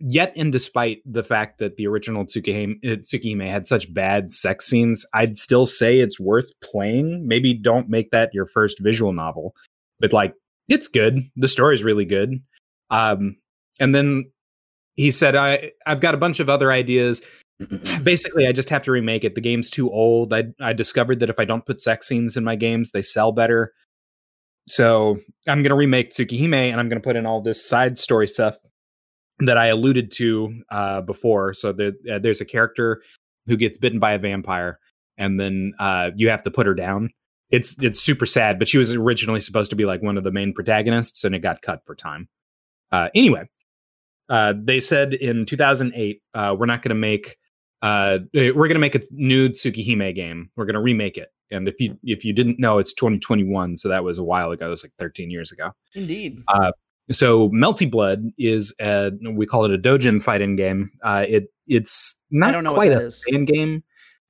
yet 0.00 0.32
and 0.36 0.52
despite 0.52 1.00
the 1.06 1.22
fact 1.22 1.58
that 1.58 1.76
the 1.76 1.86
original 1.86 2.24
Tsukihime, 2.24 2.76
uh, 2.84 2.96
Tsukihime 2.96 3.48
had 3.48 3.66
such 3.66 3.92
bad 3.94 4.32
sex 4.32 4.66
scenes, 4.66 5.06
I'd 5.14 5.38
still 5.38 5.66
say 5.66 6.00
it's 6.00 6.18
worth 6.18 6.50
playing. 6.62 7.26
Maybe 7.26 7.54
don't 7.54 7.88
make 7.88 8.10
that 8.10 8.34
your 8.34 8.46
first 8.46 8.78
visual 8.80 9.12
novel, 9.12 9.54
but 10.00 10.12
like 10.12 10.34
it's 10.68 10.88
good. 10.88 11.22
The 11.36 11.48
story's 11.48 11.84
really 11.84 12.04
good. 12.04 12.42
Um 12.90 13.36
and 13.78 13.94
then 13.94 14.30
he 14.96 15.10
said 15.10 15.36
I 15.36 15.70
I've 15.86 16.00
got 16.00 16.14
a 16.14 16.18
bunch 16.18 16.40
of 16.40 16.48
other 16.48 16.72
ideas. 16.72 17.22
Basically, 18.02 18.46
I 18.46 18.52
just 18.52 18.70
have 18.70 18.82
to 18.82 18.90
remake 18.90 19.22
it. 19.22 19.34
The 19.34 19.40
game's 19.40 19.70
too 19.70 19.90
old. 19.90 20.34
I 20.34 20.44
I 20.60 20.72
discovered 20.72 21.20
that 21.20 21.30
if 21.30 21.38
I 21.38 21.44
don't 21.44 21.64
put 21.64 21.78
sex 21.78 22.08
scenes 22.08 22.36
in 22.36 22.42
my 22.42 22.56
games, 22.56 22.90
they 22.90 23.02
sell 23.02 23.30
better. 23.32 23.72
So 24.66 25.18
I'm 25.48 25.62
going 25.62 25.70
to 25.70 25.74
remake 25.74 26.10
Tsukihime 26.10 26.54
and 26.54 26.78
I'm 26.78 26.88
going 26.88 27.00
to 27.00 27.04
put 27.04 27.16
in 27.16 27.26
all 27.26 27.40
this 27.40 27.66
side 27.66 27.98
story 27.98 28.28
stuff 28.28 28.56
that 29.46 29.58
I 29.58 29.66
alluded 29.66 30.10
to 30.12 30.62
uh, 30.70 31.00
before. 31.02 31.54
So 31.54 31.72
there, 31.72 31.92
uh, 32.10 32.18
there's 32.18 32.40
a 32.40 32.44
character 32.44 33.02
who 33.46 33.56
gets 33.56 33.78
bitten 33.78 33.98
by 33.98 34.12
a 34.12 34.18
vampire, 34.18 34.78
and 35.18 35.40
then 35.40 35.74
uh, 35.78 36.10
you 36.16 36.28
have 36.30 36.42
to 36.44 36.50
put 36.50 36.66
her 36.66 36.74
down. 36.74 37.10
It's 37.50 37.76
it's 37.82 38.00
super 38.00 38.26
sad, 38.26 38.58
but 38.58 38.68
she 38.68 38.78
was 38.78 38.94
originally 38.94 39.40
supposed 39.40 39.70
to 39.70 39.76
be 39.76 39.84
like 39.84 40.02
one 40.02 40.16
of 40.16 40.24
the 40.24 40.30
main 40.30 40.52
protagonists, 40.52 41.24
and 41.24 41.34
it 41.34 41.40
got 41.40 41.62
cut 41.62 41.84
for 41.84 41.94
time. 41.94 42.28
Uh, 42.92 43.08
anyway, 43.14 43.48
uh, 44.28 44.54
they 44.56 44.80
said 44.80 45.14
in 45.14 45.46
2008 45.46 46.22
uh, 46.34 46.54
we're 46.58 46.66
not 46.66 46.82
going 46.82 46.90
to 46.90 46.94
make 46.94 47.38
uh, 47.82 48.18
eh, 48.34 48.50
we're 48.54 48.68
gonna 48.68 48.78
make 48.78 48.94
a 48.94 49.00
nude 49.10 49.54
Tsukihime 49.54 50.14
game. 50.14 50.50
We're 50.56 50.66
gonna 50.66 50.82
remake 50.82 51.16
it. 51.16 51.28
And 51.50 51.66
if 51.66 51.80
you 51.80 51.98
if 52.04 52.24
you 52.24 52.32
didn't 52.32 52.58
know, 52.58 52.78
it's 52.78 52.92
2021, 52.92 53.76
so 53.76 53.88
that 53.88 54.04
was 54.04 54.18
a 54.18 54.24
while 54.24 54.50
ago. 54.50 54.66
It 54.66 54.70
was 54.70 54.84
like 54.84 54.92
13 54.98 55.30
years 55.30 55.50
ago. 55.50 55.70
Indeed. 55.94 56.42
So 57.12 57.48
Melty 57.50 57.90
Blood 57.90 58.24
is 58.38 58.74
a, 58.80 59.10
we 59.34 59.46
call 59.46 59.64
it 59.64 59.72
a 59.72 59.78
dojin 59.78 60.22
fighting 60.22 60.56
game. 60.56 60.90
Uh, 61.02 61.24
it 61.28 61.52
it's 61.66 62.20
not 62.30 62.64
quite 62.66 62.92
a 62.92 63.10
fan 63.10 63.44
game. 63.44 63.84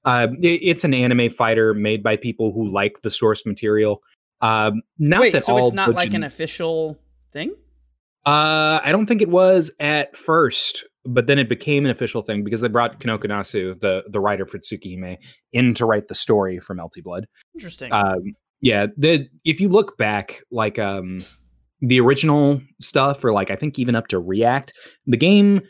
Uh, 0.05 0.29
it, 0.41 0.61
it's 0.63 0.85
an 0.85 0.95
anime 0.95 1.31
fighter 1.31 1.75
made 1.75 2.03
by 2.03 2.17
people 2.17 2.53
who 2.53 2.73
like 2.73 3.01
the 3.03 3.11
source 3.11 3.45
material. 3.45 4.03
Um, 4.41 4.83
not 4.99 5.21
Wait, 5.21 5.33
that 5.35 5.45
so 5.45 5.57
all 5.57 5.67
it's 5.69 5.75
not 5.75 5.91
dojin, 5.91 5.95
like 5.95 6.15
an 6.15 6.25
official 6.25 6.99
thing. 7.33 7.55
uh, 8.25 8.81
I 8.83 8.93
don't 8.93 9.07
think 9.07 9.21
it 9.21 9.29
was 9.29 9.71
at 9.79 10.17
first, 10.17 10.85
but 11.05 11.27
then 11.27 11.39
it 11.39 11.49
became 11.49 11.85
an 11.85 11.91
official 11.91 12.23
thing 12.23 12.45
because 12.45 12.63
they 12.63 12.69
brought 12.69 13.01
Kinoko 13.01 13.25
Nasu, 13.25 13.79
the 13.79 14.05
the 14.09 14.21
writer 14.21 14.47
for 14.47 14.59
Tsukihime, 14.59 15.19
in 15.53 15.75
to 15.75 15.85
write 15.85 16.09
the 16.09 16.15
story 16.15 16.59
for 16.59 16.75
Melty 16.75 17.03
Blood. 17.03 17.27
Interesting. 17.55 17.93
Um, 17.93 18.35
yeah, 18.63 18.87
the 18.97 19.29
if 19.45 19.61
you 19.61 19.69
look 19.69 19.99
back, 19.99 20.43
like 20.51 20.79
um, 20.79 21.21
the 21.81 22.01
original 22.01 22.61
stuff, 22.81 23.25
or 23.25 23.33
like 23.33 23.51
I 23.51 23.57
think 23.57 23.79
even 23.79 23.95
up 23.95 24.09
to 24.09 24.19
React, 24.19 24.73
the 25.07 25.17
game, 25.17 25.63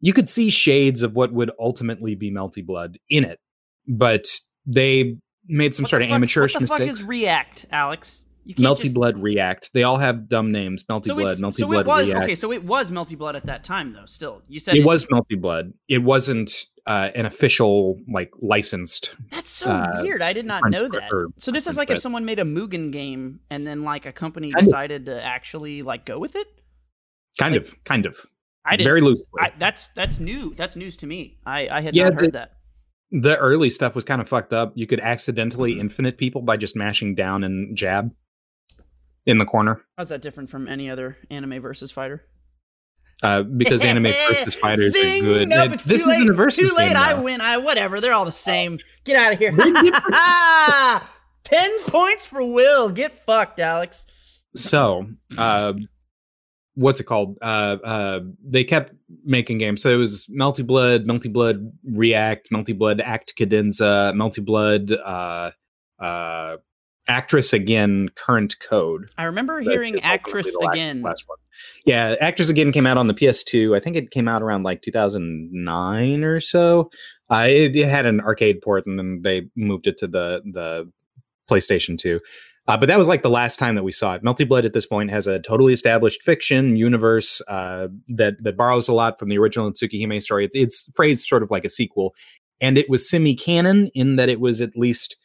you 0.00 0.12
could 0.12 0.28
see 0.30 0.50
shades 0.50 1.02
of 1.02 1.12
what 1.14 1.32
would 1.32 1.50
ultimately 1.60 2.14
be 2.14 2.30
Melty 2.32 2.64
Blood 2.64 2.98
in 3.08 3.24
it, 3.24 3.38
but 3.86 4.24
they 4.66 5.16
made 5.46 5.74
some 5.74 5.84
What 5.84 5.90
sort 5.90 6.02
of 6.02 6.08
fuck- 6.08 6.14
amateurish 6.16 6.54
What 6.54 6.60
the 6.60 6.66
fuck 6.68 6.80
is 6.80 7.02
React, 7.02 7.66
Alex? 7.70 8.24
Melty 8.48 8.82
just- 8.82 8.94
Blood 8.94 9.18
React. 9.22 9.70
They 9.72 9.84
all 9.84 9.98
have 9.98 10.28
dumb 10.28 10.50
names. 10.50 10.84
Melty 10.90 11.04
So, 11.06 11.14
Blood, 11.14 11.38
Melty 11.38 11.54
so 11.54 11.66
Blood 11.68 11.80
it 11.80 11.86
was 11.86 12.08
React. 12.08 12.24
okay. 12.24 12.34
So 12.34 12.50
it 12.52 12.64
was 12.64 12.90
Melty 12.90 13.16
Blood 13.16 13.36
at 13.36 13.46
that 13.46 13.62
time, 13.62 13.92
though. 13.92 14.06
Still, 14.06 14.42
you 14.48 14.58
said 14.58 14.74
it 14.74 14.84
was 14.84 15.06
Melty 15.06 15.40
Blood. 15.40 15.72
It 15.88 15.98
wasn't 15.98 16.52
uh, 16.86 17.10
an 17.14 17.26
official, 17.26 17.98
like 18.12 18.30
licensed. 18.40 19.14
That's 19.30 19.50
so 19.50 19.70
uh, 19.70 20.00
weird. 20.02 20.20
I 20.22 20.32
did 20.32 20.46
not 20.46 20.68
know 20.70 20.88
that. 20.88 21.10
So 21.38 21.50
this 21.52 21.66
is 21.66 21.76
like 21.76 21.90
if 21.90 22.00
someone 22.00 22.24
made 22.24 22.38
a 22.38 22.44
Mugen 22.44 22.90
game 22.92 23.40
and 23.50 23.66
then 23.66 23.82
like 23.84 24.04
a 24.06 24.12
company 24.12 24.50
Kind 24.50 24.64
of. 24.64 24.66
decided 24.66 25.06
to 25.06 25.22
actually 25.22 25.82
like 25.82 26.04
go 26.06 26.18
with 26.18 26.34
it. 26.36 26.46
Kind 27.38 27.54
Like, 27.54 27.64
of, 27.64 27.84
kind 27.84 28.06
of. 28.06 28.16
I 28.64 28.76
did. 28.76 28.84
Very 28.84 29.00
loosely. 29.00 29.24
I, 29.38 29.52
that's 29.58 29.88
that's 29.88 30.18
new. 30.20 30.54
That's 30.54 30.76
news 30.76 30.96
to 30.98 31.06
me. 31.06 31.38
I 31.46 31.68
I 31.68 31.80
had 31.80 31.94
Yeah, 31.96 32.04
not 32.04 32.14
heard 32.14 32.24
the- 32.26 32.30
that. 32.32 32.52
the 33.10 33.36
early 33.36 33.70
stuff 33.70 33.94
was 33.94 34.04
kind 34.04 34.20
of 34.20 34.28
fucked 34.28 34.52
up. 34.52 34.72
You 34.76 34.86
could 34.86 35.00
accidentally 35.00 35.78
infinite 35.80 36.16
people 36.18 36.42
by 36.42 36.56
just 36.56 36.76
mashing 36.76 37.14
down 37.14 37.42
and 37.44 37.76
jab 37.76 38.10
in 39.26 39.38
the 39.38 39.44
corner. 39.44 39.82
How's 39.96 40.08
that 40.10 40.20
different 40.22 40.50
from 40.50 40.66
any 40.68 40.90
other 40.90 41.16
anime 41.30 41.60
versus 41.62 41.90
fighter? 41.90 42.24
Uh, 43.22 43.42
because 43.42 43.84
anime 43.84 44.04
versus 44.04 44.56
fighters 44.56 44.94
Zing! 44.94 45.22
are 45.22 45.26
good. 45.26 45.48
Nope, 45.48 45.72
it's 45.72 45.84
this 45.84 46.02
too 46.02 46.08
late. 46.08 46.16
isn't 46.16 46.30
a 46.30 46.32
versus 46.32 46.68
too 46.68 46.74
late. 46.74 46.96
I 46.96 47.14
win. 47.20 47.40
I 47.40 47.56
whatever. 47.58 48.00
They're 48.00 48.12
all 48.12 48.24
the 48.24 48.32
same. 48.32 48.78
Get 49.04 49.16
out 49.16 49.32
of 49.32 49.38
here. 49.38 49.52
Ten 51.44 51.70
points 51.84 52.26
for 52.26 52.44
Will. 52.44 52.90
Get 52.90 53.24
fucked, 53.24 53.60
Alex. 53.60 54.06
So, 54.56 55.06
uh, 55.38 55.74
what's 56.74 57.00
it 57.00 57.04
called? 57.04 57.38
Uh, 57.40 57.76
uh, 57.84 58.20
they 58.44 58.64
kept 58.64 58.94
making 59.24 59.58
games. 59.58 59.82
So 59.82 59.90
it 59.90 59.96
was 59.96 60.26
Melty 60.26 60.66
Blood, 60.66 61.06
Melty 61.06 61.32
Blood 61.32 61.72
React, 61.84 62.48
Melty 62.52 62.76
Blood 62.76 63.00
Act 63.00 63.34
Cadenza, 63.36 64.12
Melty 64.14 64.44
Blood, 64.44 64.92
uh, 64.92 65.50
uh, 66.02 66.56
Actress 67.08 67.52
Again, 67.52 68.08
Current 68.14 68.54
Code. 68.60 69.10
I 69.18 69.24
remember 69.24 69.60
hearing 69.60 69.98
actress 70.02 70.54
last- 70.60 70.72
again. 70.74 71.02
Last. 71.02 71.24
Yeah, 71.84 72.14
Actress 72.20 72.48
Again 72.48 72.72
came 72.72 72.86
out 72.86 72.96
on 72.96 73.06
the 73.08 73.14
PS2. 73.14 73.76
I 73.76 73.80
think 73.80 73.96
it 73.96 74.10
came 74.10 74.28
out 74.28 74.42
around 74.42 74.62
like 74.62 74.82
2009 74.82 76.24
or 76.24 76.40
so. 76.40 76.90
Uh, 77.30 77.46
it, 77.48 77.74
it 77.76 77.88
had 77.88 78.06
an 78.06 78.20
arcade 78.20 78.60
port, 78.62 78.86
and 78.86 78.98
then 78.98 79.20
they 79.22 79.48
moved 79.56 79.86
it 79.86 79.96
to 79.98 80.06
the 80.06 80.42
the 80.52 80.90
PlayStation 81.50 81.98
2. 81.98 82.20
Uh, 82.68 82.76
but 82.76 82.86
that 82.86 82.98
was 82.98 83.08
like 83.08 83.22
the 83.22 83.30
last 83.30 83.58
time 83.58 83.74
that 83.74 83.82
we 83.82 83.90
saw 83.90 84.14
it. 84.14 84.22
Melty 84.22 84.46
Blood 84.46 84.64
at 84.64 84.72
this 84.72 84.86
point 84.86 85.10
has 85.10 85.26
a 85.26 85.40
totally 85.40 85.72
established 85.72 86.22
fiction 86.22 86.76
universe 86.76 87.42
uh, 87.48 87.88
that 88.08 88.34
that 88.42 88.56
borrows 88.56 88.88
a 88.88 88.94
lot 88.94 89.18
from 89.18 89.28
the 89.28 89.38
original 89.38 89.72
Tsukihime 89.72 90.22
story. 90.22 90.44
It- 90.44 90.50
it's 90.54 90.88
phrased 90.94 91.26
sort 91.26 91.42
of 91.42 91.50
like 91.50 91.64
a 91.64 91.68
sequel, 91.68 92.14
and 92.60 92.78
it 92.78 92.88
was 92.88 93.08
semi-canon 93.08 93.88
in 93.94 94.16
that 94.16 94.28
it 94.28 94.38
was 94.40 94.60
at 94.60 94.76
least 94.76 95.16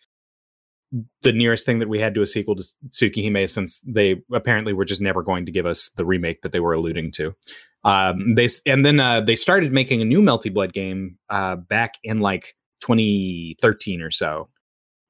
the 1.21 1.33
nearest 1.33 1.65
thing 1.65 1.79
that 1.79 1.89
we 1.89 1.99
had 1.99 2.13
to 2.15 2.21
a 2.21 2.25
sequel 2.25 2.55
to 2.55 2.63
Tsukihime, 2.89 3.49
since 3.49 3.79
they 3.81 4.21
apparently 4.33 4.73
were 4.73 4.85
just 4.85 5.01
never 5.01 5.21
going 5.21 5.45
to 5.45 5.51
give 5.51 5.65
us 5.65 5.89
the 5.97 6.05
remake 6.05 6.41
that 6.41 6.51
they 6.51 6.59
were 6.59 6.73
alluding 6.73 7.11
to. 7.13 7.35
Um, 7.83 8.35
they 8.35 8.49
and 8.65 8.85
then 8.85 8.99
uh, 8.99 9.21
they 9.21 9.35
started 9.35 9.71
making 9.71 10.01
a 10.01 10.05
new 10.05 10.21
Melty 10.21 10.53
Blood 10.53 10.73
game 10.73 11.17
uh, 11.29 11.55
back 11.55 11.95
in 12.03 12.19
like 12.19 12.55
2013 12.81 14.01
or 14.01 14.11
so. 14.11 14.49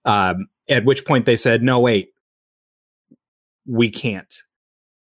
Um, 0.06 0.48
at 0.70 0.86
which 0.86 1.06
point 1.06 1.26
they 1.26 1.36
said, 1.36 1.64
"No, 1.64 1.80
wait, 1.80 2.10
we 3.66 3.90
can't." 3.90 4.34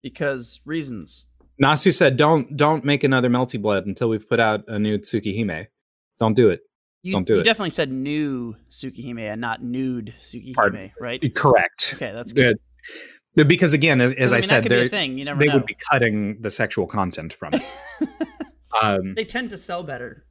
because 0.02 0.60
reasons. 0.64 1.26
Nasu 1.62 1.94
said, 1.94 2.16
"Don't 2.16 2.56
don't 2.56 2.84
make 2.84 3.04
another 3.04 3.28
Melty 3.28 3.60
Blood 3.60 3.86
until 3.86 4.08
we've 4.08 4.28
put 4.28 4.40
out 4.40 4.64
a 4.68 4.78
new 4.78 4.98
Tsukihime. 4.98 5.66
Don't 6.18 6.34
do 6.34 6.48
it." 6.48 6.60
You, 7.02 7.12
Don't 7.14 7.26
do 7.26 7.34
you 7.34 7.40
it. 7.40 7.44
definitely 7.44 7.70
said 7.70 7.90
new 7.90 8.54
Tsukihime 8.70 9.32
and 9.32 9.40
not 9.40 9.62
nude 9.62 10.14
Tsukihime, 10.20 10.54
Pardon. 10.54 10.90
right? 11.00 11.34
Correct. 11.34 11.92
Okay, 11.94 12.12
that's 12.12 12.32
good. 12.32 12.58
Good. 13.36 13.48
Because 13.48 13.72
again, 13.72 14.00
as, 14.00 14.12
as 14.12 14.32
I 14.32 14.36
I, 14.36 14.40
mean, 14.40 14.40
that 14.42 14.48
said, 14.48 14.62
could 14.64 14.68
be 14.70 14.74
a 14.74 14.78
they're- 14.80 14.88
thing. 14.88 15.16
You 15.18 15.24
never 15.24 15.38
they 15.40 15.46
know. 15.46 15.54
would 15.54 15.66
be 15.66 15.76
cutting 15.90 16.38
the 16.42 16.50
sexual 16.50 16.86
content 16.86 17.32
from 17.32 17.54
it. 17.54 17.62
um, 18.82 19.14
they 19.14 19.24
tend 19.24 19.50
to 19.50 19.56
sell 19.56 19.82
better 19.82 20.26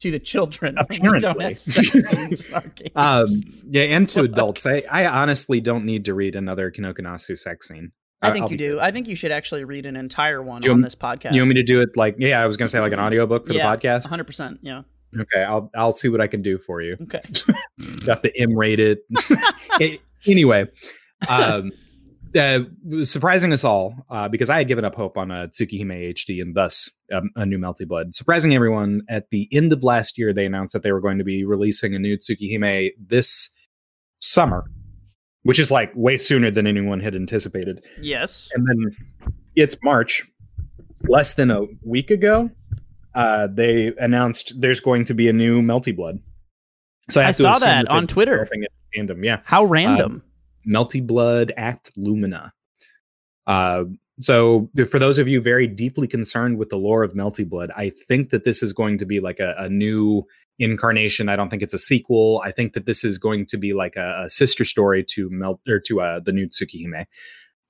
to 0.00 0.10
the 0.10 0.18
children. 0.18 0.76
when 0.88 1.00
don't 1.00 1.16
Apparently. 1.16 1.44
have 1.44 1.58
sex 1.58 1.90
scenes 1.92 2.44
in 2.44 2.54
our 2.54 2.60
games. 2.62 2.92
um, 2.96 3.26
yeah, 3.68 3.82
and 3.82 4.08
to 4.10 4.20
Fuck. 4.22 4.24
adults, 4.32 4.66
I, 4.66 4.84
I 4.90 5.06
honestly 5.06 5.60
don't 5.60 5.84
need 5.84 6.04
to 6.06 6.14
read 6.14 6.34
another 6.36 6.70
Kinoko 6.70 7.00
Nasu 7.00 7.38
sex 7.38 7.68
scene. 7.68 7.92
I 8.22 8.32
think 8.32 8.44
I'll 8.44 8.50
you 8.52 8.56
do. 8.56 8.70
good. 8.74 8.78
I 8.80 8.90
think 8.90 9.08
you 9.08 9.16
should 9.16 9.32
actually 9.32 9.64
read 9.64 9.84
an 9.84 9.96
entire 9.96 10.42
one 10.42 10.62
You 10.62 10.70
on 10.70 10.76
want- 10.76 10.84
this 10.84 10.94
podcast. 10.94 11.32
You 11.34 11.40
want 11.42 11.48
me 11.50 11.54
to 11.56 11.62
do 11.62 11.80
it 11.82 11.90
like 11.96 12.16
yeah, 12.18 12.40
I 12.42 12.46
was 12.46 12.56
gonna 12.56 12.68
say 12.68 12.80
like 12.80 12.92
an 12.92 13.00
audiobook 13.00 13.46
for 13.46 13.52
Yeah. 13.52 13.74
the 13.76 13.86
podcast. 13.88 14.04
100%. 14.08 14.58
Yeah. 14.62 14.82
Okay, 15.18 15.42
I'll 15.42 15.70
I'll 15.74 15.92
see 15.92 16.08
what 16.08 16.20
I 16.20 16.26
can 16.26 16.42
do 16.42 16.58
for 16.58 16.82
you. 16.82 16.96
Okay. 17.02 17.22
You 17.78 18.08
have 18.08 18.22
to 18.22 18.40
M 18.40 18.56
rate 18.56 18.80
it. 18.80 19.00
Anyway, 20.26 20.66
um, 21.28 21.70
uh, 22.36 22.60
surprising 23.02 23.52
us 23.52 23.64
all 23.64 23.94
uh, 24.10 24.28
because 24.28 24.50
I 24.50 24.58
had 24.58 24.68
given 24.68 24.84
up 24.84 24.94
hope 24.94 25.16
on 25.16 25.30
a 25.30 25.48
Tsukihime 25.48 26.12
HD 26.14 26.42
and 26.42 26.54
thus 26.54 26.90
um, 27.12 27.30
a 27.36 27.46
new 27.46 27.58
Melty 27.58 27.86
Blood. 27.86 28.14
Surprising 28.14 28.54
everyone, 28.54 29.02
at 29.08 29.30
the 29.30 29.48
end 29.52 29.72
of 29.72 29.84
last 29.84 30.18
year, 30.18 30.32
they 30.32 30.44
announced 30.44 30.72
that 30.72 30.82
they 30.82 30.92
were 30.92 31.00
going 31.00 31.18
to 31.18 31.24
be 31.24 31.44
releasing 31.44 31.94
a 31.94 31.98
new 31.98 32.16
Tsukihime 32.16 32.90
this 32.98 33.50
summer, 34.18 34.64
which 35.44 35.58
is 35.58 35.70
like 35.70 35.92
way 35.94 36.18
sooner 36.18 36.50
than 36.50 36.66
anyone 36.66 37.00
had 37.00 37.14
anticipated. 37.14 37.82
Yes. 38.00 38.48
And 38.54 38.66
then 38.68 39.30
it's 39.54 39.76
March, 39.82 40.26
less 41.08 41.34
than 41.34 41.50
a 41.50 41.62
week 41.84 42.10
ago. 42.10 42.50
Uh, 43.16 43.48
they 43.50 43.94
announced 43.98 44.60
there's 44.60 44.80
going 44.80 45.04
to 45.06 45.14
be 45.14 45.28
a 45.28 45.32
new 45.32 45.62
Melty 45.62 45.96
Blood. 45.96 46.20
So 47.10 47.20
I, 47.20 47.28
I 47.28 47.30
saw 47.30 47.56
assume 47.56 47.66
that 47.66 47.88
on 47.88 48.06
Twitter. 48.06 48.46
it. 48.52 49.24
Yeah, 49.24 49.40
How 49.44 49.64
random. 49.64 50.22
Melty 50.68 51.04
Blood 51.04 51.52
Act 51.56 51.90
Lumina. 51.96 52.52
Uh, 53.46 53.84
so 54.20 54.70
for 54.90 54.98
those 54.98 55.18
of 55.18 55.28
you 55.28 55.40
very 55.40 55.66
deeply 55.66 56.06
concerned 56.06 56.58
with 56.58 56.68
the 56.70 56.76
lore 56.76 57.02
of 57.02 57.14
Melty 57.14 57.48
Blood, 57.48 57.70
I 57.76 57.90
think 57.90 58.30
that 58.30 58.44
this 58.44 58.62
is 58.62 58.72
going 58.72 58.98
to 58.98 59.06
be 59.06 59.20
like 59.20 59.40
a, 59.40 59.54
a 59.58 59.68
new 59.68 60.24
incarnation. 60.58 61.28
I 61.28 61.36
don't 61.36 61.48
think 61.48 61.62
it's 61.62 61.74
a 61.74 61.78
sequel. 61.78 62.42
I 62.44 62.50
think 62.50 62.72
that 62.74 62.86
this 62.86 63.04
is 63.04 63.18
going 63.18 63.46
to 63.46 63.56
be 63.56 63.72
like 63.72 63.96
a, 63.96 64.24
a 64.24 64.30
sister 64.30 64.64
story 64.64 65.04
to 65.10 65.30
Melt 65.30 65.60
or 65.68 65.80
to 65.80 66.00
uh, 66.00 66.20
the 66.20 66.32
new 66.32 66.48
Tsukihime. 66.48 67.06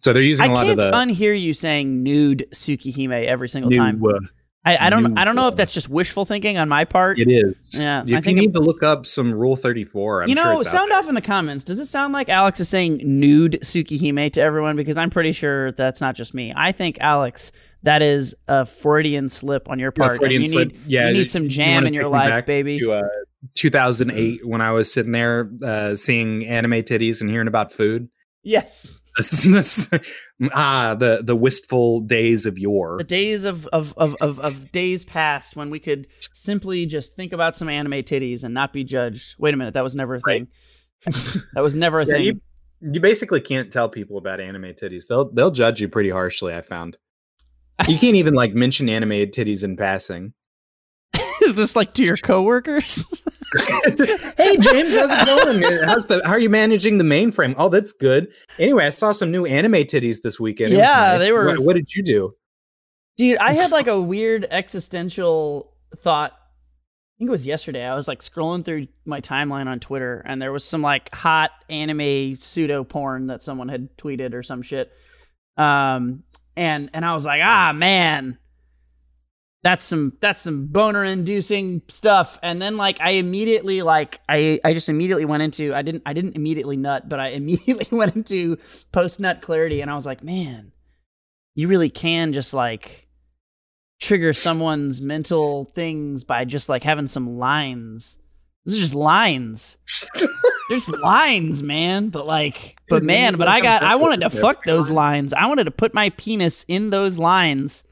So 0.01 0.13
they're 0.13 0.23
using 0.23 0.51
I 0.51 0.53
a 0.53 0.55
lot 0.55 0.67
can't 0.67 0.81
of 0.81 0.85
the 0.85 0.93
unhear 0.93 1.39
you 1.39 1.53
saying 1.53 2.03
nude 2.03 2.49
Tsukihime 2.53 3.27
every 3.27 3.49
single 3.49 3.71
new. 3.71 3.79
time. 3.79 4.03
Uh, 4.05 4.19
I, 4.67 4.87
I 4.87 4.91
don't. 4.91 5.17
I 5.17 5.25
don't 5.25 5.37
know 5.37 5.47
if 5.49 5.55
that's 5.57 5.73
just 5.73 5.89
wishful 5.89 6.25
thinking 6.27 6.59
on 6.59 6.69
my 6.69 6.85
part. 6.85 7.19
it 7.21 7.31
is. 7.31 7.79
Yeah, 7.81 8.03
If 8.05 8.15
I 8.15 8.21
think 8.21 8.37
you 8.39 8.43
it- 8.43 8.47
need 8.49 8.53
to 8.55 8.61
look 8.61 8.83
up 8.83 9.07
some 9.07 9.33
Rule 9.33 9.55
Thirty 9.55 9.85
Four, 9.85 10.23
I'm 10.25 10.29
you 10.29 10.35
sure 10.37 10.45
know, 10.45 10.61
it's 10.61 10.71
sound 10.71 10.91
off 10.93 11.09
in 11.09 11.15
the 11.15 11.21
comments. 11.21 11.63
Does 11.65 11.79
it 11.79 11.87
sound 11.87 12.13
like 12.13 12.29
Alex 12.29 12.59
is 12.59 12.69
saying 12.69 13.01
nude 13.05 13.61
Tsukihime 13.63 14.33
to 14.33 14.43
everyone? 14.43 14.75
Because 14.77 14.99
I'm 14.99 15.11
pretty 15.11 15.33
sure 15.33 15.71
that's 15.73 16.01
not 16.01 16.17
just 16.17 16.35
me. 16.35 16.53
I 16.57 16.73
think 16.73 16.99
Alex, 17.01 17.53
that 17.85 18.03
is 18.03 18.35
a 18.49 18.67
Freudian 18.67 19.29
slip 19.29 19.69
on 19.71 19.79
your 19.79 19.93
part. 19.93 20.11
and 20.13 20.19
Freudian 20.19 20.43
you 20.43 20.49
slip. 20.49 20.69
need 20.73 20.81
yeah, 20.89 21.07
you 21.09 21.15
need 21.15 21.31
some 21.31 21.49
jam 21.49 21.75
wanna 21.77 21.87
in 21.87 21.95
your 21.95 22.09
life, 22.09 22.45
baby. 22.45 22.79
To 22.81 22.93
uh, 22.93 23.03
2008, 23.55 24.47
when 24.47 24.61
I 24.61 24.73
was 24.73 24.93
sitting 24.93 25.13
there 25.13 25.51
uh, 25.65 25.95
seeing 25.95 26.47
anime 26.47 26.73
titties 26.83 27.21
and 27.21 27.31
hearing 27.31 27.49
about 27.49 27.73
food. 27.73 28.09
yes, 28.43 29.01
This, 29.17 29.31
this, 29.45 29.91
ah, 30.53 30.95
the 30.95 31.21
the 31.25 31.35
wistful 31.37 32.01
days 32.01 32.47
of 32.47 32.59
yore. 32.59 32.99
the 32.99 33.05
days 33.05 33.45
of 33.45 33.67
of, 33.69 33.95
of 33.97 34.15
of 34.21 34.39
of 34.41 34.71
days 34.73 35.05
past 35.05 35.57
when 35.57 35.71
we 35.71 35.79
could 35.79 36.07
simply 36.35 36.87
just 36.87 37.15
think 37.17 37.33
about 37.33 37.57
some 37.57 37.69
anime 37.69 37.93
titties 38.03 38.45
and 38.45 38.53
not 38.55 38.73
be 38.73 38.85
judged. 38.85 39.35
Wait 39.39 39.55
a 39.55 39.57
minute, 39.57 39.75
that 39.75 39.83
was 39.85 39.95
never 39.95 40.17
a 40.17 40.21
Right. 40.27 40.47
thing. 41.05 41.43
that 41.55 41.63
was 41.63 41.75
never 41.77 42.01
a 42.01 42.07
Yeah, 42.07 42.15
thing. 42.15 42.25
you, 42.25 42.41
you 42.93 43.01
basically 43.01 43.41
can't 43.41 43.73
tell 43.73 43.89
people 43.89 44.19
about 44.19 44.41
anime 44.41 44.75
titties. 44.75 45.05
They'll 45.09 45.31
they'll 45.33 45.51
judge 45.51 45.81
you 45.81 45.89
pretty 45.89 46.11
harshly. 46.11 46.53
I 46.55 46.61
found. 46.63 46.99
You 47.89 47.99
can't 47.99 48.17
even 48.17 48.35
like 48.35 48.55
mention 48.55 48.89
animated 48.89 49.35
titties 49.35 49.63
in 49.63 49.77
passing. 49.77 50.33
Is 51.43 51.55
this 51.55 51.77
like 51.77 51.95
to 51.95 52.05
your 52.05 52.17
coworkers? 52.17 53.23
hey 54.37 54.57
James, 54.57 54.95
how's 54.95 55.11
it 55.11 55.27
going? 55.27 55.85
How's 55.85 56.07
the 56.07 56.21
how 56.25 56.33
are 56.33 56.39
you 56.39 56.51
managing 56.51 56.99
the 56.99 57.05
mainframe? 57.05 57.55
Oh, 57.57 57.69
that's 57.69 57.93
good. 57.93 58.29
Anyway, 58.59 58.85
I 58.85 58.91
saw 58.91 59.13
some 59.13 59.31
new 59.31 59.47
anime 59.47 59.85
titties 59.85 60.23
this 60.23 60.41
weekend. 60.41 60.73
yeah, 60.73 61.15
nice. 61.17 61.21
they 61.21 61.33
were. 61.33 61.47
What, 61.47 61.59
what, 61.61 61.77
did 61.77 61.95
you 61.95 62.03
do, 62.03 62.35
dude? 63.17 63.39
I 63.39 63.53
had 63.53 63.71
like 63.71 63.87
a 63.87 64.01
weird 64.01 64.47
existential 64.51 65.73
thought. 65.99 66.33
I 66.33 67.19
think 67.19 67.29
it 67.29 67.33
was 67.33 67.47
yesterday. 67.47 67.85
I 67.85 67.95
was 67.95 68.09
like 68.09 68.21
scrolling 68.21 68.65
through 68.65 68.89
my 69.05 69.21
timeline 69.21 69.69
on 69.69 69.81
Twitter, 69.81 70.23
and 70.27 70.41
there 70.41 70.53
was 70.53 70.65
some 70.65 70.83
like 70.83 71.15
hot 71.15 71.51
anime 71.71 72.37
pseudo 72.37 72.85
porn 72.85 73.29
that 73.29 73.43
someone 73.43 73.69
had 73.69 73.97
tweeted 73.97 74.35
or 74.35 74.43
some 74.43 74.63
shit. 74.63 74.93
Um, 75.57 76.25
and 76.57 76.91
and 76.93 77.05
I 77.05 77.15
was 77.15 77.25
like, 77.25 77.41
ah 77.43 77.73
man, 77.75 78.39
that's 79.63 79.85
some 79.85 80.13
that's 80.21 80.43
some 80.43 80.67
boner 80.67 81.05
inducing 81.05 81.83
stuff. 81.89 82.39
And 82.43 82.61
then 82.63 82.77
like 82.77 83.01
i 83.01 83.11
immediately 83.11 83.83
like 83.83 84.21
i 84.29 84.61
i 84.65 84.73
just 84.73 84.89
immediately 84.89 85.25
went 85.25 85.43
into 85.43 85.75
i 85.75 85.83
didn't 85.83 86.03
i 86.07 86.13
didn't 86.13 86.37
immediately 86.37 86.77
nut 86.77 87.09
but 87.09 87.19
i 87.19 87.29
immediately 87.41 87.89
went 87.91 88.15
into 88.15 88.59
post 88.93 89.19
nut 89.19 89.43
clarity 89.43 89.81
and 89.81 89.91
i 89.91 89.95
was 89.95 90.07
like 90.07 90.23
man 90.23 90.73
you 91.57 91.69
really 91.69 91.89
can 91.89 92.33
just 92.33 92.55
like 92.55 93.07
trigger 94.01 94.33
someone's 94.33 95.01
mental 95.01 95.73
things 95.75 96.23
by 96.23 96.45
just 96.45 96.69
like 96.69 96.85
having 96.85 97.09
some 97.09 97.39
lines. 97.39 98.19
This 98.65 98.75
is 98.75 98.81
just 98.81 98.95
lines. 98.95 99.77
There's 100.69 100.89
lines 100.89 101.63
man 101.63 102.09
but 102.09 102.27
like 102.27 102.77
but 102.89 103.05
man 103.05 103.37
but 103.37 103.47
i 103.47 103.61
got 103.61 103.85
i 103.85 103.95
wanted 103.95 104.23
to 104.23 104.31
fuck 104.31 104.65
those 104.65 104.91
lines. 104.91 105.33
I 105.33 105.47
wanted 105.47 105.65
to 105.65 105.71
put 105.71 105.95
my 105.95 106.11
penis 106.11 106.65
in 106.67 106.91
those 106.91 107.19
lines 107.19 107.85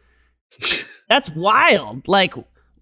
that's 1.09 1.31
wild. 1.31 2.07
Like 2.09 2.35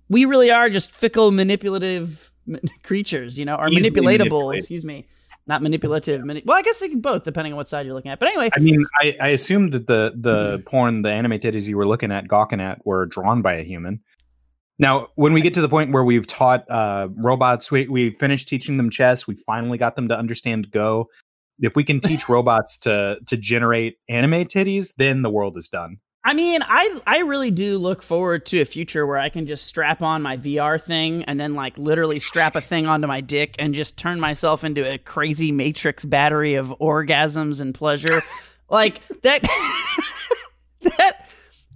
we 0.09 0.25
really 0.25 0.51
are 0.51 0.69
just 0.69 0.91
fickle, 0.91 1.31
manipulative 1.31 2.31
creatures, 2.83 3.39
you 3.39 3.45
know, 3.45 3.57
or 3.57 3.69
manipulatable. 3.69 4.57
Excuse 4.57 4.85
me, 4.85 5.07
not 5.47 5.63
manipulative. 5.63 6.25
Mani- 6.25 6.43
well, 6.45 6.57
I 6.57 6.63
guess 6.63 6.81
they 6.81 6.89
can 6.89 7.01
both, 7.01 7.25
depending 7.25 7.53
on 7.53 7.57
what 7.57 7.69
side 7.69 7.87
you're 7.87 7.95
looking 7.95 8.11
at. 8.11 8.19
But 8.19 8.29
anyway, 8.29 8.51
I 8.55 8.61
mean, 8.61 8.85
I, 9.01 9.17
I 9.21 9.29
assumed 9.29 9.73
that 9.73 9.87
the 9.87 10.13
the 10.15 10.63
porn, 10.67 11.03
the 11.03 11.11
anime 11.11 11.33
titties 11.33 11.67
you 11.67 11.77
were 11.77 11.87
looking 11.87 12.13
at, 12.13 12.29
gawking 12.29 12.61
at, 12.61 12.85
were 12.87 13.07
drawn 13.07 13.43
by 13.43 13.55
a 13.55 13.63
human. 13.63 14.01
Now, 14.79 15.09
when 15.15 15.33
we 15.33 15.43
get 15.43 15.55
to 15.55 15.61
the 15.61 15.69
point 15.69 15.93
where 15.93 16.05
we've 16.05 16.27
taught 16.27 16.69
uh, 16.71 17.09
robots, 17.15 17.71
we 17.71 17.89
we 17.89 18.11
finished 18.19 18.49
teaching 18.49 18.77
them 18.77 18.91
chess. 18.91 19.27
We 19.27 19.35
finally 19.35 19.79
got 19.79 19.97
them 19.97 20.09
to 20.09 20.19
understand 20.19 20.71
Go. 20.71 21.09
If 21.61 21.77
we 21.77 21.85
can 21.85 22.01
teach 22.01 22.29
robots 22.29 22.79
to 22.79 23.19
to 23.27 23.37
generate 23.37 23.97
anime 24.09 24.45
titties, 24.45 24.95
then 24.97 25.23
the 25.23 25.31
world 25.31 25.57
is 25.57 25.69
done. 25.69 25.99
I 26.25 26.35
mean, 26.35 26.63
I 26.63 27.01
I 27.07 27.19
really 27.19 27.51
do 27.51 27.79
look 27.79 28.03
forward 28.03 28.47
to 28.47 28.61
a 28.61 28.65
future 28.65 29.07
where 29.07 29.19
I 29.19 29.29
can 29.29 29.47
just 29.47 29.67
strap 29.67 30.03
on 30.03 30.23
my 30.23 30.37
VR 30.37 30.81
thing 30.81 31.25
and 31.25 31.41
then 31.41 31.55
like 31.55 31.77
literally 31.77 32.21
strap 32.21 32.55
a 32.55 32.61
thing 32.61 32.87
onto 32.87 33.09
my 33.09 33.21
dick 33.21 33.57
and 33.59 33.75
just 33.75 33.97
turn 33.97 34.21
myself 34.21 34.63
into 34.63 34.89
a 34.89 34.99
crazy 34.99 35.51
matrix 35.51 36.05
battery 36.05 36.55
of 36.55 36.69
orgasms 36.81 37.61
and 37.61 37.75
pleasure. 37.75 38.23
like 38.71 39.01
that 39.23 39.43
that 40.83 41.29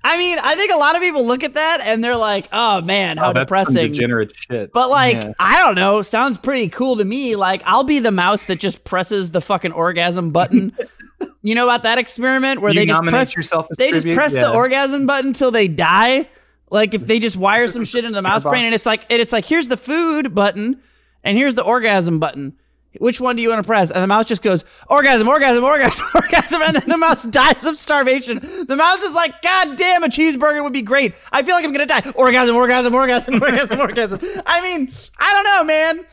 I 0.04 0.16
mean, 0.18 0.38
I 0.38 0.54
think 0.54 0.72
a 0.72 0.76
lot 0.76 0.94
of 0.94 1.02
people 1.02 1.26
look 1.26 1.42
at 1.42 1.54
that 1.54 1.80
and 1.82 2.04
they're 2.04 2.14
like, 2.14 2.48
"Oh 2.52 2.80
man, 2.82 3.16
how 3.16 3.30
oh, 3.30 3.32
depressing!" 3.32 3.90
degenerate 3.90 4.32
shit. 4.37 4.70
But 4.72 4.88
like, 4.88 5.14
yeah. 5.16 5.32
I 5.40 5.61
don't 5.64 5.74
know. 5.74 6.00
Sounds 6.02 6.38
pretty 6.38 6.68
cool 6.68 6.96
to 6.98 7.04
me. 7.04 7.35
Like, 7.35 7.62
I'll 7.64 7.82
be 7.82 7.98
the 7.98 8.12
mouse 8.12 8.44
that 8.44 8.61
just 8.61 8.85
presses 8.85 9.32
the 9.32 9.40
fucking 9.40 9.72
orgasm 9.72 10.30
button 10.30 10.72
You 11.46 11.54
know 11.54 11.62
about 11.62 11.85
that 11.85 11.98
experiment 11.98 12.61
where 12.61 12.72
you 12.72 12.80
they 12.80 12.87
just 12.87 13.02
press 13.04 13.37
yourself 13.37 13.68
they 13.78 13.90
tribute? 13.90 14.14
just 14.14 14.16
press 14.16 14.32
yeah. 14.32 14.48
the 14.48 14.52
orgasm 14.52 15.06
button 15.06 15.28
until 15.28 15.52
they 15.52 15.68
die? 15.68 16.28
Like 16.70 16.92
if 16.92 17.06
they 17.06 17.20
just 17.20 17.37
wire 17.37 17.68
some 17.68 17.85
shit 17.85 18.04
into 18.04 18.16
the 18.16 18.22
mouse 18.30 18.42
brain 18.42 18.64
and 18.64 18.74
it's 18.74 18.85
like 18.85 19.06
and 19.11 19.22
it's 19.22 19.32
like 19.32 19.44
here's 19.44 19.68
the 19.68 19.76
food 19.76 20.35
button 20.35 20.82
and 21.22 21.38
here's 21.38 21.54
the 21.54 21.62
orgasm 21.62 22.18
button. 22.18 22.56
Which 22.98 23.20
one 23.20 23.37
do 23.37 23.42
you 23.42 23.50
want 23.50 23.62
to 23.62 23.66
press? 23.66 23.92
And 23.92 24.02
the 24.02 24.09
mouse 24.09 24.24
just 24.24 24.42
goes 24.42 24.64
orgasm, 24.88 25.28
orgasm, 25.28 25.62
orgasm, 25.62 26.06
orgasm, 26.16 26.62
and 26.62 26.74
then 26.74 26.88
the 26.88 26.96
mouse 26.96 27.22
dies 27.30 27.64
of 27.64 27.78
starvation. 27.78 28.40
The 28.66 28.74
mouse 28.74 29.04
is 29.04 29.14
like, 29.14 29.40
God 29.40 29.76
damn, 29.76 30.02
a 30.02 30.09
cheeseburger 30.09 30.64
would 30.64 30.72
be 30.72 30.82
great. 30.82 31.14
I 31.30 31.44
feel 31.44 31.54
like 31.54 31.64
I'm 31.64 31.72
gonna 31.72 31.87
die. 31.87 32.11
Orgasm, 32.16 32.56
orgasm, 32.56 32.92
orgasm, 32.92 33.40
orgasm, 33.40 33.78
orgasm. 33.78 34.20
I 34.44 34.62
mean, 34.62 34.90
I 35.16 35.32
don't 35.32 35.44
know, 35.44 35.62
man. 35.62 36.06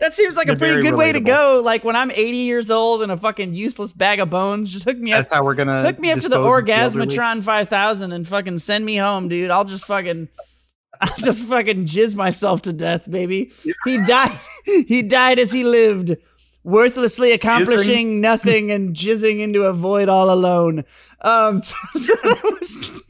That 0.00 0.14
seems 0.14 0.34
like 0.34 0.46
They're 0.46 0.56
a 0.56 0.58
pretty 0.58 0.80
good 0.80 0.94
relatable. 0.94 0.98
way 0.98 1.12
to 1.12 1.20
go. 1.20 1.60
Like 1.62 1.84
when 1.84 1.94
I'm 1.94 2.10
80 2.10 2.38
years 2.38 2.70
old 2.70 3.02
and 3.02 3.12
a 3.12 3.18
fucking 3.18 3.54
useless 3.54 3.92
bag 3.92 4.18
of 4.18 4.30
bones, 4.30 4.72
just 4.72 4.86
hook 4.86 4.96
me 4.96 5.12
up. 5.12 5.24
That's 5.24 5.34
how 5.34 5.44
we're 5.44 5.54
gonna 5.54 5.82
hook 5.82 5.98
me 5.98 6.10
up 6.10 6.20
to 6.20 6.28
the 6.28 6.38
Orgasmatron 6.38 7.44
5000 7.44 8.12
and 8.12 8.26
fucking 8.26 8.58
send 8.58 8.84
me 8.86 8.96
home, 8.96 9.28
dude. 9.28 9.50
I'll 9.50 9.66
just 9.66 9.84
fucking, 9.84 10.28
I'll 11.02 11.16
just 11.18 11.44
fucking 11.44 11.84
jizz 11.84 12.14
myself 12.14 12.62
to 12.62 12.72
death, 12.72 13.10
baby. 13.10 13.52
He 13.84 13.98
died. 14.04 14.38
He 14.64 15.02
died 15.02 15.38
as 15.38 15.50
he 15.50 15.64
lived, 15.64 16.16
worthlessly 16.64 17.32
accomplishing 17.32 18.08
Jizzing. 18.08 18.20
nothing 18.20 18.70
and 18.70 18.94
jizzing 18.94 19.40
into 19.40 19.64
a 19.64 19.72
void 19.72 20.08
all 20.08 20.30
alone. 20.30 20.84
Um, 21.22 21.60
so 21.62 22.14
was... 22.24 23.02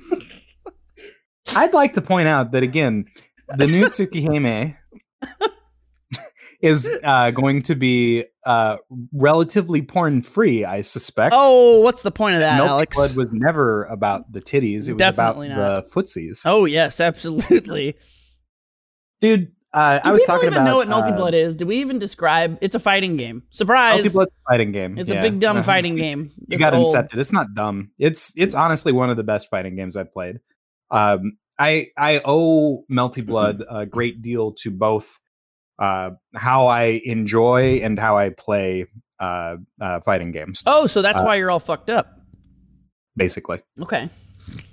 I'd 1.54 1.74
like 1.74 1.94
to 1.94 2.00
point 2.00 2.28
out 2.28 2.52
that 2.52 2.62
again, 2.62 3.06
the 3.58 3.66
new 3.66 3.84
Tsukihime 3.84 4.76
is 6.60 6.90
uh, 7.04 7.30
going 7.30 7.62
to 7.62 7.74
be 7.74 8.24
uh, 8.44 8.76
relatively 9.12 9.82
porn 9.82 10.22
free, 10.22 10.64
I 10.64 10.80
suspect. 10.80 11.34
Oh, 11.36 11.80
what's 11.80 12.02
the 12.02 12.10
point 12.10 12.34
of 12.34 12.40
that, 12.40 12.60
Melty 12.60 12.68
Alex? 12.68 12.96
Blood 12.96 13.16
was 13.16 13.32
never 13.32 13.84
about 13.84 14.32
the 14.32 14.40
titties; 14.40 14.88
it 14.88 14.92
was 14.92 14.98
Definitely 14.98 15.50
about 15.50 15.58
not. 15.58 15.84
the 15.84 15.90
footsies. 15.90 16.42
Oh 16.44 16.64
yes, 16.64 17.00
absolutely, 17.00 17.96
dude. 19.20 19.52
Uh, 19.72 20.00
I 20.02 20.10
was 20.10 20.24
talking 20.24 20.48
even 20.48 20.62
about. 20.62 20.64
know 20.64 20.76
what 20.78 20.88
Melty 20.88 21.16
Blood 21.16 21.32
uh, 21.32 21.38
is? 21.38 21.54
Do 21.54 21.64
we 21.64 21.76
even 21.76 22.00
describe? 22.00 22.58
It's 22.60 22.74
a 22.74 22.80
fighting 22.80 23.16
game. 23.16 23.44
Surprise! 23.50 24.04
Melty 24.04 24.12
Blood's 24.12 24.32
a 24.32 24.52
fighting 24.52 24.72
game. 24.72 24.98
It's 24.98 25.10
yeah. 25.10 25.20
a 25.20 25.22
big 25.22 25.38
dumb 25.38 25.62
fighting 25.64 25.94
game. 25.94 26.32
you 26.48 26.58
got 26.58 26.74
old. 26.74 26.88
incepted. 26.88 27.18
It's 27.18 27.32
not 27.32 27.54
dumb. 27.54 27.92
It's 27.98 28.32
it's 28.36 28.54
honestly 28.54 28.92
one 28.92 29.10
of 29.10 29.16
the 29.16 29.22
best 29.22 29.48
fighting 29.48 29.76
games 29.76 29.96
I've 29.96 30.12
played. 30.12 30.40
Um, 30.90 31.38
I 31.56 31.88
I 31.96 32.20
owe 32.24 32.84
Melty 32.90 33.24
Blood 33.24 33.62
a 33.70 33.86
great 33.86 34.22
deal 34.22 34.52
to 34.54 34.72
both 34.72 35.20
uh, 35.80 36.10
how 36.34 36.66
I 36.66 37.00
enjoy 37.04 37.80
and 37.82 37.98
how 37.98 38.16
I 38.16 38.30
play 38.30 38.86
uh, 39.18 39.56
uh, 39.80 40.00
fighting 40.00 40.30
games. 40.30 40.62
Oh, 40.66 40.86
so 40.86 41.02
that's 41.02 41.20
uh, 41.20 41.24
why 41.24 41.36
you're 41.36 41.50
all 41.50 41.60
fucked 41.60 41.90
up. 41.90 42.20
Basically. 43.16 43.60
Okay. 43.82 44.08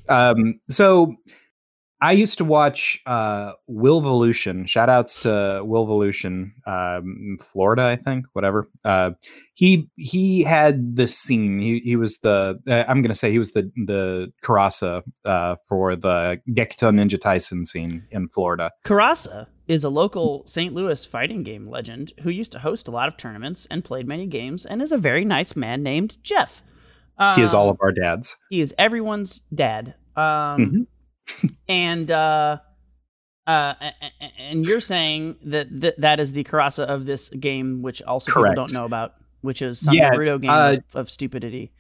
Um, 0.10 0.60
so 0.70 1.16
I 2.00 2.12
used 2.12 2.38
to 2.38 2.46
watch 2.46 3.02
uh, 3.08 3.54
Willvolution. 3.70 4.68
Shout 4.68 4.88
outs 4.88 5.20
to 5.22 5.30
Willvolution, 5.64 6.52
um, 6.68 7.38
Florida, 7.42 7.84
I 7.86 7.96
think, 7.96 8.26
whatever. 8.34 8.70
Uh, 8.86 9.12
he 9.56 9.90
he 9.96 10.44
had 10.44 10.96
the 10.96 11.08
scene. 11.08 11.60
He 11.60 11.80
he 11.80 11.96
was 11.96 12.20
the 12.20 12.60
uh, 12.68 12.84
I'm 12.88 13.02
gonna 13.02 13.16
say 13.16 13.32
he 13.32 13.40
was 13.40 13.54
the 13.54 13.72
the 13.88 14.32
Kurasa 14.44 15.02
uh, 15.26 15.56
for 15.68 15.96
the 15.96 16.40
Gekito 16.50 16.92
Ninja 16.92 17.18
Taisen 17.18 17.66
scene 17.66 18.06
in 18.12 18.30
Florida. 18.30 18.72
Kurasa 18.86 19.48
is 19.68 19.84
a 19.84 19.90
local 19.90 20.44
St. 20.46 20.74
Louis 20.74 21.06
fighting 21.06 21.44
game 21.44 21.66
legend 21.66 22.14
who 22.22 22.30
used 22.30 22.52
to 22.54 22.60
host 22.60 22.88
a 22.88 22.92
lot 22.92 23.08
of 23.08 23.18
tournaments 23.18 23.68
and 23.70 23.84
played 23.84 24.08
many 24.08 24.26
games, 24.26 24.66
and 24.66 24.82
is 24.82 24.92
a 24.92 24.98
very 24.98 25.26
nice 25.26 25.56
man 25.56 25.84
named 25.84 26.16
Jeff. 26.24 26.62
Um, 27.18 27.36
he 27.36 27.42
is 27.42 27.54
all 27.54 27.70
um, 27.70 27.72
of 27.72 27.78
our 27.82 27.92
dads. 27.92 28.38
He 28.50 28.62
is 28.62 28.74
everyone's 28.78 29.42
dad. 29.54 29.96
Um, 30.16 30.24
mm-hmm 30.24 30.82
and 31.68 32.10
uh, 32.12 32.58
uh, 33.46 33.74
and 34.40 34.66
you're 34.66 34.82
saying 34.82 35.38
that 35.46 35.82
th- 35.82 35.96
that 35.98 36.20
is 36.20 36.34
the 36.34 36.44
Kurasa 36.44 36.84
of 36.84 37.06
this 37.06 37.30
game, 37.30 37.82
which 37.82 38.02
also 38.02 38.32
Correct. 38.32 38.54
people 38.54 38.66
don't 38.66 38.74
know 38.74 38.86
about, 38.86 39.16
which 39.42 39.62
is 39.62 39.80
some 39.80 39.94
yeah, 39.94 40.12
Naruto 40.12 40.42
game 40.42 40.50
uh, 40.50 40.72
of, 40.74 40.84
of, 40.94 41.12
stupidity. 41.12 41.72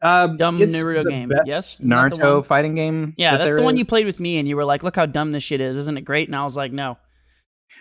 Um, 0.00 0.36
dumb 0.36 0.58
Naruto 0.58 1.08
game. 1.08 1.32
Yes, 1.44 1.78
Naruto 1.78 2.44
fighting 2.44 2.74
game. 2.74 3.14
Yeah, 3.16 3.32
that 3.32 3.44
that's 3.44 3.56
the 3.56 3.62
one 3.62 3.76
you 3.76 3.84
played 3.84 4.06
with 4.06 4.20
me, 4.20 4.38
and 4.38 4.48
you 4.48 4.56
were 4.56 4.64
like, 4.64 4.82
"Look 4.82 4.96
how 4.96 5.06
dumb 5.06 5.32
this 5.32 5.42
shit 5.42 5.60
is, 5.60 5.76
isn't 5.76 5.98
it 5.98 6.02
great?" 6.02 6.28
And 6.28 6.36
I 6.36 6.44
was 6.44 6.56
like, 6.56 6.72
"No." 6.72 6.98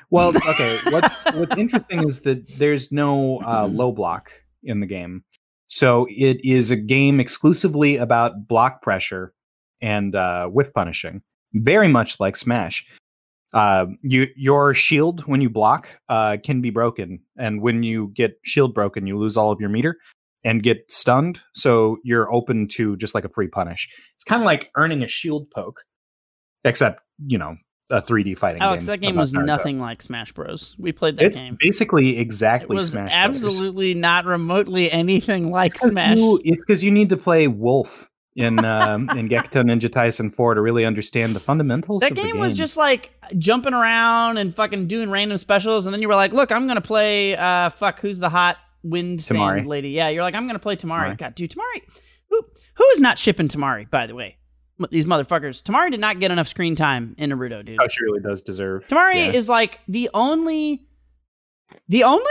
Well, 0.09 0.33
okay. 0.47 0.79
what's 0.89 1.25
what's 1.25 1.57
interesting 1.57 2.03
is 2.03 2.21
that 2.21 2.47
there's 2.57 2.91
no 2.91 3.39
uh, 3.39 3.67
low 3.71 3.91
block 3.91 4.31
in 4.63 4.79
the 4.79 4.85
game, 4.85 5.23
so 5.67 6.07
it 6.09 6.43
is 6.43 6.71
a 6.71 6.75
game 6.75 7.19
exclusively 7.19 7.97
about 7.97 8.47
block 8.47 8.81
pressure 8.81 9.33
and 9.81 10.15
uh, 10.15 10.49
with 10.51 10.73
punishing, 10.73 11.21
very 11.53 11.87
much 11.87 12.19
like 12.19 12.35
Smash. 12.35 12.85
Uh, 13.53 13.85
you 14.01 14.27
your 14.35 14.73
shield 14.73 15.21
when 15.21 15.41
you 15.41 15.49
block 15.49 15.89
uh, 16.09 16.37
can 16.43 16.61
be 16.61 16.69
broken, 16.69 17.19
and 17.37 17.61
when 17.61 17.83
you 17.83 18.09
get 18.09 18.37
shield 18.43 18.73
broken, 18.73 19.07
you 19.07 19.17
lose 19.17 19.37
all 19.37 19.51
of 19.51 19.59
your 19.59 19.69
meter 19.69 19.97
and 20.43 20.63
get 20.63 20.89
stunned. 20.91 21.41
So 21.53 21.97
you're 22.03 22.31
open 22.33 22.67
to 22.69 22.95
just 22.97 23.15
like 23.15 23.25
a 23.25 23.29
free 23.29 23.47
punish. 23.47 23.89
It's 24.15 24.23
kind 24.23 24.41
of 24.41 24.45
like 24.45 24.71
earning 24.75 25.03
a 25.03 25.07
shield 25.07 25.49
poke, 25.51 25.81
except 26.63 27.01
you 27.25 27.37
know 27.37 27.55
a 27.89 28.01
3D 28.01 28.37
fighting 28.37 28.59
game. 28.59 28.67
Alex, 28.67 28.85
game. 28.85 28.91
that 28.91 28.97
game 28.99 29.15
was 29.15 29.33
nothing 29.33 29.79
like 29.79 30.01
Smash 30.01 30.31
Bros. 30.33 30.75
We 30.77 30.91
played 30.91 31.17
that 31.17 31.25
it's 31.25 31.39
game. 31.39 31.57
basically 31.59 32.17
exactly 32.17 32.75
it 32.75 32.77
was 32.77 32.91
Smash 32.91 33.11
absolutely 33.13 33.93
Brothers. 33.93 34.01
not 34.01 34.25
remotely 34.25 34.91
anything 34.91 35.51
like 35.51 35.73
it's 35.73 35.87
Smash. 35.87 36.17
You, 36.17 36.39
it's 36.43 36.61
because 36.61 36.83
you 36.83 36.91
need 36.91 37.09
to 37.09 37.17
play 37.17 37.47
Wolf 37.47 38.09
in 38.35 38.63
um, 38.63 39.09
in 39.11 39.27
Gekitou 39.29 39.63
Ninja 39.63 39.89
Taisen 39.89 40.33
4 40.33 40.55
to 40.55 40.61
really 40.61 40.85
understand 40.85 41.35
the 41.35 41.39
fundamentals. 41.39 42.01
That 42.01 42.13
game, 42.13 42.33
game, 42.33 42.39
was 42.39 42.53
just 42.53 42.77
like 42.77 43.11
jumping 43.37 43.73
around 43.73 44.37
and 44.37 44.55
fucking 44.55 44.87
doing 44.87 45.09
random 45.09 45.37
specials, 45.37 45.85
and 45.85 45.93
then 45.93 46.01
you 46.01 46.07
were 46.07 46.15
like, 46.15 46.33
"Look, 46.33 46.51
I'm 46.51 46.67
gonna 46.67 46.81
play. 46.81 47.35
Uh, 47.35 47.69
fuck, 47.71 47.99
who's 47.99 48.19
the 48.19 48.29
hot 48.29 48.57
wind 48.83 49.19
Temari. 49.19 49.57
sand 49.57 49.67
lady? 49.67 49.89
Yeah, 49.89 50.09
you're 50.09 50.23
like, 50.23 50.35
I'm 50.35 50.45
gonna 50.45 50.59
play 50.59 50.75
Temari. 50.75 51.13
Temari. 51.13 51.17
God, 51.17 51.35
dude, 51.35 51.51
Temari. 51.51 51.81
Who 52.29 52.41
who 52.75 52.85
is 52.91 53.01
not 53.01 53.17
shipping 53.17 53.47
Temari? 53.47 53.89
By 53.89 54.05
the 54.05 54.13
way, 54.13 54.37
these 54.91 55.05
motherfuckers. 55.05 55.61
Temari 55.63 55.91
did 55.91 55.99
not 55.99 56.19
get 56.19 56.31
enough 56.31 56.47
screen 56.47 56.75
time 56.75 57.15
in 57.17 57.31
Naruto, 57.31 57.65
dude. 57.65 57.77
Oh, 57.81 57.87
she 57.87 58.03
really 58.03 58.19
does 58.21 58.41
deserve. 58.41 58.87
Temari 58.87 59.15
yeah. 59.15 59.31
is 59.31 59.49
like 59.49 59.79
the 59.87 60.09
only, 60.13 60.85
the 61.89 62.03
only. 62.03 62.23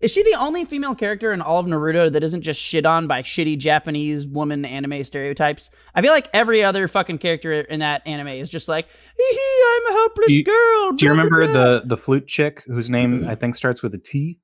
Is 0.00 0.10
she 0.10 0.24
the 0.24 0.34
only 0.34 0.64
female 0.64 0.96
character 0.96 1.30
in 1.30 1.40
all 1.40 1.60
of 1.60 1.66
Naruto 1.66 2.10
that 2.10 2.24
isn't 2.24 2.42
just 2.42 2.60
shit 2.60 2.84
on 2.84 3.06
by 3.06 3.22
shitty 3.22 3.56
Japanese 3.56 4.26
woman 4.26 4.64
anime 4.64 5.04
stereotypes? 5.04 5.70
I 5.94 6.02
feel 6.02 6.10
like 6.10 6.28
every 6.34 6.64
other 6.64 6.88
fucking 6.88 7.18
character 7.18 7.52
in 7.60 7.78
that 7.80 8.04
anime 8.04 8.26
is 8.26 8.50
just 8.50 8.66
like, 8.66 8.86
hee 9.16 9.30
hee, 9.30 9.62
I'm 9.64 9.94
a 9.94 9.98
helpless 10.00 10.26
Do 10.26 10.34
you- 10.34 10.44
girl. 10.44 10.92
Do 10.94 11.04
you 11.06 11.10
remember 11.12 11.44
blah." 11.46 11.52
the 11.52 11.82
the 11.86 11.96
flute 11.96 12.26
chick 12.26 12.64
whose 12.66 12.90
name 12.90 13.28
I 13.28 13.36
think 13.36 13.54
starts 13.54 13.80
with 13.80 13.94
a 13.94 13.98
T? 13.98 14.40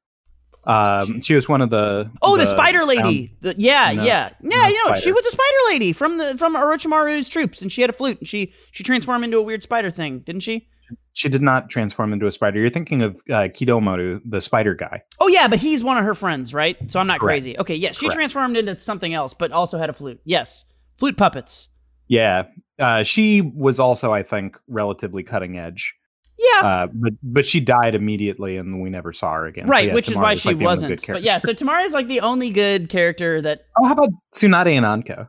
Um, 0.68 1.20
she 1.22 1.34
was 1.34 1.48
one 1.48 1.62
of 1.62 1.70
the 1.70 2.10
Oh, 2.20 2.36
the, 2.36 2.46
spider 2.46 2.84
lady. 2.84 3.34
The- 3.40 3.54
yeah, 3.56 3.90
No, 3.92 4.02
yeah, 4.04 4.30
yeah. 4.42 4.68
You 4.68 4.84
know, 4.90 4.94
she 4.96 5.10
was 5.10 5.24
a 5.24 5.30
spider 5.30 5.56
lady 5.70 5.92
from 5.92 6.18
the 6.18 6.36
from 6.36 6.54
Orochimaru's 6.54 7.28
troops, 7.28 7.62
and 7.62 7.72
she 7.72 7.80
had 7.80 7.88
a 7.90 7.92
flute, 7.94 8.18
and 8.20 8.28
she 8.28 8.52
she 8.72 8.84
transformed 8.84 9.24
into 9.24 9.38
a 9.38 9.42
weird 9.42 9.62
spider 9.62 9.90
thing, 9.90 10.20
didn't 10.20 10.42
she? 10.42 10.68
She 11.14 11.28
did 11.28 11.42
not 11.42 11.68
transform 11.68 12.12
into 12.12 12.26
a 12.26 12.30
spider. 12.30 12.60
You're 12.60 12.70
thinking 12.70 13.02
of 13.02 13.16
uh, 13.28 13.48
Kidomaru, 13.48 14.20
the 14.24 14.40
spider 14.40 14.74
guy. 14.74 15.02
Oh 15.20 15.28
yeah, 15.28 15.48
but 15.48 15.58
he's 15.58 15.82
one 15.82 15.96
of 15.98 16.04
her 16.04 16.14
friends, 16.14 16.52
right? 16.54 16.76
So 16.90 17.00
I'm 17.00 17.06
not 17.06 17.20
Correct. 17.20 17.42
crazy. 17.44 17.58
Okay, 17.58 17.74
yes, 17.74 17.96
she 17.96 18.06
Correct. 18.06 18.16
transformed 18.16 18.56
into 18.56 18.78
something 18.78 19.12
else, 19.14 19.34
but 19.34 19.50
also 19.52 19.78
had 19.78 19.90
a 19.90 19.92
flute. 19.94 20.20
Yes, 20.24 20.64
flute 20.98 21.16
puppets. 21.16 21.68
Yeah, 22.08 22.44
uh, 22.78 23.02
she 23.02 23.40
was 23.40 23.80
also, 23.80 24.12
I 24.12 24.22
think, 24.22 24.58
relatively 24.68 25.22
cutting 25.22 25.58
edge. 25.58 25.94
Yeah, 26.38 26.66
Uh, 26.66 26.86
but 26.92 27.12
but 27.22 27.46
she 27.46 27.58
died 27.60 27.94
immediately, 27.96 28.56
and 28.58 28.80
we 28.80 28.90
never 28.90 29.12
saw 29.12 29.32
her 29.34 29.46
again. 29.46 29.64
So, 29.66 29.70
right, 29.70 29.88
yeah, 29.88 29.94
which 29.94 30.08
is 30.08 30.16
why 30.16 30.36
she 30.36 30.50
like, 30.50 30.60
wasn't. 30.60 31.04
But 31.06 31.22
yeah, 31.22 31.38
so 31.38 31.52
Temari 31.52 31.84
is 31.84 31.92
like 31.92 32.06
the 32.06 32.20
only 32.20 32.50
good 32.50 32.88
character 32.88 33.42
that 33.42 33.62
oh, 33.76 33.86
how 33.86 33.92
about 33.94 34.10
Tsunade 34.32 34.76
and 34.76 34.86
Anko? 34.86 35.28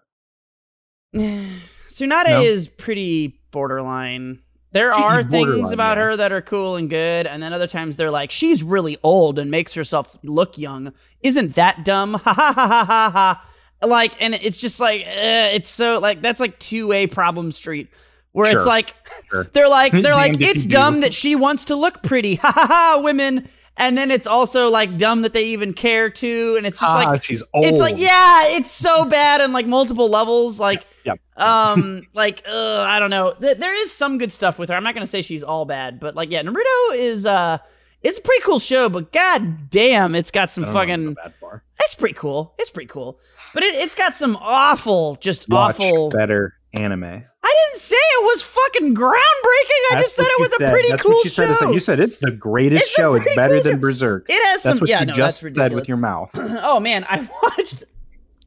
Tsunade 1.16 2.30
No? 2.30 2.42
is 2.42 2.68
pretty 2.68 3.40
borderline. 3.52 4.40
There 4.72 4.94
She- 4.94 5.02
are 5.02 5.24
things 5.24 5.72
about 5.72 5.98
yeah. 5.98 6.04
her 6.04 6.18
that 6.18 6.32
are 6.32 6.42
cool 6.42 6.76
and 6.76 6.90
good, 6.90 7.26
and 7.26 7.42
then 7.42 7.54
other 7.54 7.66
times 7.66 7.96
they're 7.98 8.12
like, 8.12 8.30
she's 8.30 8.62
really 8.62 8.98
old 9.02 9.40
and 9.40 9.50
makes 9.50 9.74
herself 9.74 10.18
look 10.24 10.60
young. 10.60 10.94
Isn't 11.24 11.56
that 11.56 11.84
dumb? 11.84 12.14
Ha 12.14 12.34
ha 12.34 12.54
ha 12.54 12.68
ha 12.74 12.86
ha 12.86 13.10
ha. 13.12 13.46
Like, 13.88 14.12
and 14.22 14.36
it's 14.36 14.58
just 14.58 14.80
like, 14.80 15.02
eh, 15.06 15.52
it's 15.56 15.70
so 15.72 15.98
like 16.00 16.22
that's 16.22 16.40
like 16.40 16.60
two 16.60 16.86
way 16.88 17.08
problem 17.08 17.52
street, 17.52 17.90
where 18.32 18.56
it's 18.56 18.66
like 18.66 18.94
Sure. 19.30 19.44
they're 19.54 19.70
like 19.70 19.92
they're 20.04 20.14
like 20.16 20.40
it's 20.42 20.66
dumb 20.66 20.96
do. 20.96 21.02
that 21.02 21.14
she 21.14 21.36
wants 21.36 21.66
to 21.66 21.76
look 21.76 22.04
pretty. 22.04 22.36
Ha 22.42 22.52
ha 22.52 22.68
ha, 22.68 23.02
women. 23.04 23.48
And 23.78 23.98
then 23.98 24.12
it's 24.12 24.28
also 24.28 24.70
like 24.70 24.98
dumb 24.98 25.22
that 25.22 25.32
they 25.32 25.46
even 25.46 25.74
care 25.74 26.10
to, 26.10 26.56
and 26.58 26.68
it's 26.68 26.80
just 26.82 26.92
ah, 26.94 26.96
like 27.12 27.24
she's 27.24 27.42
old. 27.54 27.64
it's 27.64 27.80
like 27.80 27.98
yeah, 27.98 28.48
it's 28.48 28.70
so 28.70 29.06
bad 29.06 29.40
on 29.40 29.54
like 29.54 29.68
multiple 29.68 30.10
levels. 30.10 30.60
Like 30.60 30.86
Yep. 31.06 31.18
um, 31.38 32.02
like 32.14 32.44
uh, 32.46 32.82
I 32.82 33.00
don't 33.00 33.10
know. 33.10 33.34
Th- 33.40 33.56
there 33.56 33.74
is 33.84 33.94
some 33.94 34.18
good 34.18 34.34
stuff 34.34 34.60
with 34.60 34.68
her. 34.70 34.76
I'm 34.76 34.84
not 34.84 34.96
gonna 34.96 35.08
say 35.08 35.22
she's 35.22 35.44
all 35.44 35.64
bad, 35.64 35.98
but 36.02 36.14
like 36.14 36.30
yeah, 36.30 36.44
Naruto 36.44 36.94
is 36.96 37.26
uh, 37.26 37.60
it's 38.02 38.18
a 38.18 38.22
pretty 38.22 38.44
cool 38.44 38.60
show. 38.60 38.90
But 38.90 39.14
god 39.14 39.70
damn, 39.70 40.14
it's 40.14 40.30
got 40.30 40.52
some 40.52 40.66
I 40.66 40.68
don't 40.68 40.76
wanna 40.76 41.16
fucking. 41.16 41.62
It's 41.80 41.96
pretty 41.96 42.16
cool. 42.16 42.54
It's 42.60 42.70
pretty 42.70 42.90
cool. 42.90 43.18
But 43.54 43.64
it, 43.64 43.76
it's 43.76 43.96
got 43.96 44.14
some 44.14 44.36
awful, 44.42 45.18
just 45.22 45.48
Watch 45.48 45.80
awful. 45.80 46.10
better 46.10 46.54
anime. 46.74 47.04
I 47.04 47.56
didn't 47.68 47.80
say 47.80 47.96
it 47.98 48.24
was 48.26 48.44
fucking 48.44 48.96
groundbreaking. 48.96 49.16
I 49.16 49.90
That's 49.92 50.04
just 50.04 50.16
said 50.18 50.26
it 50.26 50.40
was 50.42 50.50
a 50.50 50.58
said. 50.60 50.72
pretty 50.72 50.90
That's 50.90 51.04
cool 51.04 51.14
what 51.14 51.26
you 51.26 51.32
tried 51.32 51.48
to 51.48 51.54
say. 51.56 51.66
show. 51.66 51.72
You 51.72 51.80
said 51.80 52.00
it's 52.00 52.18
the 52.18 52.32
greatest 52.32 52.84
It's 52.84 52.92
show. 52.92 53.16
It's 53.16 53.26
better 53.36 53.56
cool 53.56 53.64
than 53.64 53.74
show. 53.74 53.80
Berserk. 53.80 54.26
It 54.30 54.46
has 54.48 54.62
some. 54.62 54.72
That's 54.72 54.82
what 54.82 54.90
yeah, 54.90 55.00
you 55.02 55.06
no, 55.08 55.14
just 55.14 55.40
said 55.54 55.74
with 55.74 55.88
your 55.88 55.98
mouth. 55.98 56.32
oh 56.38 56.80
man, 56.80 57.06
I 57.10 57.28
watched. 57.44 57.84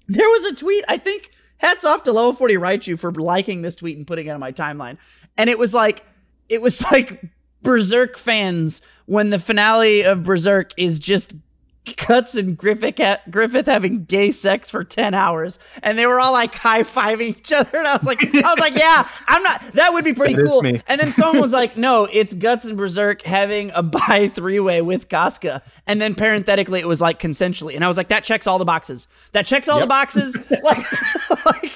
There 0.09 0.29
was 0.29 0.45
a 0.45 0.55
tweet. 0.55 0.85
I 0.89 0.99
think 0.99 1.31
hats 1.59 1.85
off 1.85 2.05
to 2.05 2.13
Level 2.13 2.35
Forty 2.35 2.55
Raichu 2.55 2.99
for 2.99 3.13
liking 3.13 3.63
this 3.63 3.77
tweet 3.77 3.97
and 3.97 4.07
putting 4.07 4.27
it 4.27 4.31
on 4.31 4.41
my 4.41 4.53
timeline. 4.53 4.99
And 5.37 5.49
it 5.51 5.59
was 5.59 5.73
like, 5.75 6.05
it 6.49 6.61
was 6.63 6.83
like 6.93 7.25
Berserk 7.63 8.19
fans 8.19 8.83
when 9.07 9.31
the 9.31 9.39
finale 9.39 10.03
of 10.03 10.23
Berserk 10.23 10.73
is 10.77 10.99
just 10.99 11.35
Guts 12.07 12.35
and 12.37 12.57
Griffith 12.57 12.99
ha- 12.99 13.21
Griffith 13.29 13.67
having 13.67 14.05
gay 14.05 14.31
sex 14.31 14.71
for 14.71 14.85
ten 14.85 15.15
hours, 15.15 15.59
and 15.83 15.99
they 15.99 16.07
were 16.07 16.21
all 16.21 16.33
like 16.33 16.55
high 16.55 16.83
fiving 16.83 17.23
each 17.39 17.53
other. 17.53 17.79
And 17.79 17.87
I 17.87 17.97
was 17.97 18.07
like, 18.07 18.23
I 18.23 18.51
was 18.51 18.59
like, 18.59 18.77
yeah, 18.77 19.09
I'm 19.27 19.43
not. 19.43 19.63
That 19.73 19.93
would 19.93 20.05
be 20.05 20.13
pretty 20.13 20.35
That 20.35 20.43
is 20.43 20.49
cool. 20.49 20.65
And 20.65 21.01
then 21.01 21.11
someone 21.11 21.41
was 21.41 21.53
like, 21.53 21.77
no, 21.77 22.09
it's 22.11 22.35
Guts 22.35 22.65
and 22.65 22.77
Berserk 22.77 23.23
having 23.23 23.73
a 23.75 23.83
bi 23.83 24.29
three 24.29 24.61
way 24.61 24.81
with 24.81 25.09
Casca. 25.09 25.63
And 25.87 26.01
then 26.01 26.15
parenthetically, 26.15 26.81
it 26.81 26.87
was 26.87 27.01
like 27.01 27.19
consensually. 27.19 27.75
And 27.75 27.85
I 27.85 27.89
was 27.89 27.97
like, 27.97 28.09
that 28.09 28.23
checks 28.23 28.47
all 28.47 28.59
the 28.59 28.65
boxes. 28.65 29.09
That 29.33 29.47
checks 29.47 29.69
all 29.69 29.81
the 29.81 29.87
boxes. 29.87 30.37
like, 30.63 30.87
like, 31.47 31.73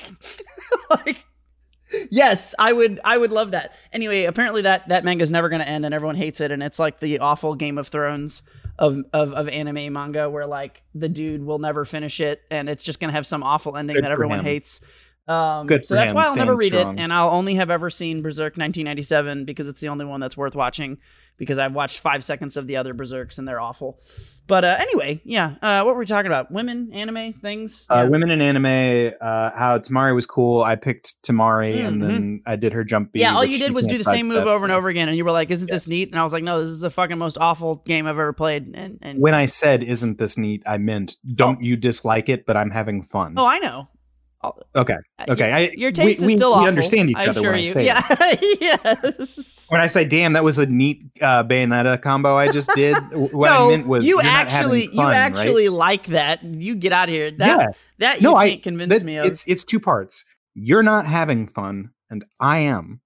like, 0.89 1.25
yes, 2.11 2.55
I 2.61 2.73
would, 2.73 3.01
I 3.05 3.19
would 3.19 3.33
love 3.33 3.51
that. 3.53 3.75
Anyway, 3.93 4.25
apparently 4.25 4.63
that 4.63 4.89
that 4.89 5.05
manga's 5.05 5.33
never 5.33 5.49
going 5.49 5.63
to 5.63 5.69
end, 5.69 5.85
and 5.85 5.93
everyone 5.93 6.17
hates 6.17 6.41
it. 6.41 6.53
And 6.53 6.63
it's 6.63 6.79
like 6.79 7.01
the 7.01 7.19
awful 7.19 7.57
Game 7.57 7.77
of 7.77 7.89
Thrones 7.89 8.43
of 8.79 8.99
of 9.13 9.33
of 9.33 9.49
anime 9.49 9.93
manga, 9.93 10.29
where 10.29 10.47
like 10.47 10.83
the 10.95 11.09
dude 11.09 11.45
will 11.45 11.59
never 11.59 11.85
finish 11.85 12.21
it, 12.21 12.43
and 12.51 12.69
it's 12.69 12.85
just 12.85 13.01
going 13.01 13.09
to 13.09 13.15
have 13.15 13.27
some 13.27 13.43
awful 13.43 13.77
ending 13.77 13.95
Good 13.95 14.05
that 14.05 14.13
everyone 14.13 14.41
him. 14.41 14.45
hates. 14.45 14.81
Um, 15.29 15.67
Good 15.67 15.85
so 15.85 15.95
that's 15.97 16.11
him. 16.11 16.17
why 16.17 16.25
I'll 16.25 16.37
never 16.37 16.55
read 16.55 16.73
strong. 16.73 16.99
it, 16.99 17.03
and 17.03 17.13
I'll 17.13 17.31
only 17.31 17.57
have 17.57 17.71
ever 17.71 17.91
seen 17.91 18.23
Berserk 18.23 18.53
1997 18.57 19.45
because 19.45 19.67
it's 19.67 19.81
the 19.81 19.89
only 19.89 20.05
one 20.05 20.21
that's 20.21 20.37
worth 20.37 20.55
watching. 20.55 20.99
Because 21.39 21.59
I've 21.59 21.75
watched 21.75 21.99
five 22.01 22.25
seconds 22.25 22.57
of 22.57 22.67
the 22.67 22.77
other 22.77 22.95
Berserks 22.95 23.39
and 23.39 23.47
they're 23.47 23.61
awful. 23.61 24.01
But 24.47 24.65
uh, 24.65 24.77
anyway, 24.79 25.21
yeah. 25.25 25.57
Uh, 25.61 25.83
what 25.83 25.95
were 25.95 25.99
we 25.99 26.07
talking 26.07 26.29
about? 26.29 26.51
Women, 26.51 26.91
anime, 26.95 27.33
things. 27.35 27.85
Uh, 27.91 27.97
Yeah. 27.97 28.09
women 28.09 28.31
in 28.31 28.41
anime, 28.41 29.13
uh, 29.21 29.51
how 29.55 29.79
Temari 29.79 30.15
was 30.15 30.25
cool. 30.25 30.63
I 30.63 30.77
picked 30.77 31.23
Temari 31.25 31.85
and 31.85 32.01
Mhm. 32.01 32.07
then 32.07 32.43
I 32.47 32.57
did 32.57 32.73
her 32.73 32.85
jump 32.85 33.13
beat. 33.13 33.21
yeah, 33.21 33.35
all 33.35 33.45
you 33.45 33.59
did 33.59 33.75
was 33.75 33.87
do 33.87 33.99
the 33.99 34.05
same 34.05 34.29
move 34.29 34.47
over 34.47 34.65
and 34.65 34.73
over 34.73 34.89
again, 34.89 35.09
and 35.09 35.17
you 35.19 35.25
were 35.25 35.33
like, 35.33 35.51
"Isn't 35.51 35.71
this 35.71 35.87
neat?" 35.89 36.11
And 36.11 36.19
I 36.19 36.23
was 36.23 36.33
like, 36.33 36.45
"No, 36.45 36.63
this 36.63 36.71
is 36.71 36.81
the 36.81 36.91
fucking 36.91 37.19
most 37.19 37.37
awful 37.39 37.83
game 37.87 38.07
I've 38.07 38.13
ever 38.13 38.33
played." 38.33 38.73
And, 38.75 38.99
and 39.03 39.19
When 39.21 39.35
I 39.35 39.47
said, 39.47 39.83
"Isn't 39.83 40.19
this 40.19 40.39
neat?" 40.39 40.63
I 40.67 40.79
meant, 40.79 41.17
"Don't 41.35 41.61
you 41.61 41.77
dislike 41.77 42.29
it?" 42.29 42.47
But 42.47 42.57
I'm 42.57 42.71
having 42.71 43.03
fun. 43.03 43.35
oh, 43.37 43.45
I 43.45 43.59
know. 43.59 43.89
Okay, 44.75 44.97
Uh, 45.19 45.25
okay. 45.31 45.53
I, 45.53 45.71
Your 45.77 45.91
taste 45.93 46.05
we, 46.05 46.13
is 46.13 46.21
we- 46.33 46.37
still 46.37 46.51
we 46.51 46.55
awful. 46.57 46.69
understand 46.69 47.11
each 47.11 47.17
I 47.17 47.27
other 47.29 47.43
when 47.43 47.55
I 47.55 47.59
you. 47.59 47.65
say 47.65 47.83
it. 47.83 47.87
Yeah, 48.61 48.81
yes. 48.95 49.67
When 49.71 49.81
I 49.81 49.87
say, 49.87 50.05
"Damn, 50.05 50.33
that 50.35 50.45
was 50.45 50.59
a 50.59 50.67
neat 50.67 51.03
uh, 51.21 51.45
Bayonetta 51.45 52.01
combo 52.03 52.37
I 52.37 52.49
just 52.53 52.71
did," 52.75 52.95
what 53.13 53.49
no, 53.51 53.67
I 53.67 53.71
meant 53.71 53.87
was, 53.87 54.05
you 54.05 54.15
you're 54.17 54.23
not 54.23 54.49
having 54.49 54.55
actually, 54.55 54.87
fun, 54.87 54.97
you 54.97 55.03
right? 55.03 55.15
actually 55.17 55.69
like 55.69 56.07
that. 56.07 56.43
You 56.45 56.75
get 56.75 56.93
out 56.93 57.09
of 57.09 57.15
here. 57.15 57.31
That, 57.31 57.59
yeah. 57.59 57.67
that 57.99 58.17
you 58.21 58.29
No, 58.29 58.35
can't 58.35 58.51
I- 58.51 58.57
convince 58.57 58.91
That- 58.91 59.05
me 59.05 59.17
of. 59.19 59.27
It's 59.27 59.45
it's 59.47 59.65
two 59.65 59.81
parts. 59.81 60.25
You're 60.55 60.83
not 60.83 61.07
having 61.07 61.47
fun, 61.49 61.91
and 62.11 62.25
I 62.41 62.59
am. 62.59 63.01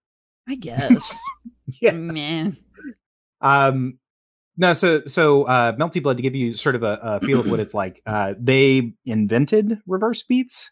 I 0.48 0.54
guess. 0.56 1.18
Yeah. 1.80 1.92
Man. 1.92 2.56
Um, 3.40 3.98
no, 4.56 4.72
so 4.72 5.02
so 5.06 5.44
uh, 5.44 5.72
Melty 5.76 6.02
Blood 6.02 6.16
to 6.16 6.22
give 6.22 6.34
you 6.34 6.52
sort 6.52 6.74
of 6.74 6.82
a, 6.82 6.98
a 7.02 7.20
feel 7.20 7.40
of 7.40 7.50
what 7.50 7.60
it's 7.60 7.72
like. 7.74 8.02
Uh, 8.04 8.34
they 8.38 8.92
invented 9.06 9.78
reverse 9.86 10.22
beats. 10.22 10.70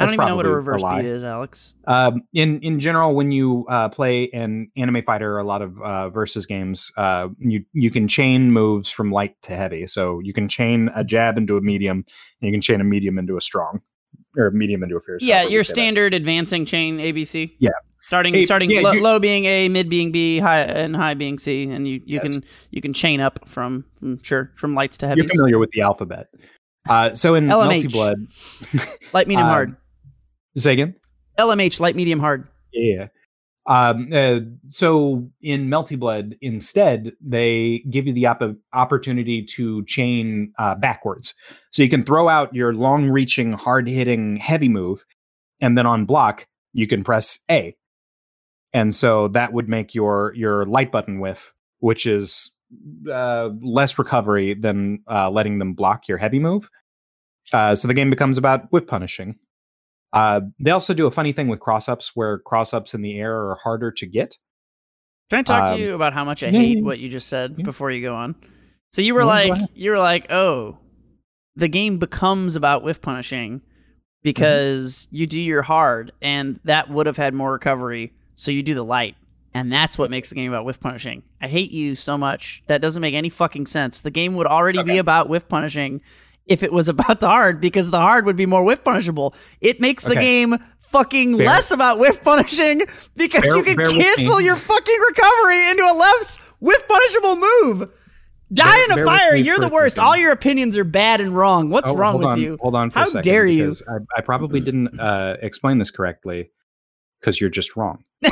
I 0.00 0.06
don't 0.06 0.14
even 0.14 0.26
know 0.26 0.36
what 0.36 0.46
a 0.46 0.50
reverse 0.50 0.82
lie. 0.82 1.02
beat 1.02 1.08
is, 1.08 1.22
Alex. 1.22 1.74
Um, 1.86 2.22
in 2.32 2.60
in 2.60 2.80
general, 2.80 3.14
when 3.14 3.30
you 3.30 3.64
uh, 3.68 3.88
play 3.90 4.28
an 4.30 4.70
anime 4.76 5.02
fighter, 5.04 5.34
or 5.34 5.38
a 5.38 5.44
lot 5.44 5.62
of 5.62 5.80
uh, 5.80 6.08
versus 6.10 6.46
games, 6.46 6.90
uh, 6.96 7.28
you 7.38 7.64
you 7.72 7.90
can 7.90 8.08
chain 8.08 8.50
moves 8.50 8.90
from 8.90 9.12
light 9.12 9.40
to 9.42 9.54
heavy. 9.56 9.86
So 9.86 10.18
you 10.20 10.32
can 10.32 10.48
chain 10.48 10.90
a 10.96 11.04
jab 11.04 11.38
into 11.38 11.56
a 11.56 11.60
medium, 11.60 11.98
and 11.98 12.06
you 12.48 12.50
can 12.52 12.60
chain 12.60 12.80
a 12.80 12.84
medium 12.84 13.18
into 13.18 13.36
a 13.36 13.40
strong, 13.40 13.80
or 14.36 14.48
a 14.48 14.52
medium 14.52 14.82
into 14.82 14.96
a 14.96 15.00
fierce. 15.00 15.22
Yeah, 15.24 15.42
your 15.44 15.62
say 15.62 15.68
that. 15.68 15.74
standard 15.74 16.14
advancing 16.14 16.66
chain 16.66 16.98
ABC. 16.98 17.52
Yeah. 17.60 17.70
Starting 18.00 18.34
Hey, 18.34 18.44
starting 18.44 18.70
yeah, 18.70 18.80
lo- 18.80 18.92
low 18.92 19.18
being 19.18 19.46
A, 19.46 19.68
mid 19.70 19.88
being 19.88 20.12
B, 20.12 20.38
high 20.38 20.60
and 20.60 20.94
high 20.94 21.14
being 21.14 21.38
C, 21.38 21.70
and 21.70 21.88
you, 21.88 22.02
you 22.04 22.20
Yes. 22.22 22.36
can 22.38 22.44
you 22.70 22.82
can 22.82 22.92
chain 22.92 23.18
up 23.20 23.48
from, 23.48 23.86
from 23.98 24.22
sure 24.22 24.50
from 24.56 24.74
lights 24.74 24.98
to 24.98 25.08
heavy. 25.08 25.20
You're 25.22 25.28
familiar 25.28 25.58
with 25.58 25.70
the 25.70 25.80
alphabet. 25.80 26.26
Uh, 26.86 27.14
so 27.14 27.34
in 27.34 27.46
LMH. 27.46 27.84
Melty 27.84 27.90
Blood, 27.92 28.26
Light, 29.14 29.26
medium, 29.26 29.46
um, 29.46 29.50
hard. 29.50 29.76
Say 30.62 30.72
again. 30.72 30.94
LMH, 31.38 31.80
light, 31.80 31.96
medium, 31.96 32.20
hard. 32.20 32.48
Yeah. 32.72 33.08
Um, 33.66 34.10
uh, 34.12 34.40
so 34.68 35.28
in 35.40 35.68
Melty 35.68 35.98
Blood, 35.98 36.36
instead, 36.42 37.12
they 37.20 37.82
give 37.90 38.06
you 38.06 38.12
the 38.12 38.26
op- 38.26 38.56
opportunity 38.72 39.42
to 39.42 39.84
chain 39.86 40.52
uh, 40.58 40.74
backwards. 40.74 41.34
So 41.70 41.82
you 41.82 41.88
can 41.88 42.04
throw 42.04 42.28
out 42.28 42.54
your 42.54 42.74
long 42.74 43.08
reaching, 43.08 43.52
hard 43.52 43.88
hitting, 43.88 44.36
heavy 44.36 44.68
move, 44.68 45.04
and 45.60 45.78
then 45.78 45.86
on 45.86 46.04
block, 46.04 46.46
you 46.72 46.86
can 46.86 47.02
press 47.04 47.38
A. 47.50 47.74
And 48.74 48.94
so 48.94 49.28
that 49.28 49.52
would 49.52 49.68
make 49.68 49.94
your 49.94 50.34
your 50.34 50.66
light 50.66 50.90
button 50.90 51.20
whiff, 51.20 51.54
which 51.78 52.06
is 52.06 52.50
uh, 53.10 53.50
less 53.62 53.98
recovery 53.98 54.54
than 54.54 54.98
uh, 55.08 55.30
letting 55.30 55.58
them 55.58 55.74
block 55.74 56.08
your 56.08 56.18
heavy 56.18 56.40
move. 56.40 56.68
Uh, 57.52 57.74
so 57.74 57.86
the 57.86 57.94
game 57.94 58.10
becomes 58.10 58.36
about 58.36 58.70
whiff 58.72 58.86
punishing. 58.86 59.38
Uh, 60.14 60.42
they 60.60 60.70
also 60.70 60.94
do 60.94 61.06
a 61.06 61.10
funny 61.10 61.32
thing 61.32 61.48
with 61.48 61.58
cross 61.58 61.88
ups 61.88 62.12
where 62.14 62.38
cross 62.38 62.72
ups 62.72 62.94
in 62.94 63.02
the 63.02 63.18
air 63.18 63.36
are 63.36 63.56
harder 63.56 63.90
to 63.90 64.06
get. 64.06 64.38
Can 65.28 65.40
I 65.40 65.42
talk 65.42 65.70
um, 65.70 65.76
to 65.76 65.82
you 65.82 65.94
about 65.94 66.12
how 66.12 66.24
much 66.24 66.44
I 66.44 66.48
yeah, 66.48 66.58
hate 66.60 66.78
yeah, 66.78 66.84
what 66.84 67.00
you 67.00 67.08
just 67.08 67.28
said 67.28 67.56
yeah. 67.58 67.64
before 67.64 67.90
you 67.90 68.00
go 68.00 68.14
on? 68.14 68.36
So 68.92 69.02
you 69.02 69.12
were 69.14 69.24
like, 69.24 69.52
you 69.74 69.90
were 69.90 69.98
like, 69.98 70.30
oh, 70.30 70.78
the 71.56 71.66
game 71.66 71.98
becomes 71.98 72.54
about 72.54 72.84
whiff 72.84 73.02
punishing 73.02 73.60
because 74.22 75.06
mm-hmm. 75.06 75.16
you 75.16 75.26
do 75.26 75.40
your 75.40 75.62
hard, 75.62 76.12
and 76.22 76.60
that 76.62 76.90
would 76.90 77.06
have 77.06 77.16
had 77.16 77.34
more 77.34 77.52
recovery. 77.52 78.12
So 78.36 78.52
you 78.52 78.62
do 78.62 78.74
the 78.74 78.84
light, 78.84 79.16
and 79.52 79.72
that's 79.72 79.98
what 79.98 80.10
makes 80.10 80.28
the 80.28 80.36
game 80.36 80.52
about 80.52 80.64
whiff 80.64 80.78
punishing. 80.78 81.24
I 81.40 81.48
hate 81.48 81.72
you 81.72 81.96
so 81.96 82.16
much. 82.16 82.62
That 82.68 82.80
doesn't 82.80 83.02
make 83.02 83.14
any 83.14 83.30
fucking 83.30 83.66
sense. 83.66 84.00
The 84.00 84.12
game 84.12 84.36
would 84.36 84.46
already 84.46 84.78
okay. 84.78 84.92
be 84.92 84.98
about 84.98 85.28
whiff 85.28 85.48
punishing 85.48 86.00
if 86.46 86.62
it 86.62 86.72
was 86.72 86.88
about 86.88 87.20
the 87.20 87.28
hard 87.28 87.60
because 87.60 87.90
the 87.90 88.00
hard 88.00 88.26
would 88.26 88.36
be 88.36 88.46
more 88.46 88.64
whiff 88.64 88.84
punishable. 88.84 89.34
It 89.60 89.80
makes 89.80 90.06
okay. 90.06 90.14
the 90.14 90.20
game 90.20 90.58
fucking 90.80 91.32
less 91.32 91.70
about 91.70 91.98
whiff 91.98 92.22
punishing 92.22 92.82
because 93.16 93.44
you 93.46 93.62
can 93.62 93.76
cancel 93.76 94.40
your 94.40 94.56
fucking 94.56 95.00
recovery 95.08 95.70
into 95.70 95.82
a 95.82 95.94
less 95.94 96.36
whiff 96.60 96.86
punishable 96.86 97.36
move. 97.36 97.90
Die 98.52 98.64
bear, 98.64 98.84
in 98.84 98.98
a 99.00 99.04
fire. 99.04 99.34
You're 99.34 99.58
the 99.58 99.68
worst. 99.68 99.98
All 99.98 100.16
your 100.16 100.30
opinions 100.30 100.76
are 100.76 100.84
bad 100.84 101.20
and 101.20 101.34
wrong. 101.34 101.70
What's 101.70 101.90
oh, 101.90 101.96
wrong 101.96 102.18
with 102.18 102.28
on, 102.28 102.40
you? 102.40 102.58
Hold 102.60 102.76
on 102.76 102.90
for 102.90 103.00
How 103.00 103.04
a 103.06 103.08
second. 103.08 103.24
dare 103.24 103.46
you? 103.46 103.72
I, 103.88 104.18
I 104.18 104.20
probably 104.20 104.60
didn't 104.60 105.00
uh, 105.00 105.36
explain 105.42 105.78
this 105.78 105.90
correctly 105.90 106.50
because 107.20 107.40
you're 107.40 107.50
just 107.50 107.74
wrong. 107.74 108.04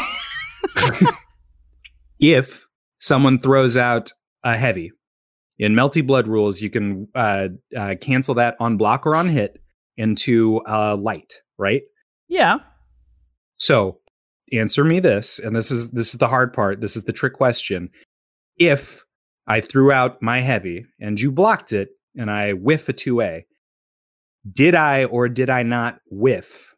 if 2.21 2.67
someone 3.01 3.39
throws 3.39 3.77
out 3.77 4.13
a 4.45 4.57
heavy 4.57 4.93
in 5.63 5.75
Melty 5.75 6.05
Blood 6.05 6.27
rules, 6.27 6.61
you 6.61 6.71
can 6.71 7.07
uh, 7.15 7.49
uh, 7.77 7.95
cancel 8.01 8.35
that 8.35 8.57
on 8.59 8.77
block 8.77 9.07
or 9.07 9.15
on 9.15 9.29
hit 9.29 9.61
into 9.97 10.61
uh, 10.69 10.97
light, 10.97 11.35
right? 11.57 11.83
Yeah. 12.27 12.59
So 13.59 14.01
answer 14.53 14.83
me 14.83 14.99
this, 14.99 15.39
and 15.39 15.55
this 15.55 15.71
is 15.71 15.93
this 15.93 16.15
is 16.15 16.19
the 16.19 16.27
hard 16.27 16.53
part. 16.53 16.81
This 16.81 16.97
is 16.97 17.05
the 17.05 17.13
trick 17.13 17.35
question. 17.35 17.91
If 18.57 19.05
I 19.47 19.61
threw 19.61 19.93
out 19.93 20.21
my 20.21 20.41
heavy 20.41 20.85
and 21.01 21.21
you 21.21 21.31
blocked 21.31 21.73
it, 21.73 21.91
and 22.17 22.29
I 22.29 22.55
whiff 22.55 22.89
a 22.89 22.93
two 22.93 23.21
A, 23.21 23.47
did 24.51 24.75
I 24.75 25.05
or 25.05 25.29
did 25.29 25.49
I 25.49 25.63
not 25.63 26.01
whiff 26.11 26.75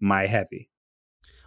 my 0.00 0.26
heavy? 0.26 0.70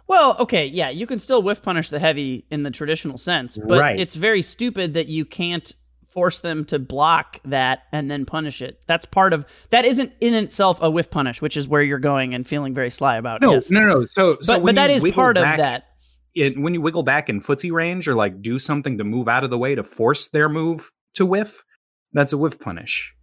Well, 0.06 0.38
okay, 0.38 0.64
yeah, 0.64 0.88
you 0.88 1.06
can 1.06 1.18
still 1.18 1.42
whiff 1.42 1.60
punish 1.60 1.90
the 1.90 1.98
heavy 1.98 2.46
in 2.50 2.62
the 2.62 2.70
traditional 2.70 3.18
sense, 3.18 3.58
but 3.58 3.78
right. 3.78 4.00
it's 4.00 4.14
very 4.14 4.40
stupid 4.40 4.94
that 4.94 5.08
you 5.08 5.26
can't 5.26 5.70
force 6.10 6.40
them 6.40 6.64
to 6.66 6.78
block 6.78 7.40
that 7.44 7.84
and 7.92 8.10
then 8.10 8.24
punish 8.24 8.62
it. 8.62 8.80
That's 8.86 9.06
part 9.06 9.32
of 9.32 9.44
that 9.70 9.84
isn't 9.84 10.12
in 10.20 10.34
itself 10.34 10.78
a 10.80 10.90
whiff 10.90 11.10
punish, 11.10 11.42
which 11.42 11.56
is 11.56 11.68
where 11.68 11.82
you're 11.82 11.98
going 11.98 12.34
and 12.34 12.46
feeling 12.46 12.74
very 12.74 12.90
sly 12.90 13.16
about. 13.16 13.40
No, 13.40 13.52
yes. 13.52 13.70
no, 13.70 13.80
no. 13.86 14.06
So, 14.06 14.38
so 14.40 14.54
but, 14.54 14.64
but 14.64 14.74
that 14.76 14.90
is 14.90 15.02
part 15.12 15.36
back, 15.36 15.58
of 15.58 15.62
that. 15.62 15.84
It, 16.34 16.58
when 16.58 16.74
you 16.74 16.80
wiggle 16.80 17.02
back 17.02 17.28
in 17.28 17.40
footsie 17.40 17.72
range 17.72 18.08
or 18.08 18.14
like 18.14 18.42
do 18.42 18.58
something 18.58 18.98
to 18.98 19.04
move 19.04 19.28
out 19.28 19.44
of 19.44 19.50
the 19.50 19.58
way 19.58 19.74
to 19.74 19.82
force 19.82 20.28
their 20.28 20.48
move 20.48 20.90
to 21.14 21.26
whiff, 21.26 21.64
that's 22.12 22.32
a 22.32 22.38
whiff 22.38 22.58
punish. 22.58 23.14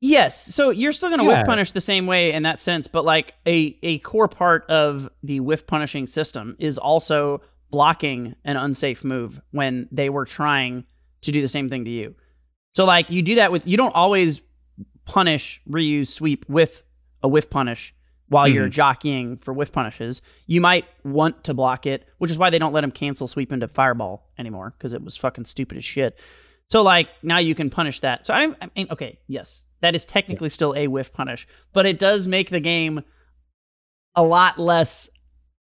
Yes, 0.00 0.52
so 0.52 0.70
you're 0.70 0.92
still 0.92 1.10
going 1.10 1.20
to 1.20 1.24
yeah. 1.26 1.38
whiff 1.38 1.46
punish 1.46 1.70
the 1.72 1.80
same 1.80 2.06
way 2.06 2.32
in 2.32 2.42
that 2.42 2.58
sense, 2.58 2.88
but 2.88 3.04
like 3.04 3.34
a 3.46 3.78
a 3.84 3.98
core 4.00 4.26
part 4.26 4.68
of 4.68 5.08
the 5.22 5.38
whiff 5.38 5.66
punishing 5.66 6.08
system 6.08 6.56
is 6.58 6.76
also 6.76 7.40
blocking 7.70 8.34
an 8.44 8.56
unsafe 8.56 9.04
move 9.04 9.40
when 9.52 9.88
they 9.92 10.10
were 10.10 10.24
trying 10.24 10.84
to 11.22 11.32
do 11.32 11.40
the 11.40 11.48
same 11.48 11.68
thing 11.68 11.84
to 11.84 11.90
you. 11.90 12.14
So 12.74 12.84
like 12.84 13.10
you 13.10 13.22
do 13.22 13.36
that 13.36 13.52
with 13.52 13.66
you 13.66 13.76
don't 13.76 13.94
always 13.94 14.40
punish 15.04 15.60
Ryu's 15.66 16.12
sweep 16.12 16.44
with 16.48 16.84
a 17.22 17.28
whiff 17.28 17.50
punish 17.50 17.94
while 18.28 18.46
mm-hmm. 18.46 18.54
you're 18.54 18.68
jockeying 18.68 19.36
for 19.38 19.52
whiff 19.52 19.72
punishes. 19.72 20.22
You 20.46 20.60
might 20.60 20.86
want 21.04 21.44
to 21.44 21.54
block 21.54 21.86
it, 21.86 22.06
which 22.18 22.30
is 22.30 22.38
why 22.38 22.50
they 22.50 22.58
don't 22.58 22.72
let 22.72 22.84
him 22.84 22.90
cancel 22.90 23.28
sweep 23.28 23.52
into 23.52 23.68
fireball 23.68 24.30
anymore 24.38 24.74
because 24.76 24.92
it 24.92 25.02
was 25.02 25.16
fucking 25.16 25.44
stupid 25.44 25.78
as 25.78 25.84
shit. 25.84 26.18
So 26.68 26.82
like 26.82 27.08
now 27.22 27.38
you 27.38 27.54
can 27.54 27.68
punish 27.68 28.00
that. 28.00 28.26
So 28.26 28.34
I, 28.34 28.54
I 28.60 28.70
mean, 28.74 28.86
okay, 28.90 29.18
yes, 29.28 29.64
that 29.82 29.94
is 29.94 30.06
technically 30.06 30.48
still 30.48 30.74
a 30.74 30.86
whiff 30.86 31.12
punish, 31.12 31.46
but 31.72 31.86
it 31.86 31.98
does 31.98 32.26
make 32.26 32.50
the 32.50 32.60
game 32.60 33.02
a 34.14 34.22
lot 34.22 34.58
less 34.58 35.10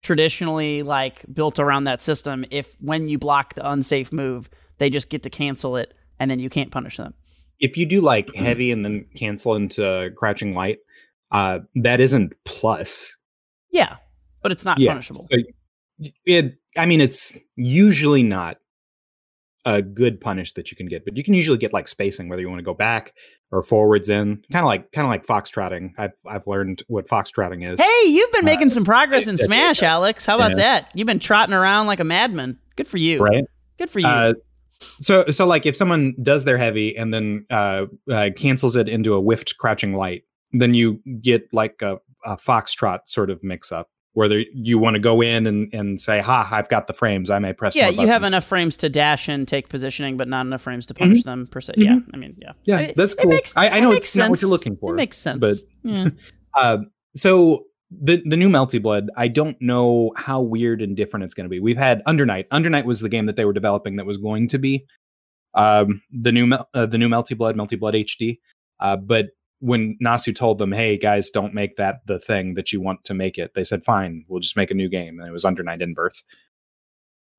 traditionally 0.02 0.82
like 0.82 1.24
built 1.32 1.58
around 1.58 1.84
that 1.84 2.02
system. 2.02 2.44
If 2.50 2.74
when 2.80 3.08
you 3.08 3.18
block 3.18 3.54
the 3.54 3.68
unsafe 3.68 4.12
move, 4.12 4.48
they 4.80 4.90
just 4.90 5.10
get 5.10 5.22
to 5.22 5.30
cancel 5.30 5.76
it 5.76 5.94
and 6.18 6.28
then 6.30 6.40
you 6.40 6.50
can't 6.50 6.72
punish 6.72 6.96
them. 6.96 7.14
If 7.60 7.76
you 7.76 7.86
do 7.86 8.00
like 8.00 8.34
heavy 8.34 8.72
and 8.72 8.84
then 8.84 9.06
cancel 9.14 9.54
into 9.54 10.10
crouching 10.16 10.54
light, 10.54 10.78
uh, 11.30 11.60
that 11.76 12.00
isn't 12.00 12.32
plus. 12.44 13.14
Yeah, 13.70 13.96
but 14.42 14.50
it's 14.50 14.64
not 14.64 14.80
yeah, 14.80 14.92
punishable. 14.92 15.28
So 15.30 15.38
it, 16.24 16.54
I 16.76 16.86
mean, 16.86 17.00
it's 17.00 17.36
usually 17.54 18.22
not 18.22 18.56
a 19.66 19.82
good 19.82 20.20
punish 20.20 20.54
that 20.54 20.70
you 20.70 20.76
can 20.76 20.86
get, 20.86 21.04
but 21.04 21.16
you 21.16 21.22
can 21.22 21.34
usually 21.34 21.58
get 21.58 21.74
like 21.74 21.86
spacing, 21.86 22.30
whether 22.30 22.40
you 22.40 22.48
want 22.48 22.60
to 22.60 22.64
go 22.64 22.74
back 22.74 23.12
or 23.52 23.62
forwards 23.62 24.08
in, 24.08 24.42
kind 24.50 24.64
of 24.64 24.66
like 24.66 24.90
kind 24.92 25.04
of 25.04 25.10
like 25.10 25.26
foxtrotting. 25.26 25.90
I've 25.98 26.14
I've 26.26 26.46
learned 26.46 26.82
what 26.88 27.06
foxtrotting 27.06 27.70
is. 27.70 27.78
Hey, 27.78 28.08
you've 28.08 28.32
been 28.32 28.46
making 28.46 28.68
uh, 28.68 28.70
some 28.70 28.84
progress 28.84 29.26
in 29.26 29.36
Smash, 29.36 29.82
Alex. 29.82 30.24
How 30.24 30.36
about 30.36 30.52
yeah. 30.52 30.56
that? 30.56 30.90
You've 30.94 31.06
been 31.06 31.18
trotting 31.18 31.54
around 31.54 31.86
like 31.86 32.00
a 32.00 32.04
madman. 32.04 32.58
Good 32.76 32.88
for 32.88 32.96
you. 32.96 33.18
Right. 33.18 33.44
Good 33.78 33.90
for 33.90 34.00
you. 34.00 34.06
Uh, 34.06 34.32
so, 35.00 35.24
so 35.30 35.46
like 35.46 35.66
if 35.66 35.76
someone 35.76 36.14
does 36.22 36.44
their 36.44 36.58
heavy 36.58 36.96
and 36.96 37.12
then 37.12 37.46
uh, 37.50 37.86
uh, 38.10 38.30
cancels 38.36 38.76
it 38.76 38.88
into 38.88 39.14
a 39.14 39.20
whiffed 39.20 39.56
crouching 39.58 39.94
light, 39.94 40.24
then 40.52 40.74
you 40.74 41.00
get 41.22 41.42
like 41.52 41.80
a, 41.82 41.98
a 42.24 42.36
foxtrot 42.36 43.00
sort 43.06 43.30
of 43.30 43.42
mix 43.42 43.72
up 43.72 43.88
where 44.12 44.44
you 44.52 44.78
want 44.78 44.94
to 44.94 45.00
go 45.00 45.20
in 45.20 45.46
and, 45.46 45.72
and 45.72 46.00
say, 46.00 46.20
"Ha, 46.20 46.48
I've 46.50 46.68
got 46.68 46.86
the 46.86 46.92
frames. 46.92 47.30
I 47.30 47.38
may 47.38 47.52
press." 47.52 47.76
Yeah, 47.76 47.88
you 47.88 48.08
have 48.08 48.24
enough 48.24 48.44
frames 48.44 48.76
to 48.78 48.88
dash 48.88 49.28
and 49.28 49.46
take 49.46 49.68
positioning, 49.68 50.16
but 50.16 50.28
not 50.28 50.46
enough 50.46 50.62
frames 50.62 50.86
to 50.86 50.94
punish 50.94 51.20
mm-hmm. 51.20 51.30
them 51.30 51.46
per 51.46 51.60
se. 51.60 51.74
Mm-hmm. 51.74 51.82
Yeah, 51.82 51.98
I 52.12 52.16
mean, 52.16 52.36
yeah, 52.38 52.52
yeah, 52.64 52.78
I 52.78 52.94
that's 52.96 53.14
cool. 53.14 53.30
Makes, 53.30 53.56
I, 53.56 53.68
I, 53.68 53.80
know 53.80 53.92
it's 53.92 54.10
sense. 54.10 54.20
not 54.20 54.30
what 54.30 54.42
you're 54.42 54.50
looking 54.50 54.76
for. 54.76 54.94
It 54.94 54.96
makes 54.96 55.18
sense, 55.18 55.38
but 55.40 55.56
yeah. 55.84 56.08
uh, 56.56 56.78
so 57.14 57.66
the 57.90 58.22
the 58.24 58.36
new 58.36 58.48
Melty 58.48 58.80
Blood, 58.80 59.10
I 59.16 59.28
don't 59.28 59.60
know 59.60 60.12
how 60.16 60.40
weird 60.40 60.82
and 60.82 60.96
different 60.96 61.24
it's 61.24 61.34
going 61.34 61.44
to 61.44 61.50
be. 61.50 61.60
We've 61.60 61.76
had 61.76 62.02
Undernight. 62.04 62.48
Undernight 62.48 62.84
was 62.84 63.00
the 63.00 63.08
game 63.08 63.26
that 63.26 63.36
they 63.36 63.44
were 63.44 63.52
developing 63.52 63.96
that 63.96 64.06
was 64.06 64.16
going 64.16 64.48
to 64.48 64.58
be 64.58 64.86
um, 65.54 66.02
the 66.10 66.32
new 66.32 66.52
uh, 66.52 66.86
the 66.86 66.98
new 66.98 67.08
Melty 67.08 67.36
Blood, 67.36 67.56
Melty 67.56 67.78
Blood 67.78 67.94
HD. 67.94 68.38
Uh, 68.78 68.96
but 68.96 69.26
when 69.58 69.98
Nasu 70.02 70.34
told 70.34 70.58
them, 70.58 70.72
"Hey 70.72 70.96
guys, 70.96 71.30
don't 71.30 71.54
make 71.54 71.76
that 71.76 72.00
the 72.06 72.18
thing 72.18 72.54
that 72.54 72.72
you 72.72 72.80
want 72.80 73.04
to 73.04 73.14
make 73.14 73.38
it," 73.38 73.54
they 73.54 73.64
said, 73.64 73.84
"Fine, 73.84 74.24
we'll 74.28 74.40
just 74.40 74.56
make 74.56 74.70
a 74.70 74.74
new 74.74 74.88
game." 74.88 75.18
And 75.18 75.28
it 75.28 75.32
was 75.32 75.44
Undernight 75.44 75.82
in 75.82 75.94
Birth. 75.94 76.22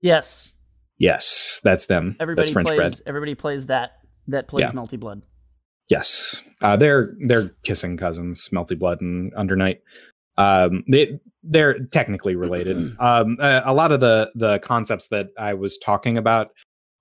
Yes. 0.02 0.54
Yes, 0.98 1.60
that's 1.64 1.86
them. 1.88 2.16
Everybody 2.20 2.46
that's 2.46 2.54
French 2.54 2.68
plays. 2.68 2.78
bread. 2.78 2.94
Everybody 3.08 3.36
plays 3.36 3.68
that. 3.68 3.94
That 4.28 4.48
plays 4.48 4.70
yeah. 4.70 4.72
Melty 4.72 5.00
Blood. 5.00 5.24
Yes, 5.90 6.44
uh, 6.62 6.78
they're 6.78 7.16
they're 7.26 7.50
kissing 7.64 7.98
cousins, 7.98 8.50
Melty 8.54 8.78
Blood 8.78 9.02
and 9.02 9.34
Undernight. 9.34 9.80
Um, 10.38 10.84
they 10.89 11.20
they're 11.44 11.80
technically 11.88 12.36
related. 12.36 12.78
um, 13.00 13.38
a, 13.39 13.63
a 13.65 13.74
lot 13.74 13.91
of 13.91 14.00
the 14.00 14.32
the 14.36 14.60
concepts 14.60 15.10
that 15.10 15.30
I 15.38 15.54
was 15.54 15.78
talking 15.78 16.17
about 16.17 16.50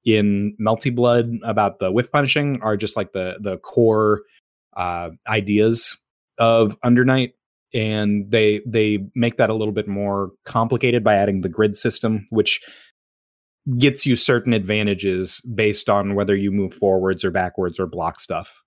in 0.05 0.57
Melty 0.61 0.95
Blood 0.95 1.33
about 1.45 1.79
the 1.79 1.93
whiff 1.93 2.11
punishing 2.11 2.61
are 2.63 2.77
just 2.77 2.97
like 2.97 3.13
the 3.13 3.37
the 3.41 3.59
core 3.59 4.23
uh, 4.77 5.11
ideas 5.29 5.97
of 6.39 6.79
Undernight, 6.81 7.33
and 7.75 8.31
they 8.31 8.63
they 8.67 9.07
make 9.15 9.37
that 9.37 9.51
a 9.51 9.55
little 9.55 9.75
bit 9.75 9.89
more 9.89 10.31
complicated 10.45 11.05
by 11.05 11.15
adding 11.15 11.43
the 11.43 11.49
grid 11.49 11.77
system, 11.77 12.27
which 12.31 12.61
gets 13.79 14.07
you 14.07 14.17
certain 14.17 14.53
advantages 14.53 15.41
based 15.55 15.89
on 15.89 16.15
whether 16.15 16.35
you 16.35 16.51
move 16.51 16.75
forwards 16.75 17.25
or 17.25 17.31
backwards 17.31 17.79
or 17.79 17.87
block 17.87 18.19
stuff. 18.19 18.63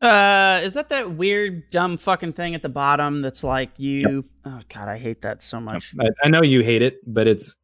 Uh, 0.00 0.60
is 0.62 0.74
that 0.74 0.88
that 0.88 1.12
weird, 1.12 1.68
dumb 1.70 1.98
fucking 1.98 2.32
thing 2.32 2.54
at 2.54 2.62
the 2.62 2.68
bottom 2.68 3.20
that's 3.20 3.44
like 3.44 3.70
you? 3.76 4.00
Yep. 4.00 4.24
Oh 4.46 4.60
god, 4.72 4.88
I 4.88 4.98
hate 4.98 5.22
that 5.22 5.42
so 5.42 5.60
much. 5.60 5.94
I, 6.00 6.06
I 6.24 6.28
know 6.28 6.42
you 6.42 6.62
hate 6.62 6.80
it, 6.80 7.00
but 7.06 7.26
it's 7.26 7.56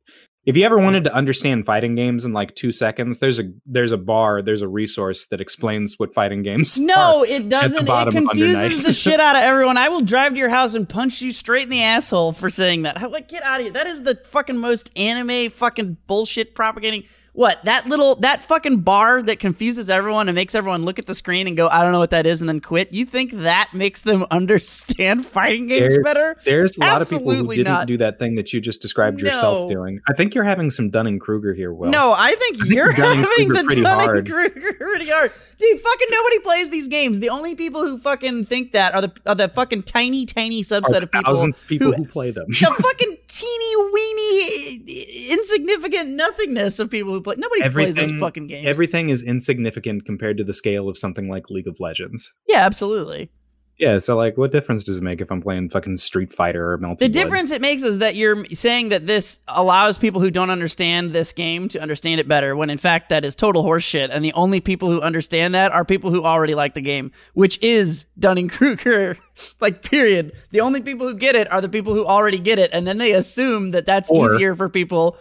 if 0.46 0.56
you 0.56 0.64
ever 0.64 0.78
wanted 0.78 1.02
to 1.04 1.14
understand 1.14 1.66
fighting 1.66 1.96
games 1.96 2.24
in 2.24 2.32
like 2.32 2.54
two 2.54 2.70
seconds, 2.70 3.18
there's 3.18 3.40
a 3.40 3.50
there's 3.66 3.90
a 3.90 3.96
bar, 3.96 4.42
there's 4.42 4.62
a 4.62 4.68
resource 4.68 5.26
that 5.26 5.40
explains 5.40 5.94
what 5.98 6.14
fighting 6.14 6.42
games. 6.42 6.78
No, 6.86 7.24
it 7.24 7.48
doesn't. 7.48 7.88
It 7.88 8.12
confuses 8.12 8.84
the 8.86 8.92
shit 8.94 9.18
out 9.18 9.34
of 9.34 9.42
everyone. 9.42 9.76
I 9.76 9.88
will 9.88 10.02
drive 10.02 10.34
to 10.34 10.38
your 10.38 10.48
house 10.48 10.74
and 10.74 10.88
punch 10.88 11.20
you 11.20 11.32
straight 11.32 11.64
in 11.64 11.70
the 11.70 11.82
asshole 11.82 12.32
for 12.32 12.48
saying 12.48 12.82
that. 12.82 13.10
Like, 13.10 13.28
get 13.28 13.42
out 13.42 13.58
of 13.58 13.64
here. 13.64 13.72
That 13.72 13.88
is 13.88 14.04
the 14.04 14.14
fucking 14.26 14.56
most 14.56 14.90
anime 14.94 15.50
fucking 15.50 15.96
bullshit 16.06 16.54
propagating. 16.54 17.04
What 17.36 17.62
that 17.66 17.86
little 17.86 18.16
that 18.16 18.42
fucking 18.44 18.80
bar 18.80 19.22
that 19.22 19.38
confuses 19.38 19.90
everyone 19.90 20.26
and 20.30 20.34
makes 20.34 20.54
everyone 20.54 20.86
look 20.86 20.98
at 20.98 21.04
the 21.04 21.14
screen 21.14 21.46
and 21.46 21.54
go, 21.54 21.68
I 21.68 21.82
don't 21.82 21.92
know 21.92 21.98
what 21.98 22.08
that 22.08 22.26
is, 22.26 22.40
and 22.40 22.48
then 22.48 22.60
quit. 22.60 22.94
You 22.94 23.04
think 23.04 23.30
that 23.32 23.74
makes 23.74 24.00
them 24.00 24.24
understand 24.30 25.26
fighting 25.26 25.66
games 25.66 25.92
there's, 25.92 26.02
better? 26.02 26.38
There's 26.46 26.78
a 26.78 26.80
lot 26.80 27.02
Absolutely 27.02 27.34
of 27.34 27.40
people 27.40 27.50
who 27.50 27.56
didn't 27.56 27.72
not. 27.74 27.86
do 27.88 27.98
that 27.98 28.18
thing 28.18 28.36
that 28.36 28.54
you 28.54 28.62
just 28.62 28.80
described 28.80 29.22
no. 29.22 29.28
yourself 29.28 29.68
doing. 29.68 30.00
I 30.08 30.14
think 30.14 30.34
you're 30.34 30.44
having 30.44 30.70
some 30.70 30.88
Dunning 30.88 31.18
Kruger 31.18 31.52
here, 31.52 31.74
Will. 31.74 31.90
No, 31.90 32.14
I 32.16 32.34
think 32.36 32.62
I 32.62 32.66
you're 32.68 32.92
having 32.92 33.48
the 33.48 33.82
Dunning 33.82 34.24
Kruger 34.32 34.72
pretty 34.72 35.10
hard. 35.10 35.30
Dude, 35.58 35.80
fucking 35.80 36.08
nobody 36.10 36.38
plays 36.38 36.70
these 36.70 36.88
games. 36.88 37.20
The 37.20 37.28
only 37.28 37.54
people 37.54 37.82
who 37.82 37.98
fucking 37.98 38.46
think 38.46 38.72
that 38.72 38.94
are 38.94 39.02
the 39.02 39.12
are 39.26 39.34
the 39.34 39.48
fucking 39.48 39.82
tiny, 39.82 40.24
tiny 40.24 40.62
subset 40.62 41.02
of 41.02 41.12
people, 41.12 41.52
people 41.68 41.92
who, 41.92 42.04
who 42.04 42.06
play 42.06 42.30
them. 42.30 42.46
the 42.48 42.82
fucking 42.82 43.18
teeny 43.28 43.76
weeny 43.92 45.30
insignificant 45.32 46.10
nothingness 46.10 46.78
of 46.78 46.90
people 46.90 47.12
who 47.12 47.25
play. 47.26 47.34
Nobody 47.38 47.62
everything, 47.62 47.94
plays 47.94 48.10
those 48.10 48.20
fucking 48.20 48.46
games. 48.46 48.66
Everything 48.66 49.10
is 49.10 49.22
insignificant 49.22 50.04
compared 50.04 50.38
to 50.38 50.44
the 50.44 50.54
scale 50.54 50.88
of 50.88 50.96
something 50.96 51.28
like 51.28 51.50
League 51.50 51.68
of 51.68 51.78
Legends. 51.80 52.32
Yeah, 52.48 52.64
absolutely. 52.64 53.30
Yeah, 53.78 53.98
so 53.98 54.16
like, 54.16 54.38
what 54.38 54.52
difference 54.52 54.84
does 54.84 54.96
it 54.96 55.02
make 55.02 55.20
if 55.20 55.30
I'm 55.30 55.42
playing 55.42 55.68
fucking 55.68 55.96
Street 55.96 56.32
Fighter 56.32 56.72
or 56.72 56.78
Melty? 56.78 56.98
The 56.98 57.08
Blood? 57.08 57.12
difference 57.12 57.50
it 57.50 57.60
makes 57.60 57.82
is 57.82 57.98
that 57.98 58.16
you're 58.16 58.46
saying 58.46 58.88
that 58.88 59.06
this 59.06 59.38
allows 59.48 59.98
people 59.98 60.20
who 60.22 60.30
don't 60.30 60.48
understand 60.48 61.12
this 61.12 61.34
game 61.34 61.68
to 61.68 61.80
understand 61.80 62.18
it 62.18 62.26
better, 62.26 62.56
when 62.56 62.70
in 62.70 62.78
fact 62.78 63.10
that 63.10 63.22
is 63.22 63.34
total 63.34 63.62
horseshit, 63.64 64.08
and 64.10 64.24
the 64.24 64.32
only 64.32 64.60
people 64.60 64.90
who 64.90 65.02
understand 65.02 65.54
that 65.54 65.72
are 65.72 65.84
people 65.84 66.10
who 66.10 66.24
already 66.24 66.54
like 66.54 66.72
the 66.72 66.80
game, 66.80 67.12
which 67.34 67.62
is 67.62 68.06
Dunning 68.18 68.48
Kruger. 68.56 69.18
like, 69.60 69.82
period. 69.82 70.32
The 70.52 70.62
only 70.62 70.80
people 70.80 71.06
who 71.06 71.14
get 71.14 71.36
it 71.36 71.52
are 71.52 71.60
the 71.60 71.68
people 71.68 71.92
who 71.92 72.06
already 72.06 72.38
get 72.38 72.58
it, 72.58 72.70
and 72.72 72.86
then 72.86 72.96
they 72.96 73.12
assume 73.12 73.72
that 73.72 73.84
that's 73.84 74.10
or, 74.10 74.34
easier 74.34 74.56
for 74.56 74.70
people 74.70 75.18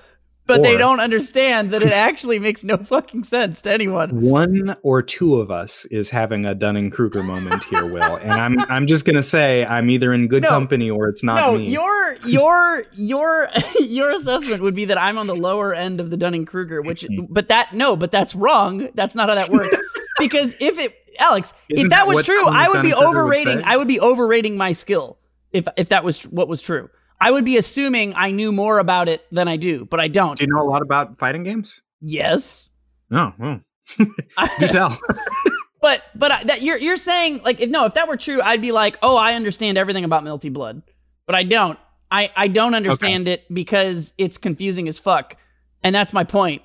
but 0.48 0.60
or, 0.60 0.64
they 0.64 0.78
don't 0.78 1.00
understand 1.00 1.72
that 1.72 1.82
it 1.82 1.92
actually 1.92 2.40
makes 2.40 2.64
no 2.64 2.78
fucking 2.78 3.24
sense 3.24 3.62
to 3.62 3.72
anyone. 3.72 4.22
One 4.22 4.76
or 4.84 5.02
two 5.02 5.38
of 5.38 5.50
us 5.50 5.86
is 5.86 6.10
having 6.10 6.46
a 6.46 6.54
Dunning 6.54 6.92
Kruger 6.92 7.24
moment 7.24 7.64
here, 7.66 7.86
Will, 7.86 8.16
and 8.18 8.34
I'm 8.34 8.60
I'm 8.70 8.88
just 8.88 9.06
gonna 9.06 9.24
say 9.24 9.66
I'm 9.66 9.90
either 9.90 10.14
in 10.14 10.28
good 10.28 10.44
no, 10.44 10.50
company 10.50 10.90
or 10.90 11.08
it's 11.08 11.24
not 11.24 11.36
no, 11.38 11.58
me. 11.58 11.70
your 11.70 12.18
your 12.26 12.84
your 12.94 13.48
your 13.82 14.12
assessment 14.12 14.62
would 14.62 14.76
be 14.76 14.86
that 14.86 15.02
I'm 15.02 15.18
on 15.18 15.28
the 15.28 15.36
lower 15.36 15.74
end 15.74 16.00
of 16.00 16.10
the 16.10 16.18
Dunning 16.18 16.46
Kruger, 16.46 16.82
which 16.82 17.06
but 17.30 17.48
that 17.50 17.74
no, 17.74 17.96
but 17.96 18.12
that's 18.12 18.36
wrong. 18.36 18.90
That's 18.94 19.16
not 19.16 19.30
how 19.30 19.36
that 19.36 19.50
works. 19.50 19.76
because 20.20 20.56
if 20.60 20.78
it 20.78 20.96
Alex, 21.20 21.54
Isn't 21.70 21.86
if 21.86 21.90
that, 21.90 22.06
that 22.06 22.08
was 22.08 22.26
true, 22.26 22.48
I 22.48 22.70
would 22.70 22.84
be 22.84 22.94
overrating. 22.94 23.58
Would 23.58 23.66
I 23.66 23.78
would 23.78 23.88
be 23.88 24.00
overrating 24.00 24.58
my 24.58 24.74
skill 24.74 25.18
if 25.52 25.66
if 25.78 25.90
that 25.90 26.04
was 26.04 26.24
what 26.24 26.48
was 26.48 26.62
true. 26.62 26.90
I 27.20 27.32
would 27.32 27.46
be 27.46 27.58
assuming 27.58 28.14
I 28.16 28.32
knew 28.32 28.52
more 28.52 28.80
about 28.80 29.08
it 29.08 29.26
than 29.32 29.48
I 29.48 29.58
do, 29.58 29.86
but 29.86 30.00
I 30.00 30.08
don't. 30.08 30.38
Do 30.38 30.46
you 30.46 30.52
know 30.52 30.62
a 30.62 30.68
lot 30.70 30.82
about 30.82 31.18
fighting 31.18 31.44
games? 31.44 31.82
Yes. 32.02 32.70
Oh, 33.12 33.34
well. 33.38 33.62
do 34.60 34.68
tell. 34.68 34.98
but 35.82 36.04
but 36.16 36.32
I, 36.32 36.44
that 36.46 36.62
you're 36.62 36.78
you're 36.78 36.98
saying 36.98 37.42
like 37.44 37.60
if 37.60 37.70
no 37.70 37.86
if 37.86 37.94
that 37.94 38.08
were 38.08 38.18
true 38.18 38.42
I'd 38.42 38.62
be 38.62 38.72
like 38.72 38.98
oh 39.04 39.16
I 39.16 39.34
understand 39.34 39.78
everything 39.78 40.04
about 40.04 40.24
Melty 40.24 40.52
Blood, 40.52 40.82
but 41.26 41.36
I 41.36 41.44
don't. 41.44 41.80
I 42.12 42.32
I 42.36 42.48
don't 42.48 42.74
understand 42.74 43.24
okay. 43.24 43.34
it 43.34 43.54
because 43.54 44.14
it's 44.18 44.38
confusing 44.38 44.88
as 44.88 45.00
fuck, 45.00 45.38
and 45.84 45.94
that's 45.94 46.14
my 46.14 46.24
point. 46.24 46.62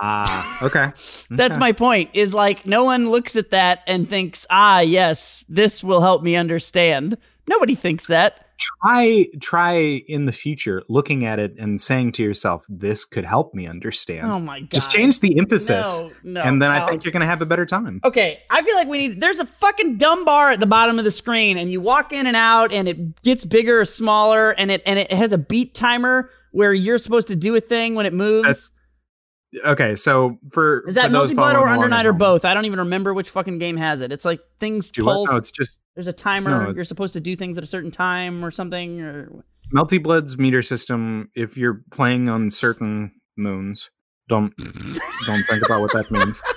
Ah, 0.00 0.58
okay. 0.62 0.92
That's 1.30 1.52
okay. 1.52 1.60
my 1.60 1.72
point. 1.72 2.10
Is 2.14 2.34
like 2.34 2.66
no 2.66 2.84
one 2.84 3.08
looks 3.08 3.36
at 3.36 3.50
that 3.50 3.82
and 3.86 4.08
thinks, 4.08 4.46
ah, 4.50 4.80
yes, 4.80 5.44
this 5.48 5.82
will 5.82 6.00
help 6.00 6.22
me 6.22 6.36
understand. 6.36 7.16
Nobody 7.46 7.74
thinks 7.74 8.06
that 8.08 8.43
try 8.58 9.26
try 9.40 9.74
in 10.08 10.26
the 10.26 10.32
future 10.32 10.82
looking 10.88 11.24
at 11.24 11.38
it 11.38 11.54
and 11.58 11.80
saying 11.80 12.12
to 12.12 12.22
yourself 12.22 12.64
this 12.68 13.04
could 13.04 13.24
help 13.24 13.54
me 13.54 13.66
understand. 13.66 14.30
Oh 14.30 14.38
my 14.38 14.60
god. 14.60 14.70
just 14.70 14.90
change 14.90 15.20
the 15.20 15.38
emphasis 15.38 16.02
no, 16.22 16.40
no, 16.40 16.40
and 16.42 16.62
then 16.62 16.70
Alex. 16.70 16.84
i 16.84 16.88
think 16.88 17.04
you're 17.04 17.12
gonna 17.12 17.26
have 17.26 17.42
a 17.42 17.46
better 17.46 17.66
time. 17.66 18.00
Okay 18.04 18.40
i 18.50 18.62
feel 18.62 18.74
like 18.74 18.88
we 18.88 18.98
need 18.98 19.20
there's 19.20 19.38
a 19.38 19.46
fucking 19.46 19.98
dumb 19.98 20.24
bar 20.24 20.50
at 20.50 20.60
the 20.60 20.66
bottom 20.66 20.98
of 20.98 21.04
the 21.04 21.10
screen 21.10 21.58
and 21.58 21.70
you 21.70 21.80
walk 21.80 22.12
in 22.12 22.26
and 22.26 22.36
out 22.36 22.72
and 22.72 22.88
it 22.88 23.22
gets 23.22 23.44
bigger 23.44 23.80
or 23.80 23.84
smaller 23.84 24.50
and 24.52 24.70
it 24.70 24.82
and 24.86 24.98
it 24.98 25.12
has 25.12 25.32
a 25.32 25.38
beat 25.38 25.74
timer 25.74 26.30
where 26.54 26.72
you're 26.72 26.98
supposed 26.98 27.26
to 27.28 27.36
do 27.36 27.54
a 27.56 27.60
thing 27.60 27.96
when 27.96 28.06
it 28.06 28.12
moves. 28.12 28.46
That's, 28.46 28.70
okay 29.64 29.94
so 29.96 30.38
for 30.50 30.86
is 30.88 30.94
that 30.94 31.10
Melty 31.10 31.34
Blood 31.34 31.56
or 31.56 31.68
under 31.68 31.88
night 31.88 32.06
or 32.06 32.12
both 32.12 32.44
i 32.44 32.54
don't 32.54 32.64
even 32.64 32.78
remember 32.80 33.14
which 33.14 33.30
fucking 33.30 33.58
game 33.58 33.76
has 33.76 34.00
it 34.00 34.10
it's 34.12 34.24
like 34.24 34.40
things 34.58 34.90
do 34.90 35.04
pulse 35.04 35.30
no 35.30 35.36
it's 35.36 35.50
just 35.50 35.78
there's 35.94 36.08
a 36.08 36.12
timer. 36.12 36.64
No, 36.64 36.72
you're 36.74 36.84
supposed 36.84 37.12
to 37.14 37.20
do 37.20 37.36
things 37.36 37.56
at 37.56 37.64
a 37.64 37.66
certain 37.66 37.90
time 37.90 38.44
or 38.44 38.50
something. 38.50 39.00
Or 39.00 39.44
Melty 39.74 40.02
Blood's 40.02 40.36
meter 40.36 40.62
system. 40.62 41.30
If 41.34 41.56
you're 41.56 41.82
playing 41.92 42.28
on 42.28 42.50
certain 42.50 43.12
moons, 43.36 43.90
don't 44.28 44.52
don't 45.26 45.44
think 45.44 45.64
about 45.64 45.80
what 45.82 45.92
that 45.92 46.10
means. 46.10 46.42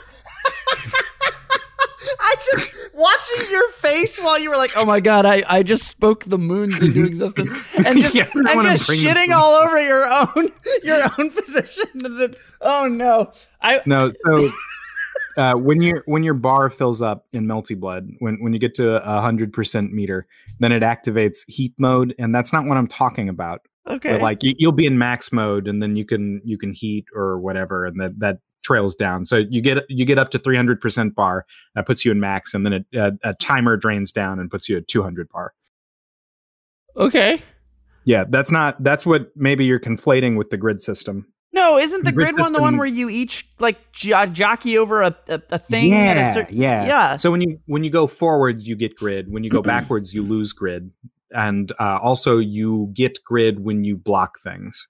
I 2.20 2.36
just 2.52 2.74
watching 2.98 3.52
your 3.52 3.70
face 3.74 4.20
while 4.20 4.40
you 4.40 4.50
were 4.50 4.58
like, 4.58 4.72
"Oh 4.76 4.84
my 4.84 5.00
god, 5.00 5.26
I, 5.26 5.44
I 5.48 5.64
just 5.64 5.88
spoke 5.88 6.26
the 6.26 6.38
moons 6.38 6.82
into 6.82 7.06
existence," 7.06 7.54
and 7.86 8.02
just 8.02 8.16
yeah, 8.16 8.28
and 8.34 8.64
just 8.64 8.90
shitting 8.90 9.34
all 9.34 9.54
over 9.54 9.82
your 9.82 10.12
own 10.12 10.52
your 10.84 11.04
own 11.18 11.30
position. 11.30 11.86
That, 12.18 12.36
oh 12.62 12.88
no, 12.88 13.32
I 13.62 13.82
no. 13.86 14.12
So 14.26 14.50
uh, 15.38 15.54
when 15.54 15.82
your 15.82 16.04
when 16.06 16.24
your 16.24 16.34
bar 16.34 16.70
fills 16.70 17.02
up 17.02 17.28
in 17.34 17.46
Melty 17.46 17.80
Blood, 17.80 18.10
when 18.20 18.42
when 18.42 18.54
you 18.54 18.60
get 18.60 18.76
to 18.76 19.04
a 19.06 19.22
hundred 19.22 19.54
percent 19.54 19.94
meter, 19.94 20.26
then 20.60 20.72
it 20.72 20.82
activates 20.84 21.48
heat 21.48 21.74
mode, 21.78 22.16
and 22.18 22.34
that's 22.34 22.52
not 22.52 22.66
what 22.66 22.78
I'm 22.78 22.88
talking 22.88 23.30
about. 23.30 23.62
Okay, 23.86 24.14
but 24.14 24.22
like 24.22 24.40
you, 24.42 24.56
will 24.62 24.72
be 24.72 24.86
in 24.86 24.98
max 24.98 25.32
mode, 25.32 25.68
and 25.68 25.82
then 25.82 25.96
you 25.96 26.06
can 26.06 26.42
you 26.44 26.58
can 26.58 26.74
heat 26.74 27.06
or 27.16 27.40
whatever, 27.40 27.86
and 27.86 28.00
that 28.00 28.20
that 28.20 28.40
trails 28.68 28.96
down. 28.96 29.26
So 29.26 29.38
you 29.50 29.62
get 29.62 29.86
you 29.90 30.06
get 30.06 30.20
up 30.20 30.30
to 30.32 30.40
300 30.40 30.82
percent 30.82 31.16
bar, 31.16 31.46
that 31.74 31.86
puts 31.86 32.04
you 32.04 32.12
in 32.12 32.20
max, 32.20 32.54
and 32.54 32.66
then 32.66 32.74
it, 32.74 32.86
a, 32.94 33.14
a 33.24 33.34
timer 33.36 33.78
drains 33.78 34.12
down 34.12 34.40
and 34.40 34.52
puts 34.52 34.68
you 34.68 34.76
at 34.76 34.88
200 34.88 35.30
bar. 35.30 35.54
Okay. 36.98 37.42
Yeah, 38.04 38.26
that's 38.28 38.52
not 38.52 38.84
that's 38.84 39.06
what 39.06 39.32
maybe 39.36 39.66
you're 39.66 39.80
conflating 39.80 40.38
with 40.38 40.50
the 40.50 40.58
grid 40.58 40.82
system. 40.82 41.28
No, 41.54 41.78
isn't 41.78 42.04
the, 42.04 42.12
grid, 42.12 42.36
grid 42.36 42.40
one 42.44 42.54
the 42.54 42.62
one 42.62 42.78
where 42.78 42.88
you 42.88 43.10
each 43.10 43.48
like 43.58 43.92
jo- 43.92 44.26
jockey 44.28 44.78
over 44.78 45.02
a, 45.02 45.16
a, 45.30 45.42
a 45.52 45.58
thing? 45.58 45.92
Yeah, 45.92 46.34
certain, 46.34 46.56
yeah, 46.56 46.86
yeah. 46.86 47.16
So 47.16 47.32
when 47.32 47.42
you 47.42 47.60
when 47.66 47.84
you 47.84 47.90
go 47.90 48.06
forwards, 48.06 48.68
you 48.68 48.76
get 48.76 48.96
grid. 48.96 49.32
When 49.32 49.44
you 49.44 49.50
go 49.50 49.62
backwards, 49.74 50.14
you 50.14 50.24
lose 50.24 50.54
grid, 50.54 50.92
and 51.32 51.72
uh, 51.80 52.00
also 52.02 52.38
you 52.38 52.92
get 52.94 53.18
grid 53.24 53.64
when 53.64 53.84
you 53.84 53.98
block 53.98 54.40
things. 54.44 54.88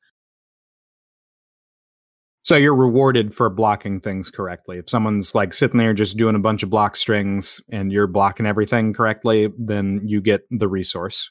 So 2.48 2.56
you're 2.56 2.74
rewarded 2.74 3.34
for 3.34 3.50
blocking 3.50 4.00
things 4.00 4.32
correctly. 4.32 4.78
If 4.78 4.90
someone's 4.90 5.36
like 5.36 5.54
sitting 5.54 5.80
there 5.80 5.94
just 5.94 6.16
doing 6.16 6.34
a 6.34 6.40
bunch 6.40 6.64
of 6.64 6.70
block 6.70 6.96
strings 6.96 7.60
and 7.70 7.92
you're 7.92 8.08
blocking 8.08 8.46
everything 8.46 8.94
correctly, 8.94 9.50
then 9.58 10.00
you 10.06 10.22
get 10.22 10.44
the 10.50 10.70
resource. 10.70 11.30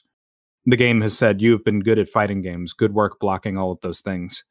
The 0.67 0.77
game 0.77 1.01
has 1.01 1.17
said 1.17 1.41
you've 1.41 1.63
been 1.63 1.79
good 1.79 1.97
at 1.97 2.07
fighting 2.07 2.43
games. 2.43 2.73
Good 2.73 2.93
work 2.93 3.19
blocking 3.19 3.57
all 3.57 3.71
of 3.71 3.81
those 3.81 3.99
things. 3.99 4.43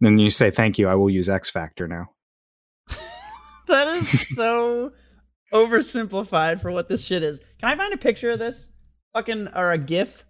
Then 0.00 0.18
you 0.18 0.30
say, 0.30 0.50
thank 0.50 0.78
you, 0.78 0.88
I 0.88 0.94
will 0.94 1.10
use 1.10 1.28
X 1.28 1.50
Factor 1.50 1.86
now. 1.86 2.06
that 3.66 3.86
is 3.88 4.34
so 4.34 4.92
oversimplified 5.52 6.62
for 6.62 6.72
what 6.72 6.88
this 6.88 7.04
shit 7.04 7.22
is. 7.22 7.40
Can 7.60 7.68
I 7.68 7.76
find 7.76 7.92
a 7.92 7.98
picture 7.98 8.30
of 8.30 8.38
this? 8.38 8.70
Fucking, 9.12 9.48
or 9.48 9.72
a 9.72 9.76
GIF? 9.76 10.24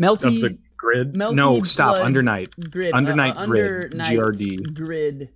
Melty. 0.00 0.58
Grid? 0.78 1.14
Melty 1.14 1.34
no, 1.34 1.62
stop. 1.64 1.98
Under 1.98 2.22
night. 2.22 2.50
Grid. 2.70 2.94
Under 2.94 3.14
night 3.14 3.34
uh, 3.36 3.46
grid. 3.46 3.92
GRD. 3.92 4.74
Grid. 4.74 5.28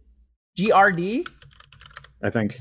GRD? 0.57 1.27
I 2.23 2.31
think. 2.31 2.61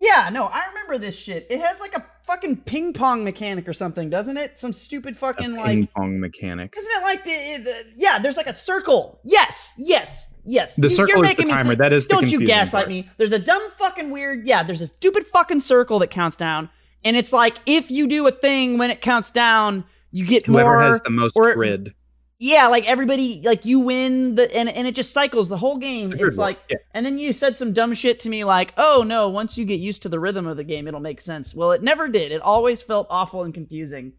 Yeah, 0.00 0.30
no, 0.32 0.46
I 0.46 0.66
remember 0.68 0.98
this 0.98 1.16
shit. 1.16 1.46
It 1.50 1.60
has 1.60 1.80
like 1.80 1.94
a 1.94 2.04
fucking 2.24 2.58
ping 2.58 2.92
pong 2.92 3.24
mechanic 3.24 3.68
or 3.68 3.72
something, 3.72 4.10
doesn't 4.10 4.36
it? 4.36 4.58
Some 4.58 4.72
stupid 4.72 5.16
fucking 5.16 5.54
like 5.54 5.66
ping 5.66 5.88
pong 5.88 6.20
mechanic. 6.20 6.74
Isn't 6.76 6.92
it 6.96 7.02
like 7.02 7.24
the, 7.24 7.64
the, 7.64 7.84
yeah? 7.96 8.18
There's 8.18 8.36
like 8.36 8.46
a 8.46 8.52
circle. 8.52 9.20
Yes, 9.24 9.74
yes, 9.76 10.26
yes. 10.44 10.76
The 10.76 10.82
you, 10.82 10.88
circle 10.90 11.24
is 11.24 11.34
the 11.34 11.44
timer. 11.44 11.74
That 11.74 11.92
is 11.92 12.06
don't 12.06 12.30
you 12.30 12.46
gaslight 12.46 12.84
part. 12.84 12.88
me. 12.88 13.08
There's 13.16 13.32
a 13.32 13.38
dumb 13.40 13.62
fucking 13.76 14.10
weird. 14.10 14.46
Yeah, 14.46 14.62
there's 14.62 14.82
a 14.82 14.86
stupid 14.86 15.26
fucking 15.26 15.60
circle 15.60 15.98
that 16.00 16.10
counts 16.10 16.36
down, 16.36 16.70
and 17.04 17.16
it's 17.16 17.32
like 17.32 17.58
if 17.66 17.90
you 17.90 18.06
do 18.06 18.26
a 18.28 18.32
thing 18.32 18.78
when 18.78 18.90
it 18.90 19.00
counts 19.00 19.30
down, 19.32 19.84
you 20.10 20.26
get 20.26 20.46
Whoever 20.46 20.64
more. 20.64 20.78
Whoever 20.78 20.92
has 20.92 21.00
the 21.02 21.10
most 21.10 21.36
or, 21.36 21.54
grid 21.54 21.94
yeah, 22.40 22.68
like 22.68 22.86
everybody, 22.86 23.42
like 23.42 23.64
you 23.64 23.80
win 23.80 24.36
the, 24.36 24.54
and, 24.56 24.68
and 24.68 24.86
it 24.86 24.94
just 24.94 25.12
cycles 25.12 25.48
the 25.48 25.56
whole 25.56 25.76
game. 25.76 26.14
It's 26.16 26.36
like, 26.36 26.60
yeah. 26.70 26.76
and 26.94 27.04
then 27.04 27.18
you 27.18 27.32
said 27.32 27.56
some 27.56 27.72
dumb 27.72 27.94
shit 27.94 28.20
to 28.20 28.28
me 28.28 28.44
like, 28.44 28.72
oh 28.76 29.02
no, 29.04 29.28
once 29.28 29.58
you 29.58 29.64
get 29.64 29.80
used 29.80 30.02
to 30.02 30.08
the 30.08 30.20
rhythm 30.20 30.46
of 30.46 30.56
the 30.56 30.62
game, 30.62 30.86
it'll 30.86 31.00
make 31.00 31.20
sense. 31.20 31.52
Well, 31.52 31.72
it 31.72 31.82
never 31.82 32.06
did. 32.06 32.30
It 32.30 32.40
always 32.40 32.80
felt 32.80 33.08
awful 33.10 33.42
and 33.42 33.52
confusing. 33.52 34.12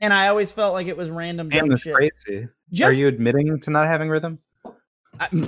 And 0.00 0.12
I 0.12 0.28
always 0.28 0.50
felt 0.50 0.72
like 0.72 0.88
it 0.88 0.96
was 0.96 1.10
random 1.10 1.48
dumb 1.48 1.76
shit. 1.76 1.94
crazy. 1.94 2.48
Just, 2.72 2.88
Are 2.88 2.92
you 2.92 3.06
admitting 3.06 3.60
to 3.60 3.70
not 3.70 3.86
having 3.86 4.08
rhythm? 4.08 4.40
I, 5.20 5.28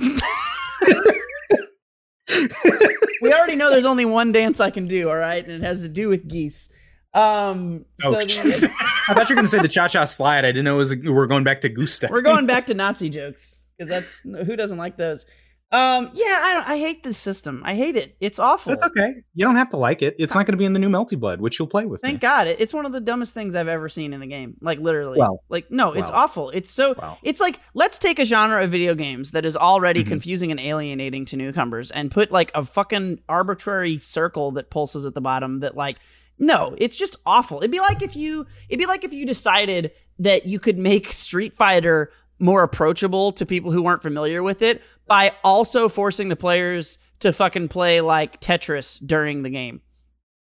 we 3.21 3.33
already 3.33 3.57
know 3.57 3.69
there's 3.69 3.85
only 3.85 4.05
one 4.05 4.31
dance 4.31 4.61
I 4.61 4.69
can 4.69 4.87
do, 4.87 5.09
all 5.09 5.17
right? 5.17 5.43
And 5.43 5.61
it 5.61 5.65
has 5.65 5.81
to 5.81 5.89
do 5.89 6.07
with 6.07 6.25
geese. 6.27 6.69
Um, 7.13 7.85
oh, 8.03 8.11
so 8.13 8.25
the, 8.25 8.71
I 9.07 9.13
thought 9.13 9.29
you 9.29 9.35
were 9.35 9.41
going 9.41 9.45
to 9.45 9.51
say 9.51 9.59
the 9.59 9.67
cha 9.67 9.87
cha 9.87 10.05
slide. 10.05 10.45
I 10.45 10.49
didn't 10.49 10.65
know 10.65 10.75
it 10.75 10.77
was. 10.77 10.95
We're 10.97 11.27
going 11.27 11.43
back 11.43 11.61
to 11.61 11.69
goose 11.69 11.93
step. 11.93 12.11
We're 12.11 12.21
going 12.21 12.45
back 12.47 12.67
to 12.67 12.73
Nazi 12.73 13.09
jokes 13.09 13.55
because 13.77 13.89
that's 13.89 14.19
who 14.45 14.55
doesn't 14.55 14.77
like 14.77 14.97
those. 14.97 15.25
Um, 15.71 16.11
yeah, 16.13 16.25
I, 16.67 16.73
I 16.73 16.77
hate 16.77 17.01
this 17.01 17.17
system. 17.17 17.63
I 17.65 17.73
hate 17.73 17.95
it. 17.95 18.15
It's 18.19 18.37
awful. 18.37 18.69
That's 18.71 18.83
okay. 18.83 19.15
You 19.33 19.43
don't 19.43 19.55
have 19.55 19.71
to 19.71 19.77
like 19.77 20.03
it. 20.03 20.15
It's 20.19 20.35
not 20.35 20.45
going 20.45 20.51
to 20.53 20.57
be 20.57 20.65
in 20.65 20.73
the 20.73 20.79
new 20.79 20.89
Melty 20.89 21.19
Blood, 21.19 21.41
which 21.41 21.57
you'll 21.57 21.67
play 21.67 21.85
with. 21.87 21.99
Thank 22.01 22.17
me. 22.17 22.19
God. 22.19 22.45
It, 22.47 22.61
it's 22.61 22.75
one 22.75 22.85
of 22.85 22.91
the 22.91 22.99
dumbest 23.01 23.33
things 23.33 23.55
I've 23.55 23.67
ever 23.67 23.89
seen 23.89 24.13
in 24.13 24.19
the 24.19 24.27
game. 24.27 24.55
Like 24.61 24.77
literally. 24.77 25.17
Well, 25.17 25.41
like 25.49 25.71
no, 25.71 25.93
it's 25.93 26.11
awful. 26.11 26.51
It's 26.51 26.69
so. 26.69 26.93
well. 26.95 27.17
It's 27.23 27.39
like 27.41 27.59
let's 27.73 27.97
take 27.97 28.19
a 28.19 28.25
genre 28.25 28.63
of 28.63 28.69
video 28.69 28.93
games 28.93 29.31
that 29.31 29.45
is 29.45 29.57
already 29.57 30.03
Mhm. 30.03 30.09
confusing 30.09 30.51
and 30.51 30.59
alienating 30.59 31.25
to 31.25 31.37
newcomers, 31.37 31.89
and 31.89 32.11
put 32.11 32.31
like 32.31 32.51
a 32.53 32.63
fucking 32.63 33.21
arbitrary 33.27 33.97
circle 33.97 34.51
that 34.51 34.69
pulses 34.69 35.07
at 35.07 35.15
the 35.15 35.21
bottom. 35.21 35.61
That 35.61 35.75
like, 35.75 35.95
no, 36.39 36.75
it's 36.77 36.95
just 36.95 37.15
awful. 37.25 37.59
It'd 37.59 37.71
be 37.71 37.79
like 37.79 38.01
if 38.01 38.15
you. 38.15 38.45
It'd 38.69 38.79
be 38.79 38.85
like 38.85 39.03
if 39.03 39.13
you 39.13 39.25
decided 39.25 39.91
that 40.19 40.45
you 40.45 40.59
could 40.59 40.77
make 40.77 41.07
Street 41.11 41.55
Fighter 41.55 42.11
more 42.39 42.63
approachable 42.63 43.31
to 43.33 43.45
people 43.45 43.71
who 43.71 43.81
weren't 43.81 44.01
familiar 44.01 44.43
with 44.43 44.61
it 44.61 44.81
by 45.07 45.33
also 45.43 45.87
forcing 45.87 46.29
the 46.29 46.35
players 46.35 46.97
to 47.19 47.31
fucking 47.31 47.69
play 47.69 48.01
like 48.01 48.41
Tetris 48.41 48.99
during 49.05 49.43
the 49.43 49.49
game. 49.49 49.81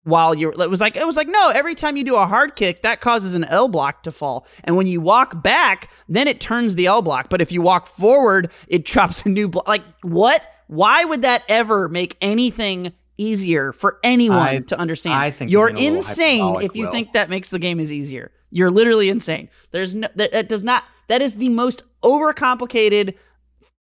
While 0.03 0.33
you're, 0.33 0.51
it 0.51 0.69
was 0.69 0.81
like 0.81 0.95
it 0.95 1.05
was 1.05 1.15
like 1.15 1.27
no. 1.27 1.49
Every 1.49 1.75
time 1.75 1.95
you 1.95 2.03
do 2.03 2.15
a 2.15 2.25
hard 2.25 2.55
kick, 2.55 2.81
that 2.81 3.01
causes 3.01 3.35
an 3.35 3.43
L 3.43 3.67
block 3.67 4.01
to 4.03 4.11
fall, 4.11 4.47
and 4.63 4.75
when 4.75 4.87
you 4.87 4.99
walk 4.99 5.43
back, 5.43 5.91
then 6.09 6.27
it 6.27 6.41
turns 6.41 6.73
the 6.73 6.87
L 6.87 7.03
block. 7.03 7.29
But 7.29 7.39
if 7.39 7.51
you 7.51 7.61
walk 7.61 7.85
forward, 7.85 8.49
it 8.67 8.83
drops 8.91 9.23
a 9.23 9.29
new 9.29 9.47
block. 9.47 9.67
Like 9.67 9.83
what? 10.01 10.41
Why 10.65 11.03
would 11.03 11.21
that 11.21 11.43
ever 11.47 11.87
make 11.87 12.17
anything 12.19 12.93
easier 13.21 13.71
for 13.73 13.99
anyone 14.03 14.39
I- 14.39 14.59
to 14.59 14.79
understand? 14.79 15.15
I 15.15 15.31
think 15.31 15.51
you're 15.51 15.69
you're 15.69 15.77
being 15.77 15.93
a 15.93 15.99
little 15.99 16.09
insane 16.09 16.61
if 16.61 16.75
you 16.75 16.85
Will. 16.85 16.91
think 16.91 17.13
that 17.13 17.29
makes 17.29 17.49
the 17.49 17.59
game 17.59 17.79
is 17.79 17.91
easier. 17.93 18.31
You're 18.49 18.71
literally 18.71 19.09
insane. 19.09 19.49
There's 19.71 19.95
no 19.95 20.07
that, 20.15 20.31
that 20.31 20.49
does 20.49 20.63
not. 20.63 20.83
That 21.07 21.21
is 21.21 21.35
the 21.35 21.49
most 21.49 21.83
overcomplicated 22.03 23.15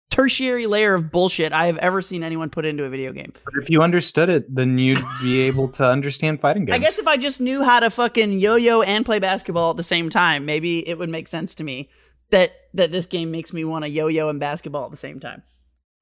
tertiary 0.10 0.68
layer 0.68 0.94
of 0.94 1.12
bullshit 1.12 1.52
I 1.52 1.68
have 1.68 1.78
ever 1.78 2.02
seen 2.02 2.24
anyone 2.24 2.50
put 2.50 2.66
into 2.66 2.84
a 2.86 2.90
video 2.90 3.12
game. 3.12 3.34
But 3.44 3.56
if 3.62 3.70
you 3.70 3.82
understood 3.82 4.30
it, 4.30 4.54
then 4.54 4.78
you'd 4.78 5.00
be 5.22 5.42
able 5.42 5.68
to 5.70 5.86
understand 5.86 6.40
fighting 6.40 6.66
games. 6.66 6.76
I 6.76 6.80
guess 6.80 6.98
if 6.98 7.08
I 7.08 7.18
just 7.18 7.42
knew 7.42 7.62
how 7.62 7.82
to 7.82 7.90
fucking 7.90 8.40
yo-yo 8.40 8.82
and 8.82 9.06
play 9.06 9.20
basketball 9.20 9.72
at 9.72 9.78
the 9.78 9.84
same 9.84 10.10
time, 10.10 10.46
maybe 10.46 10.88
it 10.88 10.98
would 10.98 11.10
make 11.10 11.28
sense 11.28 11.56
to 11.56 11.64
me 11.64 11.90
that 12.30 12.54
that 12.74 12.92
this 12.92 13.06
game 13.06 13.32
makes 13.32 13.52
me 13.54 13.64
want 13.66 13.84
to 13.84 13.90
yo-yo 13.90 14.30
and 14.30 14.40
basketball 14.40 14.86
at 14.86 14.92
the 14.92 14.98
same 14.98 15.20
time. 15.20 15.44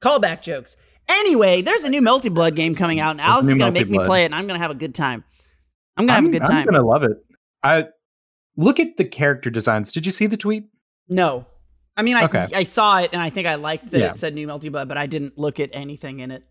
Callback 0.03 0.41
jokes. 0.43 0.77
Anyway, 1.07 1.61
there's 1.61 1.83
a 1.83 1.89
new 1.89 2.01
Melty 2.01 2.33
Blood 2.33 2.55
game 2.55 2.75
coming 2.75 2.99
out, 2.99 3.11
and 3.11 3.19
There's 3.19 3.29
Alex 3.29 3.47
is 3.49 3.55
gonna 3.55 3.71
make 3.71 3.89
me 3.89 3.99
play 3.99 4.23
it, 4.23 4.25
and 4.25 4.35
I'm 4.35 4.47
gonna 4.47 4.59
have 4.59 4.71
a 4.71 4.75
good 4.75 4.95
time. 4.95 5.23
I'm 5.97 6.05
gonna 6.05 6.15
have 6.19 6.25
a 6.25 6.29
good 6.29 6.45
time. 6.45 6.57
I'm 6.59 6.65
gonna 6.65 6.85
love 6.85 7.03
it. 7.03 7.17
I 7.63 7.85
look 8.57 8.79
at 8.79 8.97
the 8.97 9.05
character 9.05 9.49
designs. 9.49 9.91
Did 9.91 10.05
you 10.05 10.11
see 10.11 10.25
the 10.27 10.37
tweet? 10.37 10.65
No. 11.07 11.45
I 11.97 12.01
mean, 12.01 12.15
I 12.17 12.25
Okay. 12.25 12.47
I 12.53 12.63
saw 12.63 12.99
it 12.99 13.11
and 13.13 13.21
I 13.21 13.29
think 13.29 13.47
I 13.47 13.55
liked 13.55 13.91
that 13.91 13.99
Yeah. 13.99 14.11
it 14.11 14.17
said 14.17 14.33
new 14.33 14.47
Melty 14.47 14.71
Blood, 14.71 14.87
but 14.89 14.97
I 14.97 15.05
didn't 15.07 15.37
look 15.37 15.59
at 15.59 15.69
anything 15.71 16.19
in 16.19 16.31
it. 16.31 16.43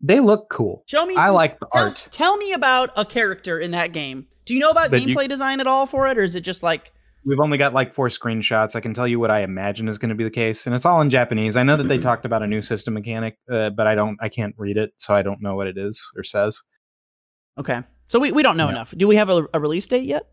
They 0.00 0.20
look 0.20 0.48
cool. 0.48 0.84
Show 0.86 1.04
me. 1.04 1.14
I 1.16 1.26
some- 1.26 1.34
like 1.34 1.58
the 1.60 1.66
tell, 1.72 1.82
art. 1.82 2.08
Tell 2.10 2.36
me 2.36 2.52
about 2.52 2.90
a 2.96 3.04
character 3.04 3.58
in 3.58 3.72
that 3.72 3.92
game. 3.92 4.26
Do 4.46 4.54
you 4.54 4.60
know 4.60 4.70
about 4.70 4.90
That 4.92 5.02
you- 5.02 5.14
gameplay 5.14 5.28
design 5.28 5.60
at 5.60 5.66
all 5.66 5.84
for 5.86 6.08
it, 6.08 6.16
or 6.16 6.22
is 6.22 6.34
it 6.34 6.40
just 6.40 6.62
like 6.62 6.92
We've 7.24 7.40
only 7.40 7.58
got 7.58 7.74
like 7.74 7.92
four 7.92 8.08
screenshots. 8.08 8.74
I 8.76 8.80
can 8.80 8.94
tell 8.94 9.06
you 9.06 9.18
what 9.20 9.30
I 9.30 9.42
imagine 9.42 9.88
is 9.88 9.98
going 9.98 10.08
to 10.10 10.14
be 10.14 10.24
the 10.24 10.30
case, 10.30 10.66
and 10.66 10.74
it's 10.74 10.86
all 10.86 11.00
in 11.00 11.10
Japanese. 11.10 11.56
I 11.56 11.62
know 11.62 11.76
that 11.76 11.84
they 11.88 11.98
talked 11.98 12.24
about 12.24 12.42
a 12.42 12.46
new 12.46 12.62
system 12.62 12.94
mechanic, 12.94 13.36
uh, 13.50 13.70
but 13.70 13.86
I 13.86 13.94
don't. 13.94 14.16
I 14.20 14.28
can't 14.28 14.54
read 14.56 14.76
it, 14.76 14.92
so 14.96 15.14
I 15.14 15.22
don't 15.22 15.42
know 15.42 15.54
what 15.56 15.66
it 15.66 15.76
is 15.76 16.10
or 16.16 16.22
says. 16.24 16.62
okay? 17.58 17.82
So 18.06 18.18
we, 18.18 18.32
we 18.32 18.42
don't 18.42 18.56
know 18.56 18.66
Yeah. 18.66 18.72
enough. 18.72 18.94
Do 18.96 19.06
we 19.06 19.16
have 19.16 19.28
a, 19.28 19.46
a 19.52 19.60
release 19.60 19.86
date 19.86 20.04
yet? 20.04 20.28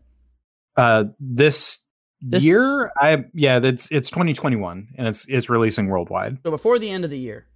Uh, 0.76 1.04
this, 1.20 1.78
This- 2.22 2.44
year, 2.44 2.90
I 2.98 3.24
yeah, 3.34 3.58
it's 3.62 3.90
it's 3.92 4.08
2021, 4.10 4.88
and 4.96 5.06
it's 5.08 5.28
it's 5.28 5.50
releasing 5.50 5.88
worldwide. 5.88 6.38
So 6.44 6.50
before 6.50 6.78
the 6.78 6.88
end 6.90 7.04
of 7.04 7.10
the 7.10 7.18
year. 7.18 7.46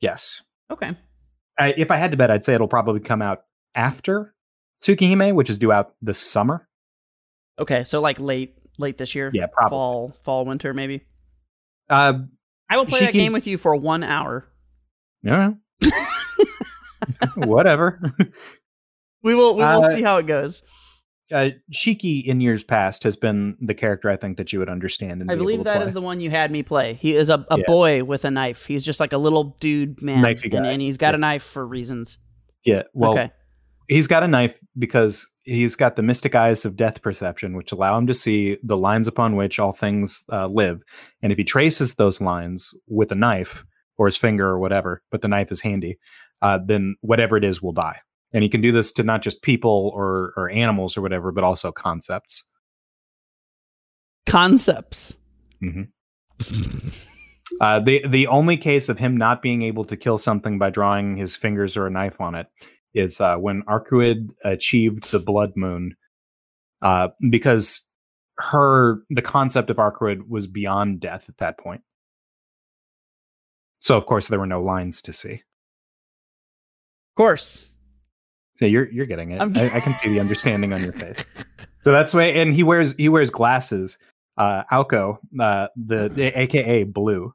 Yes. 0.00 0.42
Okay. 0.70 0.96
I, 1.58 1.72
if 1.76 1.90
I 1.90 1.96
had 1.96 2.10
to 2.10 2.16
bet, 2.16 2.30
I'd 2.30 2.44
say 2.44 2.54
it'll 2.54 2.68
probably 2.68 3.00
come 3.00 3.22
out 3.22 3.44
after 3.74 4.34
Tsukihime, 4.82 5.34
which 5.34 5.48
is 5.50 5.58
due 5.58 5.72
out 5.72 5.94
this 6.02 6.18
summer. 6.18 6.68
Okay. 7.58 7.82
So 7.84 8.00
like 8.00 8.20
late 8.20 8.56
late 8.78 8.98
this 8.98 9.14
year. 9.14 9.30
Yeah, 9.34 9.46
probably. 9.52 9.70
Fall 9.70 10.14
fall 10.24 10.44
winter 10.44 10.74
maybe. 10.74 11.02
Uh, 11.90 12.14
I 12.70 12.76
will 12.76 12.86
play 12.86 13.00
that 13.00 13.10
Shiki- 13.10 13.12
game 13.12 13.32
with 13.32 13.46
you 13.46 13.58
for 13.58 13.76
one 13.76 14.02
hour. 14.02 14.46
no, 15.22 15.56
whatever. 17.36 18.00
We 19.22 19.34
will 19.34 19.54
we 19.56 19.62
will 19.64 19.84
Uh, 19.84 19.94
see 19.94 20.02
how 20.02 20.18
it 20.18 20.26
goes. 20.26 20.62
uh, 21.32 21.50
Shiki 21.72 22.24
in 22.24 22.40
years 22.40 22.62
past 22.62 23.02
has 23.04 23.16
been 23.16 23.56
the 23.60 23.74
character 23.74 24.10
I 24.10 24.16
think 24.16 24.36
that 24.36 24.52
you 24.52 24.58
would 24.58 24.68
understand. 24.68 25.22
And 25.22 25.30
I 25.30 25.34
be 25.34 25.38
believe 25.40 25.64
that 25.64 25.76
play. 25.76 25.86
is 25.86 25.92
the 25.92 26.00
one 26.02 26.20
you 26.20 26.30
had 26.30 26.50
me 26.50 26.62
play. 26.62 26.94
He 26.94 27.14
is 27.14 27.30
a, 27.30 27.44
a 27.50 27.58
Yeah. 27.58 27.64
boy 27.66 28.04
with 28.04 28.24
a 28.24 28.30
knife. 28.30 28.66
He's 28.66 28.84
just 28.84 29.00
like 29.00 29.12
a 29.12 29.18
little 29.18 29.56
dude 29.60 30.00
man, 30.02 30.22
Knifey 30.22 30.44
and, 30.44 30.52
guy. 30.52 30.70
and 30.72 30.82
he's 30.82 30.98
got 30.98 31.10
Yeah. 31.10 31.16
a 31.16 31.18
knife 31.18 31.42
for 31.42 31.66
reasons. 31.66 32.18
yeah. 32.64 32.82
Well, 32.92 33.12
okay. 33.12 33.30
he's 33.88 34.06
got 34.06 34.22
a 34.22 34.28
knife 34.28 34.58
because 34.78 35.30
he's 35.44 35.76
got 35.76 35.96
the 35.96 36.02
mystic 36.02 36.34
eyes 36.34 36.64
of 36.64 36.76
death 36.76 37.02
perception, 37.02 37.56
which 37.56 37.72
allow 37.72 37.96
him 37.96 38.06
to 38.06 38.14
see 38.14 38.58
the 38.62 38.76
lines 38.76 39.06
upon 39.06 39.36
which 39.36 39.58
all 39.58 39.72
things 39.72 40.24
uh, 40.32 40.46
live. 40.46 40.82
And 41.22 41.32
if 41.32 41.38
he 41.38 41.44
traces 41.44 41.94
those 41.94 42.20
lines 42.20 42.74
with 42.88 43.12
a 43.12 43.16
knife 43.16 43.64
or 43.96 44.06
his 44.06 44.16
finger 44.16 44.48
or 44.48 44.58
whatever, 44.58 45.02
but 45.10 45.22
the 45.22 45.28
knife 45.28 45.52
is 45.52 45.60
handy, 45.60 45.98
uh, 46.42 46.58
then 46.64 46.96
whatever 47.00 47.36
it 47.36 47.44
is 47.44 47.62
will 47.62 47.72
die. 47.72 48.00
And 48.32 48.42
he 48.42 48.48
can 48.48 48.60
do 48.60 48.72
this 48.72 48.92
to 48.94 49.04
not 49.04 49.22
just 49.22 49.42
people 49.42 49.92
or 49.94 50.32
or 50.36 50.50
animals 50.50 50.96
or 50.96 51.02
whatever, 51.02 51.30
but 51.30 51.44
also 51.44 51.70
concepts. 51.70 52.44
Concepts. 54.26 55.16
Uh, 57.60 57.78
the 57.78 58.04
the 58.08 58.26
only 58.26 58.56
case 58.56 58.88
of 58.88 58.98
him 58.98 59.16
not 59.16 59.40
being 59.40 59.62
able 59.62 59.84
to 59.84 59.96
kill 59.96 60.18
something 60.18 60.58
by 60.58 60.70
drawing 60.70 61.16
his 61.16 61.36
fingers 61.36 61.76
or 61.76 61.86
a 61.86 61.90
knife 61.90 62.20
on 62.20 62.34
it 62.34 62.48
is 62.94 63.20
uh, 63.20 63.36
when 63.36 63.62
Arcueid 63.62 64.30
achieved 64.44 65.10
the 65.10 65.18
Blood 65.18 65.52
Moon, 65.56 65.96
uh, 66.82 67.08
because 67.30 67.82
her 68.38 69.02
the 69.10 69.22
concept 69.22 69.70
of 69.70 69.76
Arcueid 69.76 70.28
was 70.28 70.46
beyond 70.46 71.00
death 71.00 71.28
at 71.28 71.38
that 71.38 71.58
point. 71.58 71.82
So 73.80 73.96
of 73.96 74.06
course 74.06 74.28
there 74.28 74.38
were 74.38 74.46
no 74.46 74.62
lines 74.62 75.02
to 75.02 75.12
see. 75.12 75.34
Of 75.34 77.16
course. 77.16 77.70
So 78.56 78.66
you're 78.66 78.90
you're 78.90 79.06
getting 79.06 79.32
it. 79.32 79.40
I, 79.40 79.76
I 79.76 79.80
can 79.80 79.94
see 80.02 80.08
the 80.08 80.20
understanding 80.20 80.72
on 80.72 80.82
your 80.82 80.92
face. 80.92 81.24
So 81.80 81.92
that's 81.92 82.14
why, 82.14 82.24
and 82.24 82.54
he 82.54 82.62
wears 82.62 82.96
he 82.96 83.08
wears 83.08 83.30
glasses. 83.30 83.98
Uh, 84.36 84.64
Aoko, 84.72 85.18
uh, 85.38 85.68
the, 85.76 86.08
the 86.08 86.36
AKA 86.36 86.84
Blue, 86.84 87.32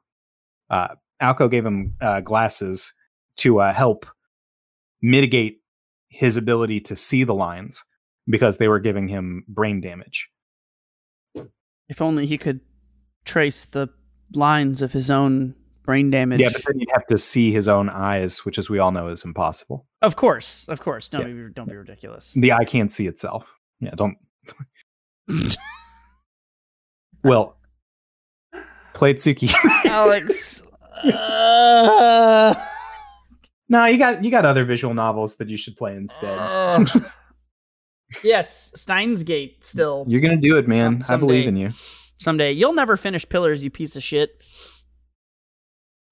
uh, 0.68 0.88
Aoko 1.22 1.50
gave 1.50 1.64
him 1.64 1.94
uh, 2.00 2.20
glasses 2.20 2.92
to 3.36 3.60
uh, 3.60 3.72
help 3.72 4.06
mitigate 5.02 5.58
his 6.08 6.36
ability 6.36 6.80
to 6.80 6.96
see 6.96 7.24
the 7.24 7.34
lines 7.34 7.82
because 8.28 8.58
they 8.58 8.68
were 8.68 8.80
giving 8.80 9.08
him 9.08 9.44
brain 9.48 9.80
damage. 9.80 10.28
If 11.88 12.00
only 12.00 12.26
he 12.26 12.38
could 12.38 12.60
trace 13.24 13.64
the 13.66 13.88
lines 14.34 14.82
of 14.82 14.92
his 14.92 15.10
own 15.10 15.54
brain 15.84 16.10
damage. 16.10 16.40
Yeah, 16.40 16.50
but 16.52 16.62
then 16.66 16.78
you'd 16.78 16.90
have 16.92 17.06
to 17.08 17.18
see 17.18 17.52
his 17.52 17.66
own 17.66 17.88
eyes, 17.88 18.44
which, 18.44 18.58
as 18.58 18.70
we 18.70 18.78
all 18.78 18.92
know, 18.92 19.08
is 19.08 19.24
impossible. 19.24 19.86
of 20.02 20.14
course, 20.16 20.66
of 20.68 20.80
course. 20.80 21.08
Don't 21.08 21.22
Yeah. 21.22 21.46
be 21.48 21.52
don't 21.52 21.68
be 21.68 21.76
ridiculous. 21.76 22.32
The 22.34 22.52
eye 22.52 22.64
can't 22.64 22.92
see 22.92 23.06
itself. 23.08 23.56
Yeah, 23.80 23.90
don't. 23.96 24.16
well, 27.24 27.56
play 28.94 29.14
Tsuki. 29.14 29.52
Alex. 29.84 30.62
uh, 31.04 32.54
no, 33.70 33.86
you 33.86 33.96
got 33.96 34.22
you 34.22 34.30
got 34.30 34.44
other 34.44 34.64
visual 34.66 34.92
novels 34.92 35.36
that 35.36 35.48
you 35.48 35.56
should 35.56 35.76
play 35.76 35.96
instead. 35.96 36.38
uh, 36.38 36.84
yes, 38.22 38.70
Steins 38.74 39.22
Gate 39.22 39.64
still. 39.64 40.04
You're 40.06 40.20
gonna 40.20 40.36
do 40.36 40.58
it, 40.58 40.68
man. 40.68 41.02
Some- 41.02 41.14
I 41.14 41.16
believe 41.16 41.48
in 41.48 41.56
you. 41.56 41.70
Someday. 42.18 42.52
You'll 42.52 42.74
never 42.74 42.98
finish 42.98 43.26
Pillars, 43.26 43.64
you 43.64 43.70
piece 43.70 43.96
of 43.96 44.02
shit. 44.02 44.42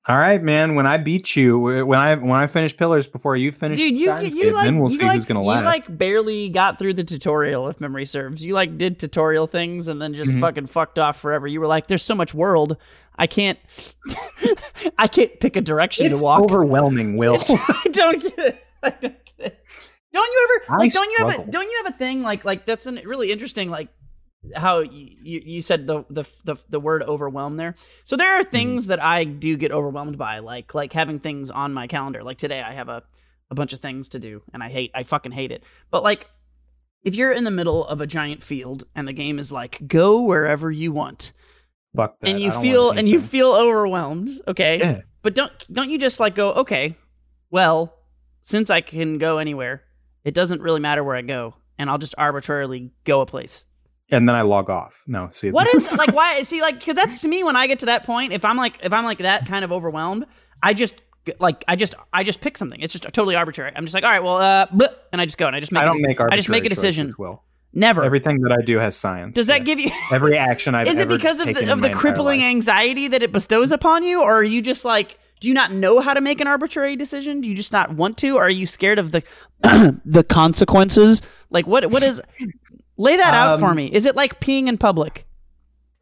All 0.07 0.17
right, 0.17 0.43
man. 0.43 0.75
When 0.75 0.87
I 0.87 0.97
beat 0.97 1.37
you, 1.37 1.59
when 1.59 1.99
I 1.99 2.15
when 2.15 2.41
I 2.41 2.47
finish 2.47 2.75
Pillars 2.75 3.07
before 3.07 3.37
you 3.37 3.53
finish, 3.53 3.79
Dude, 3.79 3.93
you 3.93 4.07
Steins 4.07 4.35
you 4.35 4.45
Gate, 4.45 4.55
like 4.55 4.65
then 4.65 4.79
we'll 4.79 4.91
you 4.91 4.97
see 4.97 5.05
like, 5.05 5.15
who's 5.17 5.27
gonna 5.27 5.41
you 5.43 5.47
like 5.47 5.99
barely 5.99 6.49
got 6.49 6.79
through 6.79 6.95
the 6.95 7.05
tutorial, 7.05 7.69
if 7.69 7.79
memory 7.79 8.07
serves. 8.07 8.43
You 8.43 8.55
like 8.55 8.79
did 8.79 8.99
tutorial 8.99 9.47
things 9.47 9.89
and 9.89 10.01
then 10.01 10.15
just 10.15 10.31
Mhm. 10.33 10.41
fucking 10.41 10.69
fucked 10.69 10.99
off 10.99 11.21
forever. 11.21 11.47
You 11.47 11.61
were 11.61 11.67
like, 11.67 11.89
"There's 11.89 12.03
so 12.03 12.15
much 12.15 12.33
world, 12.33 12.79
I 13.19 13.27
can't, 13.27 13.59
I 14.99 15.09
can't 15.09 15.39
pick 15.41 15.57
a 15.57 15.61
direction 15.61 16.07
it's 16.07 16.21
to 16.21 16.25
walk." 16.25 16.43
overwhelming, 16.43 17.17
Will. 17.17 17.37
I 17.51 17.89
don't 17.91 18.23
get 18.23 18.39
it. 18.39 18.65
I 18.83 18.91
don't 18.91 19.01
get 19.01 19.47
it. 19.47 19.59
Don't 20.13 20.33
you 20.33 20.49
ever 20.69 20.73
I 20.75 20.77
like? 20.79 20.93
Don't 20.93 21.11
you 21.11 21.17
have 21.27 21.39
a 21.49 21.51
don't 21.51 21.65
you 21.65 21.83
have 21.85 21.95
a 21.95 21.99
thing 21.99 22.23
like 22.23 22.45
like 22.45 22.65
that's 22.65 22.87
an, 22.87 23.01
really 23.05 23.31
interesting 23.31 23.71
like 23.71 23.89
how 24.57 24.79
you, 24.79 25.17
you 25.23 25.61
said 25.61 25.87
the, 25.87 26.05
the 26.09 26.25
the 26.45 26.57
the 26.71 26.81
word 26.81 27.03
overwhelm 27.03 27.57
there. 27.57 27.75
So 28.05 28.17
there 28.17 28.29
Mm-hmm. 28.29 28.41
are 28.41 28.45
things 28.45 28.87
that 28.87 29.03
I 29.03 29.25
do 29.25 29.57
get 29.57 29.73
overwhelmed 29.73 30.17
by, 30.17 30.39
like 30.39 30.75
like 30.75 30.93
having 30.93 31.19
things 31.19 31.51
on 31.51 31.75
my 31.75 31.89
calendar. 31.89 32.23
Like 32.23 32.39
today, 32.39 32.63
I 32.63 32.73
have 32.75 32.89
a 32.89 33.03
a 33.51 33.55
bunch 33.55 33.73
of 33.73 33.81
things 33.81 34.11
to 34.11 34.19
do, 34.19 34.43
and 34.55 34.63
I 34.63 34.69
hate 34.69 34.93
I 34.95 35.03
fucking 35.03 35.33
hate 35.33 35.53
it. 35.53 35.63
But 35.91 36.03
like. 36.03 36.27
If 37.05 37.15
you're 37.15 37.31
in 37.33 37.45
the 37.45 37.53
middle 37.53 37.87
of 37.87 38.01
a 38.01 38.09
giant 38.09 38.43
field 38.43 38.83
and 38.97 39.07
the 39.07 39.13
game 39.13 39.39
is 39.39 39.53
like 39.53 39.81
go 39.87 40.23
wherever 40.23 40.69
you 40.71 40.91
want, 40.91 41.31
Fuck 41.97 42.21
that. 42.21 42.29
and 42.29 42.41
you 42.41 42.49
I 42.49 42.53
don't 42.53 42.57
want 42.59 42.69
feel 42.69 42.91
and 42.91 43.09
you 43.09 43.21
feel 43.21 43.53
overwhelmed, 43.53 44.29
okay? 44.47 44.79
Yeah. 44.79 45.01
but 45.23 45.35
don't 45.35 45.53
don't 45.73 45.91
you 45.91 45.99
just 45.99 46.21
like 46.21 46.35
go 46.35 46.53
okay, 46.53 46.97
well, 47.51 47.95
since 48.43 48.71
I 48.71 48.81
can 48.81 49.19
go 49.19 49.39
anywhere, 49.39 49.83
it 50.25 50.35
doesn't 50.35 50.61
really 50.61 50.81
matter 50.81 51.03
where 51.03 51.17
I 51.17 51.23
go, 51.23 51.55
and 51.79 51.89
I'll 51.89 51.99
just 51.99 52.15
arbitrarily 52.19 52.93
go 53.05 53.21
a 53.21 53.27
place. 53.27 53.65
And 54.11 54.29
then 54.29 54.37
I 54.37 54.43
log 54.43 54.71
off. 54.71 55.05
No, 55.07 55.29
see 55.31 55.51
what 55.51 55.73
is 55.75 55.97
like 55.99 56.15
why 56.15 56.43
see 56.43 56.61
like 56.61 56.79
because 56.79 56.95
that's 56.95 57.21
to 57.21 57.29
me 57.29 57.45
when 57.45 57.57
I 57.57 57.67
get 57.67 57.81
to 57.81 57.87
that 57.87 58.05
point, 58.05 58.33
if 58.33 58.45
I'm 58.45 58.57
like 58.57 58.79
if 58.83 58.93
I'm 58.93 59.05
like 59.05 59.19
that 59.19 59.47
kind 59.47 59.65
of 59.65 59.73
overwhelmed, 59.73 60.27
I 60.63 60.75
just 60.75 61.01
like 61.41 61.65
I 61.69 61.77
just 61.77 61.95
I 62.13 62.25
just 62.25 62.41
pick 62.41 62.57
something. 62.57 62.81
It's 62.81 62.93
just 62.93 63.05
totally 63.05 63.37
arbitrary. 63.37 63.73
I'm 63.75 63.85
just 63.85 63.95
like, 63.95 64.05
all 64.05 64.11
right, 64.11 64.23
well, 64.23 64.39
uh, 64.39 64.67
bleh, 64.67 64.95
and 65.13 65.21
I 65.21 65.27
just 65.27 65.37
go 65.37 65.47
and 65.47 65.55
I 65.55 65.61
just 65.61 65.73
make. 65.73 65.83
I 65.83 65.85
don't 65.85 65.99
a, 65.99 66.03
make 66.03 66.21
I 66.21 66.37
just 66.37 66.49
make 66.49 66.65
a 66.65 66.69
decision. 66.69 67.15
Will 67.19 67.43
never 67.73 68.05
everything 68.05 68.41
that 68.43 68.53
I 68.53 68.63
do 68.65 68.79
has 68.79 68.97
science. 68.97 69.35
Does 69.35 69.47
that 69.47 69.61
yeah. 69.61 69.65
give 69.65 69.81
you 69.81 69.91
every 70.11 70.37
action 70.37 70.75
I've? 70.75 70.89
Is 70.89 70.99
it 70.99 71.09
because 71.09 71.41
of 71.41 71.55
the 71.55 71.73
of 71.73 71.81
the 71.81 71.91
crippling 71.91 72.43
anxiety 72.43 73.09
that 73.09 73.23
it 73.23 73.33
bestows 73.33 73.73
upon 73.73 74.05
you, 74.05 74.23
or 74.23 74.39
are 74.39 74.45
you 74.45 74.63
just 74.63 74.85
like? 74.85 75.19
Do 75.41 75.47
you 75.47 75.55
not 75.55 75.71
know 75.71 76.01
how 76.01 76.15
to 76.15 76.21
make 76.21 76.41
an 76.41 76.49
arbitrary 76.49 76.97
decision? 76.97 77.41
Do 77.41 77.49
you 77.49 77.55
just 77.55 77.71
not 77.71 77.95
want 77.95 78.19
to? 78.19 78.37
Or 78.37 78.47
are 78.47 78.51
you 78.51 78.67
scared 78.67 78.99
of 78.99 79.13
the 79.13 79.23
the 80.05 80.25
consequences? 80.25 81.23
Like 81.51 81.67
what 81.67 81.93
what 81.93 82.03
is 82.03 82.21
Lay 82.99 83.17
that 83.17 83.33
um, 83.33 83.35
out 83.35 83.61
for 83.61 83.67
um, 83.67 83.77
me. 83.77 83.87
Is 83.87 84.05
it 84.05 84.17
like 84.17 84.41
peeing 84.41 84.67
in 84.67 84.77
public? 84.77 85.25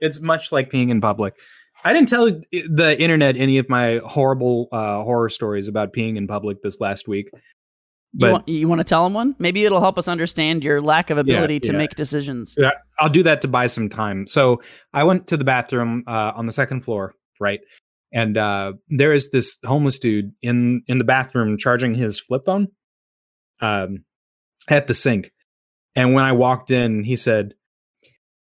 It's 0.00 0.20
much 0.20 0.50
like 0.50 0.70
peeing 0.70 0.88
in 0.90 1.00
public. 1.00 1.34
I 1.84 1.92
didn't 1.92 2.08
tell 2.08 2.30
the 2.50 2.96
internet 2.98 3.36
any 3.36 3.58
of 3.58 3.68
my 3.68 4.00
horrible 4.04 4.68
uh, 4.72 5.02
horror 5.02 5.28
stories 5.28 5.68
about 5.68 5.92
peeing 5.92 6.16
in 6.16 6.26
public 6.26 6.62
this 6.62 6.80
last 6.80 7.06
week. 7.06 7.28
But, 8.14 8.26
you, 8.26 8.32
want, 8.32 8.48
you 8.48 8.68
want 8.68 8.80
to 8.80 8.84
tell 8.84 9.04
them 9.04 9.12
one? 9.12 9.36
Maybe 9.38 9.64
it'll 9.64 9.80
help 9.80 9.98
us 9.98 10.08
understand 10.08 10.64
your 10.64 10.80
lack 10.80 11.10
of 11.10 11.18
ability 11.18 11.54
yeah, 11.54 11.60
to 11.60 11.72
yeah. 11.72 11.78
make 11.78 11.94
decisions. 11.94 12.54
Yeah, 12.56 12.70
I'll 12.98 13.10
do 13.10 13.22
that 13.24 13.42
to 13.42 13.48
buy 13.48 13.66
some 13.66 13.88
time. 13.88 14.26
So 14.26 14.62
I 14.94 15.04
went 15.04 15.26
to 15.28 15.36
the 15.36 15.44
bathroom 15.44 16.04
uh, 16.06 16.32
on 16.34 16.46
the 16.46 16.52
second 16.52 16.80
floor, 16.80 17.14
right? 17.40 17.60
And 18.12 18.38
uh, 18.38 18.74
there 18.88 19.12
is 19.12 19.30
this 19.30 19.58
homeless 19.64 19.98
dude 19.98 20.32
in 20.40 20.82
in 20.86 20.98
the 20.98 21.04
bathroom 21.04 21.58
charging 21.58 21.94
his 21.94 22.18
flip 22.18 22.42
phone 22.46 22.68
um, 23.60 24.04
at 24.68 24.86
the 24.86 24.94
sink. 24.94 25.32
And 25.94 26.14
when 26.14 26.24
I 26.24 26.32
walked 26.32 26.70
in, 26.70 27.04
he 27.04 27.16
said, 27.16 27.54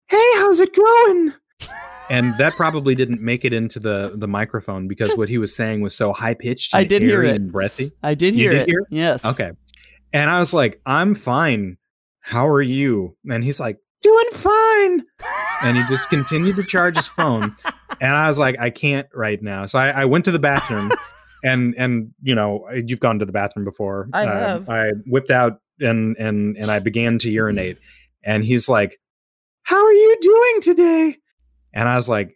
"Hey, 0.08 0.30
how's 0.36 0.60
it 0.60 0.74
going?" 0.74 1.32
and 2.10 2.36
that 2.38 2.54
probably 2.56 2.94
didn't 2.94 3.20
make 3.20 3.44
it 3.44 3.52
into 3.52 3.80
the 3.80 4.12
the 4.14 4.28
microphone 4.28 4.88
because 4.88 5.16
what 5.16 5.28
he 5.28 5.38
was 5.38 5.54
saying 5.54 5.80
was 5.80 5.96
so 5.96 6.12
high 6.12 6.34
pitched. 6.34 6.74
I 6.74 6.84
did 6.84 7.02
hear 7.02 7.22
it. 7.22 7.36
And 7.36 7.52
breathy. 7.52 7.92
I 8.02 8.14
did 8.14 8.34
hear 8.34 8.50
did 8.50 8.62
it. 8.62 8.68
Hear? 8.68 8.86
Yes. 8.90 9.24
Okay. 9.24 9.52
And 10.12 10.30
I 10.30 10.38
was 10.38 10.52
like, 10.52 10.80
"I'm 10.86 11.14
fine. 11.14 11.78
How 12.20 12.46
are 12.46 12.62
you?" 12.62 13.16
And 13.30 13.42
he's 13.42 13.60
like, 13.60 13.78
"Doing 14.02 14.30
fine." 14.32 15.02
and 15.62 15.76
he 15.76 15.84
just 15.84 16.08
continued 16.08 16.56
to 16.56 16.64
charge 16.64 16.96
his 16.96 17.06
phone. 17.06 17.56
And 18.00 18.12
I 18.12 18.26
was 18.26 18.38
like, 18.38 18.58
"I 18.58 18.70
can't 18.70 19.08
right 19.14 19.42
now." 19.42 19.66
So 19.66 19.78
I, 19.78 19.88
I 19.88 20.04
went 20.04 20.24
to 20.26 20.32
the 20.32 20.38
bathroom. 20.38 20.90
and 21.44 21.74
and 21.76 22.12
you 22.22 22.34
know 22.34 22.66
you've 22.72 23.00
gone 23.00 23.18
to 23.20 23.24
the 23.24 23.32
bathroom 23.32 23.64
before. 23.64 24.08
I 24.12 24.26
uh, 24.26 24.48
have. 24.48 24.68
I 24.68 24.90
whipped 25.06 25.30
out 25.30 25.60
and 25.80 26.16
and 26.18 26.56
and 26.56 26.70
I 26.70 26.78
began 26.78 27.18
to 27.20 27.30
urinate, 27.30 27.78
and 28.24 28.44
he's 28.44 28.68
like, 28.68 28.98
"How 29.62 29.84
are 29.84 29.92
you 29.92 30.16
doing 30.20 30.60
today?" 30.62 31.16
And 31.74 31.88
I 31.88 31.96
was 31.96 32.08
like, 32.08 32.34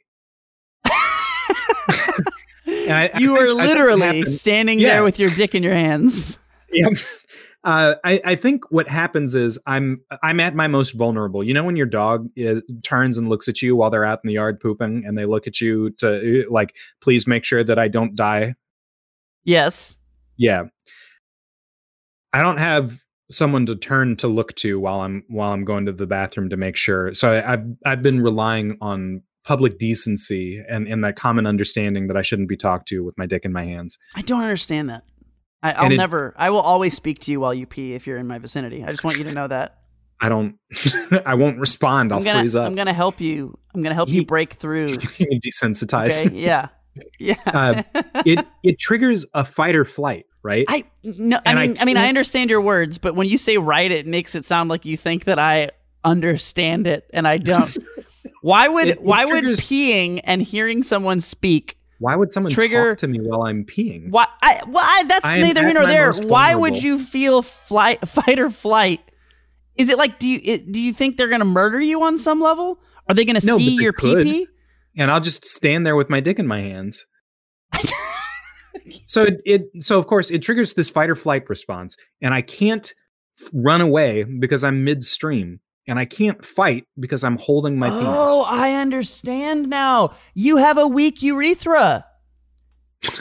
I, 2.66 3.10
"You 3.18 3.36
I 3.36 3.40
were 3.40 3.54
literally 3.54 4.24
standing 4.26 4.78
yeah. 4.78 4.88
there 4.94 5.04
with 5.04 5.18
your 5.18 5.30
dick 5.30 5.54
in 5.54 5.62
your 5.62 5.74
hands." 5.74 6.36
Yeah. 6.70 6.88
Uh, 7.64 7.94
I, 8.04 8.20
I, 8.24 8.34
think 8.36 8.70
what 8.70 8.88
happens 8.88 9.34
is 9.34 9.58
I'm 9.66 10.00
I'm 10.22 10.38
at 10.38 10.54
my 10.54 10.68
most 10.68 10.92
vulnerable. 10.92 11.42
You 11.42 11.54
know 11.54 11.64
when 11.64 11.76
your 11.76 11.86
dog 11.86 12.28
is, 12.36 12.62
turns 12.82 13.18
and 13.18 13.28
looks 13.28 13.48
at 13.48 13.62
you 13.62 13.74
while 13.74 13.90
they're 13.90 14.04
out 14.04 14.20
in 14.22 14.28
the 14.28 14.34
yard 14.34 14.60
pooping, 14.60 15.04
and 15.04 15.18
they 15.18 15.24
look 15.24 15.46
at 15.46 15.60
you 15.60 15.90
to 15.98 16.46
like, 16.50 16.76
please 17.00 17.26
make 17.26 17.44
sure 17.44 17.64
that 17.64 17.78
I 17.78 17.88
don't 17.88 18.14
die. 18.14 18.54
Yes. 19.44 19.96
Yeah. 20.36 20.64
I 22.32 22.42
don't 22.42 22.58
have 22.58 23.02
someone 23.30 23.66
to 23.66 23.76
turn 23.76 24.16
to 24.16 24.28
look 24.28 24.54
to 24.56 24.78
while 24.78 25.00
I'm 25.00 25.24
while 25.28 25.52
I'm 25.52 25.64
going 25.64 25.86
to 25.86 25.92
the 25.92 26.06
bathroom 26.06 26.50
to 26.50 26.56
make 26.56 26.76
sure. 26.76 27.12
So 27.12 27.32
I, 27.32 27.40
have 27.40 27.66
I've 27.84 28.02
been 28.02 28.20
relying 28.20 28.78
on 28.80 29.22
public 29.48 29.78
decency 29.78 30.62
and, 30.68 30.86
and 30.86 31.02
that 31.02 31.16
common 31.16 31.46
understanding 31.46 32.06
that 32.08 32.18
I 32.18 32.22
shouldn't 32.22 32.50
be 32.50 32.56
talked 32.56 32.86
to 32.88 33.02
with 33.02 33.16
my 33.16 33.24
dick 33.24 33.46
in 33.46 33.52
my 33.52 33.64
hands. 33.64 33.98
I 34.14 34.20
don't 34.20 34.42
understand 34.42 34.90
that. 34.90 35.04
I, 35.62 35.88
will 35.88 35.96
never. 35.96 36.34
I 36.36 36.50
will 36.50 36.60
always 36.60 36.94
speak 36.94 37.20
to 37.20 37.32
you 37.32 37.40
while 37.40 37.54
you 37.54 37.64
pee 37.64 37.94
if 37.94 38.06
you're 38.06 38.18
in 38.18 38.26
my 38.26 38.38
vicinity. 38.38 38.84
I 38.84 38.88
just 38.88 39.04
want 39.04 39.16
you 39.16 39.24
to 39.24 39.32
know 39.32 39.48
that. 39.48 39.78
I 40.20 40.28
don't. 40.28 40.56
I 41.26 41.34
won't 41.34 41.58
respond. 41.58 42.12
I'll 42.12 42.22
gonna, 42.22 42.40
freeze 42.40 42.54
up. 42.54 42.66
I'm 42.66 42.74
gonna 42.74 42.92
help 42.92 43.20
you. 43.20 43.58
I'm 43.74 43.82
gonna 43.82 43.94
help 43.94 44.10
you, 44.10 44.16
you 44.16 44.26
break 44.26 44.52
through. 44.52 44.96
desensitize. 44.96 46.26
Okay? 46.26 46.36
Yeah. 46.36 46.68
Yeah. 47.18 47.36
uh, 47.46 47.82
it 48.26 48.46
it 48.62 48.78
triggers 48.78 49.24
a 49.32 49.44
fight 49.44 49.76
or 49.76 49.84
flight 49.84 50.26
right? 50.42 50.66
I 50.68 50.84
no, 51.02 51.40
I 51.44 51.54
mean, 51.54 51.78
I, 51.78 51.82
I, 51.82 51.84
mean, 51.84 51.96
I 51.96 52.08
understand 52.08 52.50
your 52.50 52.60
words, 52.60 52.98
but 52.98 53.14
when 53.14 53.28
you 53.28 53.38
say 53.38 53.58
right, 53.58 53.90
it 53.90 54.06
makes 54.06 54.34
it 54.34 54.44
sound 54.44 54.70
like 54.70 54.84
you 54.84 54.96
think 54.96 55.24
that 55.24 55.38
I 55.38 55.70
understand 56.04 56.86
it, 56.86 57.08
and 57.12 57.26
I 57.26 57.38
don't. 57.38 57.76
Why 58.42 58.68
would 58.68 58.88
it, 58.88 58.98
it 58.98 59.02
why 59.02 59.24
triggers, 59.26 59.56
would 59.56 59.64
peeing 59.64 60.20
and 60.24 60.42
hearing 60.42 60.82
someone 60.82 61.20
speak? 61.20 61.78
Why 61.98 62.14
would 62.14 62.32
someone 62.32 62.52
trigger 62.52 62.94
to 62.94 63.08
me 63.08 63.20
while 63.20 63.42
I'm 63.42 63.64
peeing? 63.64 64.10
Why? 64.10 64.26
I, 64.40 64.62
well, 64.68 64.84
I, 64.84 65.04
that's 65.04 65.26
I 65.26 65.40
neither 65.40 65.62
here 65.64 65.74
nor 65.74 65.86
there. 65.86 66.12
Why 66.12 66.54
would 66.54 66.80
you 66.80 66.98
feel 66.98 67.42
flight, 67.42 68.06
fight 68.08 68.38
or 68.38 68.50
flight? 68.50 69.00
Is 69.74 69.88
it 69.90 69.98
like 69.98 70.18
do 70.18 70.28
you 70.28 70.40
it, 70.42 70.72
do 70.72 70.80
you 70.80 70.92
think 70.92 71.16
they're 71.16 71.28
going 71.28 71.40
to 71.40 71.44
murder 71.44 71.80
you 71.80 72.02
on 72.02 72.18
some 72.18 72.40
level? 72.40 72.80
Are 73.08 73.14
they 73.14 73.24
going 73.24 73.40
to 73.40 73.46
no, 73.46 73.58
see 73.58 73.74
your 73.74 73.92
pee 73.92 74.22
pee? 74.22 74.46
And 74.96 75.10
I'll 75.10 75.20
just 75.20 75.44
stand 75.44 75.86
there 75.86 75.96
with 75.96 76.10
my 76.10 76.20
dick 76.20 76.38
in 76.38 76.46
my 76.46 76.60
hands. 76.60 77.06
so 79.06 79.22
it, 79.22 79.40
it 79.44 79.62
so 79.80 79.98
of 79.98 80.06
course 80.06 80.30
it 80.30 80.42
triggers 80.42 80.74
this 80.74 80.88
fight 80.88 81.10
or 81.10 81.14
flight 81.14 81.48
response 81.48 81.96
and 82.22 82.32
i 82.32 82.40
can't 82.40 82.94
run 83.52 83.80
away 83.80 84.24
because 84.24 84.64
i'm 84.64 84.84
midstream 84.84 85.60
and 85.88 85.98
i 85.98 86.04
can't 86.04 86.44
fight 86.44 86.84
because 87.00 87.24
i'm 87.24 87.38
holding 87.38 87.78
my 87.78 87.88
oh, 87.88 87.90
penis. 87.90 88.06
Oh 88.06 88.44
i 88.46 88.72
understand 88.72 89.68
now. 89.68 90.14
You 90.34 90.58
have 90.58 90.78
a 90.78 90.86
weak 90.86 91.22
urethra. 91.22 92.04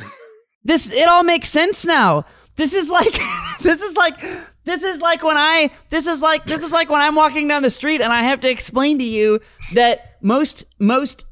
This 0.67 0.91
it 0.91 1.07
all 1.07 1.23
makes 1.23 1.47
sense 1.47 1.85
now. 1.85 2.25
This 2.57 2.73
is 2.73 2.89
like 2.89 3.17
this 3.61 3.81
is 3.81 3.95
like 3.95 4.19
this 4.65 4.83
is 4.83 5.01
like 5.01 5.23
when 5.23 5.37
i 5.37 5.71
this 5.89 6.07
is 6.07 6.21
like 6.21 6.43
this 6.45 6.61
is 6.61 6.73
like 6.73 6.89
when 6.89 6.99
i'm 6.99 7.15
walking 7.15 7.47
down 7.47 7.63
the 7.63 7.71
street 7.71 8.01
and 8.01 8.11
i 8.11 8.21
have 8.21 8.41
to 8.41 8.49
explain 8.49 8.99
to 8.99 9.05
you 9.05 9.39
that 9.73 10.17
most 10.21 10.65
most 10.77 11.25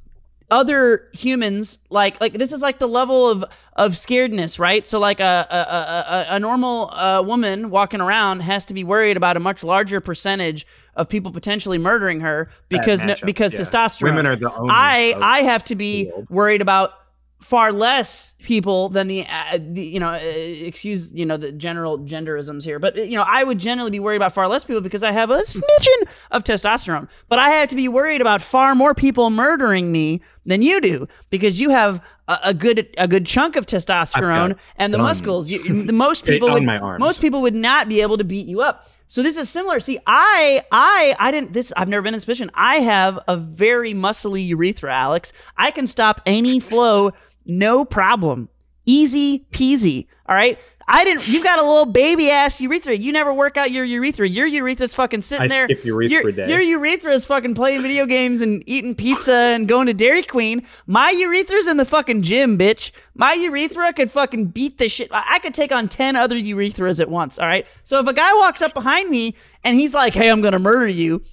other 0.49 1.09
humans 1.13 1.79
like 1.89 2.21
like 2.21 2.33
this 2.33 2.53
is 2.53 2.61
like 2.61 2.79
the 2.79 2.87
level 2.87 3.27
of 3.27 3.43
of 3.75 3.91
scaredness 3.91 4.57
right? 4.57 4.87
So 4.87 4.99
like 4.99 5.19
a 5.19 5.47
a, 5.49 5.55
a, 5.55 6.35
a 6.35 6.39
normal 6.39 6.91
uh, 6.91 7.21
woman 7.23 7.69
walking 7.69 7.99
around 7.99 8.41
has 8.41 8.65
to 8.67 8.73
be 8.73 8.83
worried 8.83 9.17
about 9.17 9.35
a 9.35 9.39
much 9.41 9.63
larger 9.63 9.99
percentage 9.99 10.65
of 10.95 11.09
people 11.09 11.31
potentially 11.31 11.77
murdering 11.77 12.21
her 12.21 12.49
because 12.69 13.03
no, 13.03 13.15
because 13.25 13.53
yeah. 13.53 13.59
testosterone. 13.59 14.03
Women 14.03 14.25
are 14.25 14.35
the 14.35 14.53
only 14.53 14.69
i 14.71 15.15
i 15.21 15.39
have 15.41 15.63
to 15.65 15.75
be 15.75 16.11
worried 16.29 16.61
about 16.61 16.93
far 17.41 17.71
less 17.71 18.33
people 18.39 18.89
than 18.89 19.07
the, 19.07 19.23
uh, 19.27 19.59
the, 19.59 19.81
you 19.83 19.99
know 19.99 20.13
uh, 20.13 20.19
excuse 20.19 21.11
you 21.11 21.25
know 21.25 21.37
the 21.37 21.51
general 21.51 21.99
genderisms 21.99 22.63
here. 22.63 22.79
But 22.79 22.95
you 22.97 23.15
know 23.15 23.25
i 23.27 23.43
would 23.43 23.59
generally 23.59 23.91
be 23.91 23.99
worried 23.99 24.15
about 24.15 24.33
far 24.33 24.47
less 24.47 24.63
people 24.63 24.81
because 24.81 25.03
i 25.03 25.11
have 25.11 25.29
a 25.29 25.39
smidgen 25.39 26.07
of 26.31 26.43
testosterone. 26.43 27.07
But 27.27 27.39
i 27.39 27.49
have 27.49 27.69
to 27.69 27.75
be 27.75 27.87
worried 27.87 28.21
about 28.21 28.41
far 28.41 28.73
more 28.73 28.93
people 28.93 29.29
murdering 29.29 29.91
me 29.91 30.21
than 30.45 30.61
you 30.61 30.79
do 30.79 31.07
because 31.29 31.59
you 31.59 31.69
have 31.69 32.01
a, 32.27 32.39
a 32.45 32.53
good 32.53 32.87
a 32.97 33.07
good 33.07 33.25
chunk 33.25 33.55
of 33.55 33.65
testosterone 33.65 34.57
and 34.77 34.93
the 34.93 34.97
muscles. 34.97 35.51
You, 35.51 35.83
the 35.83 35.93
most 35.93 36.25
people 36.31 36.51
would 36.51 36.63
most 36.63 37.21
people 37.21 37.41
would 37.41 37.55
not 37.55 37.89
be 37.89 38.01
able 38.01 38.17
to 38.17 38.23
beat 38.23 38.47
you 38.47 38.61
up 38.61 38.89
so 39.07 39.21
this 39.21 39.37
is 39.37 39.49
similar. 39.49 39.79
See, 39.79 39.99
I, 40.05 40.63
I, 40.71 41.15
I 41.19 41.31
didn't. 41.31 41.53
This 41.53 41.71
I've 41.77 41.89
never 41.89 42.01
been 42.01 42.13
in 42.13 42.17
this 42.17 42.25
position. 42.25 42.51
I 42.53 42.77
have 42.77 43.19
a 43.27 43.37
very 43.37 43.93
muscly 43.93 44.45
urethra, 44.47 44.93
Alex. 44.93 45.31
I 45.57 45.71
can 45.71 45.87
stop 45.87 46.21
any 46.25 46.59
flow 46.59 47.13
no 47.45 47.85
problem. 47.85 48.49
Easy 48.85 49.45
peasy. 49.51 50.07
All 50.27 50.35
right. 50.35 50.57
I 50.87 51.03
didn't. 51.03 51.27
You 51.27 51.43
got 51.43 51.57
a 51.57 51.63
little 51.63 51.87
baby 51.87 52.29
ass 52.29 52.61
urethra. 52.61 52.93
You 52.93 53.11
never 53.11 53.33
work 53.33 53.57
out 53.57 53.71
your 53.71 53.83
urethra. 53.83 54.29
Your 54.29 54.47
urethra's 54.47 54.93
fucking 54.93 55.23
sitting 55.23 55.45
I 55.45 55.47
there. 55.47 55.63
Skip 55.65 55.83
urethra 55.83 56.09
your, 56.09 56.31
day. 56.31 56.47
your 56.47 56.61
urethra 56.61 57.11
is 57.11 57.25
fucking 57.25 57.55
playing 57.55 57.81
video 57.81 58.05
games 58.05 58.41
and 58.41 58.61
eating 58.67 58.93
pizza 58.93 59.33
and 59.33 59.67
going 59.67 59.87
to 59.87 59.95
Dairy 59.95 60.21
Queen. 60.21 60.65
My 60.85 61.11
urethra's 61.11 61.67
in 61.67 61.77
the 61.77 61.85
fucking 61.85 62.21
gym, 62.21 62.55
bitch. 62.57 62.91
My 63.15 63.33
urethra 63.33 63.93
could 63.93 64.11
fucking 64.11 64.47
beat 64.47 64.77
the 64.77 64.87
shit. 64.87 65.09
I 65.11 65.39
could 65.39 65.55
take 65.55 65.71
on 65.71 65.89
ten 65.89 66.15
other 66.15 66.35
urethras 66.35 66.99
at 66.99 67.09
once. 67.09 67.39
All 67.39 67.47
right. 67.47 67.65
So 67.83 67.99
if 67.99 68.05
a 68.05 68.13
guy 68.13 68.31
walks 68.35 68.61
up 68.61 68.75
behind 68.75 69.09
me 69.09 69.35
and 69.63 69.75
he's 69.75 69.95
like, 69.95 70.13
"Hey, 70.13 70.29
I'm 70.29 70.41
gonna 70.41 70.59
murder 70.59 70.87
you," 70.87 71.23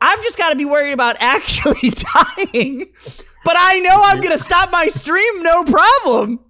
I've 0.00 0.22
just 0.22 0.38
got 0.38 0.50
to 0.50 0.56
be 0.56 0.64
worried 0.64 0.92
about 0.92 1.16
actually 1.20 1.90
dying 1.90 2.90
but 3.44 3.56
I 3.58 3.80
know 3.80 4.00
I'm 4.04 4.20
going 4.20 4.36
to 4.36 4.42
stop 4.42 4.70
my 4.70 4.86
stream 4.88 5.42
no 5.42 5.64
problem 5.64 6.40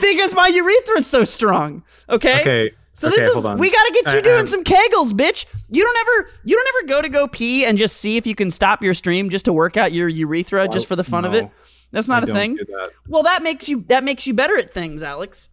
because 0.00 0.34
my 0.34 0.48
urethra 0.48 0.98
is 0.98 1.06
so 1.06 1.24
strong. 1.24 1.82
Okay. 2.08 2.40
Okay. 2.40 2.70
So 2.92 3.06
okay, 3.08 3.16
this 3.20 3.36
is 3.36 3.44
we 3.44 3.70
got 3.70 3.84
to 3.84 4.02
get 4.02 4.14
you 4.14 4.22
doing 4.22 4.46
some 4.46 4.64
kegels, 4.64 5.12
bitch. 5.12 5.44
You 5.70 5.84
don't 5.84 5.96
ever 5.96 6.30
you 6.42 6.56
don't 6.56 6.68
ever 6.68 6.88
go 6.88 7.02
to 7.02 7.08
go 7.08 7.28
pee 7.28 7.64
and 7.64 7.78
just 7.78 7.98
see 7.98 8.16
if 8.16 8.26
you 8.26 8.34
can 8.34 8.50
stop 8.50 8.82
your 8.82 8.92
stream 8.92 9.30
just 9.30 9.44
to 9.44 9.52
work 9.52 9.76
out 9.76 9.92
your 9.92 10.08
urethra 10.08 10.62
well, 10.62 10.68
just 10.68 10.86
for 10.86 10.96
the 10.96 11.04
fun 11.04 11.22
no, 11.22 11.28
of 11.28 11.34
it. 11.34 11.48
That's 11.92 12.08
not 12.08 12.28
I 12.28 12.32
a 12.32 12.34
thing. 12.34 12.56
That. 12.56 12.90
Well, 13.06 13.22
that 13.22 13.44
makes 13.44 13.68
you 13.68 13.84
that 13.86 14.02
makes 14.02 14.26
you 14.26 14.34
better 14.34 14.58
at 14.58 14.74
things, 14.74 15.04
Alex. 15.04 15.50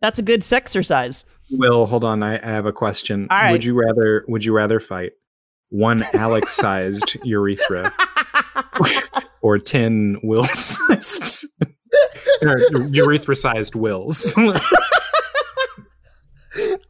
That's 0.00 0.20
a 0.20 0.22
good 0.22 0.44
sex 0.44 0.70
exercise. 0.70 1.24
Will, 1.50 1.86
hold 1.86 2.04
on. 2.04 2.22
I, 2.22 2.36
I 2.36 2.50
have 2.52 2.66
a 2.66 2.72
question. 2.72 3.26
Would 3.50 3.64
you 3.64 3.74
rather 3.74 4.24
would 4.28 4.44
you 4.44 4.52
rather 4.52 4.78
fight 4.78 5.12
one 5.70 6.04
Alex 6.12 6.52
sized 6.56 7.16
urethra 7.24 7.92
or 9.42 9.58
10 9.58 10.20
Will 10.22 10.44
sized 10.52 11.46
urethra 12.90 13.36
sized 13.36 13.74
Wills? 13.74 14.34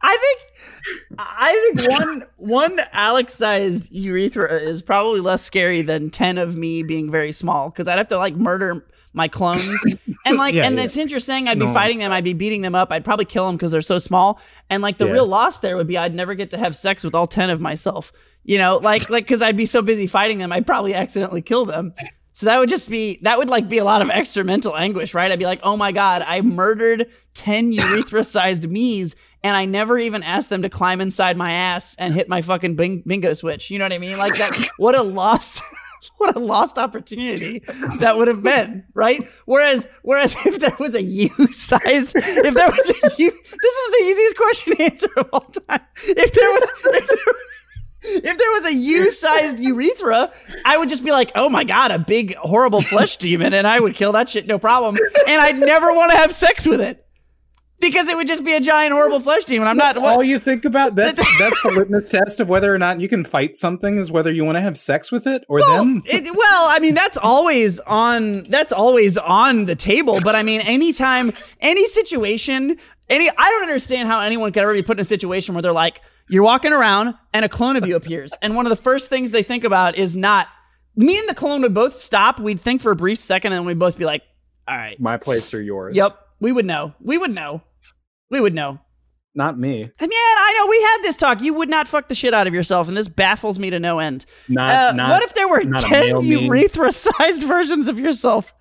I 0.01 0.17
think 0.17 0.39
I 1.17 1.73
think 1.75 1.91
one 1.91 2.25
one 2.37 2.79
Alex 2.91 3.35
sized 3.35 3.91
urethra 3.91 4.59
is 4.59 4.81
probably 4.81 5.19
less 5.19 5.41
scary 5.43 5.81
than 5.81 6.09
ten 6.09 6.37
of 6.37 6.55
me 6.55 6.83
being 6.83 7.11
very 7.11 7.31
small 7.31 7.69
because 7.69 7.87
I'd 7.87 7.97
have 7.97 8.07
to 8.09 8.17
like 8.17 8.35
murder 8.35 8.85
my 9.13 9.27
clones 9.27 9.69
and 10.25 10.37
like 10.37 10.53
yeah, 10.55 10.65
and 10.65 10.77
yeah. 10.77 10.87
since 10.87 11.11
you're 11.11 11.19
saying 11.19 11.47
I'd 11.47 11.59
be 11.59 11.65
no. 11.65 11.73
fighting 11.73 11.99
them, 11.99 12.11
I'd 12.11 12.23
be 12.23 12.33
beating 12.33 12.61
them 12.61 12.75
up. 12.75 12.91
I'd 12.91 13.03
probably 13.03 13.25
kill 13.25 13.45
them 13.45 13.57
because 13.57 13.71
they're 13.71 13.81
so 13.81 13.99
small. 13.99 14.39
And 14.69 14.81
like 14.81 14.97
the 14.97 15.05
yeah. 15.05 15.13
real 15.13 15.27
loss 15.27 15.59
there 15.59 15.77
would 15.77 15.87
be 15.87 15.97
I'd 15.97 16.15
never 16.15 16.33
get 16.33 16.51
to 16.51 16.57
have 16.57 16.75
sex 16.75 17.03
with 17.03 17.13
all 17.13 17.27
ten 17.27 17.49
of 17.49 17.61
myself. 17.61 18.11
You 18.43 18.57
know, 18.57 18.77
like 18.77 19.09
like 19.09 19.25
because 19.25 19.41
I'd 19.41 19.57
be 19.57 19.65
so 19.65 19.81
busy 19.81 20.07
fighting 20.07 20.39
them, 20.39 20.51
I'd 20.51 20.65
probably 20.65 20.95
accidentally 20.95 21.41
kill 21.41 21.65
them. 21.65 21.93
So 22.33 22.45
that 22.45 22.59
would 22.59 22.69
just 22.69 22.89
be 22.89 23.19
that 23.23 23.37
would 23.37 23.49
like 23.49 23.67
be 23.67 23.77
a 23.77 23.83
lot 23.83 24.01
of 24.01 24.09
extra 24.09 24.43
mental 24.43 24.75
anguish, 24.75 25.13
right? 25.13 25.31
I'd 25.31 25.39
be 25.39 25.45
like, 25.45 25.59
oh 25.63 25.75
my 25.75 25.91
god, 25.91 26.23
I 26.25 26.41
murdered 26.41 27.07
ten 27.33 27.71
urethra-sized 27.71 28.69
me's, 28.69 29.15
and 29.43 29.55
I 29.55 29.65
never 29.65 29.97
even 29.97 30.23
asked 30.23 30.49
them 30.49 30.61
to 30.61 30.69
climb 30.69 31.01
inside 31.01 31.35
my 31.37 31.51
ass 31.51 31.95
and 31.99 32.13
hit 32.13 32.29
my 32.29 32.41
fucking 32.41 32.75
bing- 32.75 33.03
bingo 33.05 33.33
switch. 33.33 33.69
You 33.69 33.79
know 33.79 33.85
what 33.85 33.93
I 33.93 33.97
mean? 33.97 34.17
Like 34.17 34.35
that. 34.35 34.55
what 34.77 34.95
a 34.95 35.01
lost. 35.01 35.61
what 36.17 36.35
a 36.35 36.39
lost 36.39 36.77
opportunity 36.77 37.59
that 37.99 38.17
would 38.17 38.27
have 38.27 38.41
been, 38.41 38.83
right? 38.95 39.27
Whereas, 39.45 39.87
whereas 40.01 40.35
if 40.45 40.59
there 40.59 40.75
was 40.79 40.95
a 40.95 41.01
U 41.01 41.29
size, 41.51 42.13
if 42.15 42.53
there 42.55 42.69
was 42.69 42.89
a 42.89 43.21
U, 43.21 43.31
this 43.31 43.73
is 43.75 43.91
the 43.91 44.03
easiest 44.05 44.37
question 44.37 44.75
to 44.75 44.83
answer 44.83 45.09
of 45.17 45.29
all 45.33 45.41
time. 45.41 45.81
If 46.03 46.33
there 46.33 46.49
was, 46.49 46.69
if 46.85 47.07
there, 47.07 47.33
if 48.03 48.37
there 48.37 48.51
was 48.51 48.65
a 48.65 48.73
U-sized 48.73 49.59
urethra, 49.59 50.31
I 50.65 50.77
would 50.77 50.89
just 50.89 51.03
be 51.03 51.11
like, 51.11 51.31
"Oh 51.35 51.49
my 51.49 51.63
god, 51.63 51.91
a 51.91 51.99
big 51.99 52.35
horrible 52.35 52.81
flesh 52.81 53.17
demon," 53.17 53.53
and 53.53 53.67
I 53.67 53.79
would 53.79 53.95
kill 53.95 54.11
that 54.13 54.29
shit 54.29 54.47
no 54.47 54.57
problem, 54.57 54.97
and 55.27 55.41
I'd 55.41 55.59
never 55.59 55.93
want 55.93 56.11
to 56.11 56.17
have 56.17 56.33
sex 56.33 56.65
with 56.65 56.81
it 56.81 57.05
because 57.81 58.07
it 58.07 58.15
would 58.15 58.27
just 58.27 58.43
be 58.43 58.53
a 58.53 58.59
giant 58.61 58.93
horrible 58.93 59.19
flesh 59.19 59.43
demon. 59.45 59.67
I'm 59.67 59.75
that's 59.77 59.95
not 59.95 60.03
what, 60.03 60.15
all 60.15 60.23
you 60.23 60.39
think 60.39 60.63
about. 60.63 60.95
That's 60.95 61.19
that's 61.37 61.61
the 61.63 61.71
litmus 61.75 62.09
test 62.09 62.39
of 62.39 62.47
whether 62.47 62.73
or 62.73 62.77
not 62.77 63.01
you 63.01 63.09
can 63.09 63.23
fight 63.23 63.57
something 63.57 63.97
is 63.97 64.11
whether 64.11 64.31
you 64.31 64.45
want 64.45 64.57
to 64.57 64.61
have 64.61 64.77
sex 64.77 65.11
with 65.11 65.27
it 65.27 65.43
or 65.49 65.59
well, 65.59 65.79
them. 65.79 66.03
It, 66.05 66.23
well, 66.23 66.67
I 66.69 66.79
mean 66.79 66.95
that's 66.95 67.17
always 67.17 67.79
on 67.81 68.43
that's 68.43 68.71
always 68.71 69.17
on 69.17 69.65
the 69.65 69.75
table. 69.75 70.21
But 70.21 70.35
I 70.35 70.43
mean, 70.43 70.61
anytime, 70.61 71.33
any 71.59 71.87
situation, 71.87 72.77
any 73.09 73.29
I 73.29 73.49
don't 73.49 73.63
understand 73.63 74.07
how 74.07 74.21
anyone 74.21 74.51
could 74.53 74.63
ever 74.63 74.73
be 74.73 74.83
put 74.83 74.97
in 74.97 75.01
a 75.01 75.05
situation 75.05 75.55
where 75.55 75.61
they're 75.61 75.73
like 75.73 76.01
you're 76.31 76.43
walking 76.43 76.71
around 76.71 77.13
and 77.33 77.43
a 77.43 77.49
clone 77.49 77.75
of 77.75 77.85
you 77.85 77.95
appears. 77.97 78.33
And 78.41 78.55
one 78.55 78.65
of 78.65 78.69
the 78.69 78.81
first 78.81 79.09
things 79.09 79.31
they 79.31 79.43
think 79.43 79.65
about 79.65 79.97
is 79.97 80.15
not 80.15 80.47
me 80.95 81.19
and 81.19 81.27
the 81.27 81.35
clone 81.35 81.61
would 81.61 81.73
both 81.73 81.95
stop. 81.95 82.39
We'd 82.39 82.61
think 82.61 82.81
for 82.81 82.91
a 82.91 82.95
brief 82.95 83.19
second 83.19 83.51
and 83.53 83.65
we'd 83.65 83.77
both 83.77 83.97
be 83.97 84.05
like, 84.05 84.23
all 84.65 84.77
right. 84.77 84.99
My 84.99 85.17
place 85.17 85.53
or 85.53 85.61
yours. 85.61 85.95
Yep. 85.95 86.17
We 86.39 86.53
would 86.53 86.65
know. 86.65 86.93
We 87.01 87.17
would 87.17 87.31
know. 87.31 87.61
We 88.29 88.39
would 88.39 88.53
know. 88.53 88.79
Not 89.35 89.59
me. 89.59 89.81
And 89.81 89.91
man, 89.99 90.11
I 90.11 90.55
know 90.57 90.67
we 90.69 90.81
had 90.81 90.97
this 91.03 91.17
talk. 91.17 91.41
You 91.41 91.53
would 91.53 91.69
not 91.69 91.87
fuck 91.87 92.07
the 92.07 92.15
shit 92.15 92.33
out 92.33 92.47
of 92.47 92.53
yourself, 92.53 92.87
and 92.87 92.97
this 92.97 93.07
baffles 93.07 93.59
me 93.59 93.69
to 93.69 93.79
no 93.79 93.99
end. 93.99 94.25
Not, 94.49 94.69
uh, 94.69 94.93
not 94.93 95.09
what 95.09 95.23
if 95.23 95.33
there 95.33 95.47
were 95.47 95.63
ten 95.79 96.21
urethra-sized 96.21 97.43
versions 97.47 97.87
of 97.87 97.97
yourself, 97.97 98.53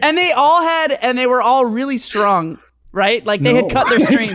and 0.00 0.16
they 0.16 0.30
all 0.30 0.62
had, 0.62 0.92
and 0.92 1.18
they 1.18 1.26
were 1.26 1.42
all 1.42 1.66
really 1.66 1.98
strong, 1.98 2.60
right? 2.92 3.26
Like 3.26 3.42
they 3.42 3.54
no. 3.54 3.62
had 3.62 3.72
cut 3.72 3.88
their 3.88 3.98
strings. 3.98 4.34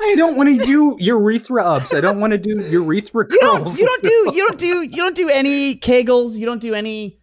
I 0.00 0.14
don't 0.16 0.36
want 0.36 0.60
to 0.60 0.64
do 0.64 0.96
urethra 0.98 1.64
ups. 1.64 1.94
I 1.94 2.00
don't 2.00 2.20
want 2.20 2.32
to 2.32 2.38
do 2.38 2.60
urethra 2.60 3.26
curls. 3.26 3.78
You 3.78 3.86
don't, 3.86 4.04
you 4.04 4.12
don't 4.12 4.28
do 4.28 4.36
you 4.36 4.46
don't 4.46 4.58
do 4.58 4.82
you 4.82 4.96
don't 4.96 5.16
do 5.16 5.28
any 5.28 5.76
kegels. 5.76 6.36
You 6.36 6.46
don't 6.46 6.60
do 6.60 6.74
any 6.74 7.18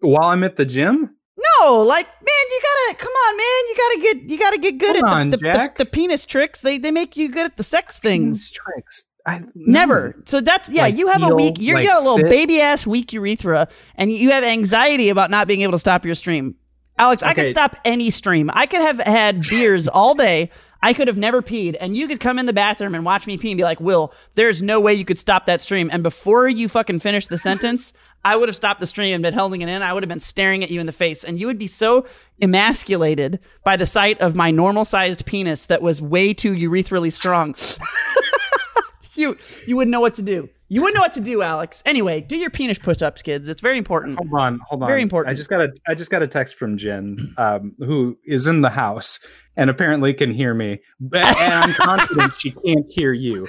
while 0.00 0.24
I'm 0.28 0.44
at 0.44 0.56
the 0.56 0.64
gym. 0.64 1.14
No, 1.60 1.76
like 1.82 2.06
man, 2.06 2.44
you 2.50 2.60
gotta 2.62 2.98
come 2.98 3.12
on, 3.12 3.36
man. 3.36 3.46
You 3.68 3.76
gotta 3.76 4.00
get 4.00 4.30
you 4.30 4.38
gotta 4.38 4.58
get 4.58 4.78
good 4.78 4.96
come 4.96 5.04
at 5.04 5.16
on, 5.16 5.30
the, 5.30 5.36
the, 5.36 5.52
the, 5.52 5.72
the, 5.78 5.84
penis 5.84 6.24
tricks. 6.24 6.60
They 6.60 6.78
they 6.78 6.90
make 6.90 7.16
you 7.16 7.28
good 7.28 7.46
at 7.46 7.56
the 7.56 7.62
sex 7.62 8.00
things. 8.00 8.50
Penis 8.50 8.50
tricks. 8.50 9.08
I, 9.26 9.42
Never. 9.54 10.22
So 10.26 10.40
that's 10.40 10.68
yeah. 10.70 10.82
Like 10.82 10.96
you 10.96 11.08
have 11.08 11.22
a 11.22 11.34
weak. 11.34 11.56
You're 11.58 11.76
like 11.76 11.84
you 11.84 11.90
got 11.90 12.02
a 12.02 12.08
little 12.08 12.28
baby 12.28 12.60
ass 12.60 12.86
weak 12.86 13.12
urethra, 13.12 13.68
and 13.94 14.10
you 14.10 14.30
have 14.30 14.42
anxiety 14.42 15.10
about 15.10 15.30
not 15.30 15.46
being 15.46 15.60
able 15.60 15.72
to 15.72 15.78
stop 15.78 16.04
your 16.04 16.14
stream. 16.14 16.54
Alex, 16.98 17.22
okay. 17.22 17.30
I 17.30 17.34
could 17.34 17.48
stop 17.48 17.76
any 17.84 18.10
stream. 18.10 18.50
I 18.52 18.66
could 18.66 18.80
have 18.80 18.98
had 18.98 19.42
beers 19.48 19.86
all 19.86 20.14
day. 20.14 20.50
I 20.82 20.92
could 20.92 21.08
have 21.08 21.16
never 21.16 21.42
peed, 21.42 21.76
and 21.80 21.96
you 21.96 22.06
could 22.06 22.20
come 22.20 22.38
in 22.38 22.46
the 22.46 22.52
bathroom 22.52 22.94
and 22.94 23.04
watch 23.04 23.26
me 23.26 23.36
pee 23.36 23.50
and 23.50 23.58
be 23.58 23.64
like, 23.64 23.80
Will, 23.80 24.12
there's 24.36 24.62
no 24.62 24.80
way 24.80 24.94
you 24.94 25.04
could 25.04 25.18
stop 25.18 25.46
that 25.46 25.60
stream. 25.60 25.90
And 25.92 26.02
before 26.02 26.48
you 26.48 26.68
fucking 26.68 27.00
finish 27.00 27.26
the 27.26 27.38
sentence, 27.38 27.92
I 28.24 28.36
would 28.36 28.48
have 28.48 28.56
stopped 28.56 28.80
the 28.80 28.86
stream 28.86 29.14
and 29.14 29.22
been 29.22 29.34
holding 29.34 29.60
it 29.60 29.68
in. 29.68 29.82
I 29.82 29.92
would 29.92 30.02
have 30.02 30.08
been 30.08 30.20
staring 30.20 30.62
at 30.62 30.70
you 30.70 30.80
in 30.80 30.86
the 30.86 30.92
face, 30.92 31.24
and 31.24 31.38
you 31.40 31.46
would 31.46 31.58
be 31.58 31.66
so 31.66 32.06
emasculated 32.40 33.40
by 33.64 33.76
the 33.76 33.86
sight 33.86 34.20
of 34.20 34.36
my 34.36 34.50
normal 34.50 34.84
sized 34.84 35.26
penis 35.26 35.66
that 35.66 35.82
was 35.82 36.00
way 36.00 36.32
too 36.32 36.52
urethral 36.52 37.10
strong. 37.12 37.54
you 39.14 39.36
you 39.66 39.76
wouldn't 39.76 39.90
know 39.90 40.00
what 40.00 40.14
to 40.14 40.22
do. 40.22 40.48
You 40.70 40.82
wouldn't 40.82 40.96
know 40.96 41.02
what 41.02 41.14
to 41.14 41.20
do, 41.20 41.40
Alex. 41.40 41.82
Anyway, 41.86 42.20
do 42.20 42.36
your 42.36 42.50
penis 42.50 42.78
push-ups, 42.78 43.22
kids. 43.22 43.48
It's 43.48 43.62
very 43.62 43.78
important. 43.78 44.18
Hold 44.18 44.34
on, 44.34 44.60
hold 44.68 44.82
on. 44.82 44.86
Very 44.86 45.00
important. 45.00 45.32
I 45.32 45.34
just 45.34 45.48
got 45.48 45.62
a 45.62 45.72
I 45.86 45.94
just 45.94 46.10
got 46.10 46.22
a 46.22 46.26
text 46.26 46.56
from 46.56 46.76
Jen, 46.76 47.34
um, 47.38 47.74
who 47.78 48.18
is 48.24 48.46
in 48.46 48.60
the 48.60 48.70
house 48.70 49.20
and 49.58 49.68
apparently 49.68 50.14
can 50.14 50.32
hear 50.32 50.54
me. 50.54 50.80
But, 51.00 51.24
and 51.36 51.52
I'm 51.52 51.74
confident 51.74 52.40
she 52.40 52.52
can't 52.52 52.88
hear 52.88 53.12
you. 53.12 53.46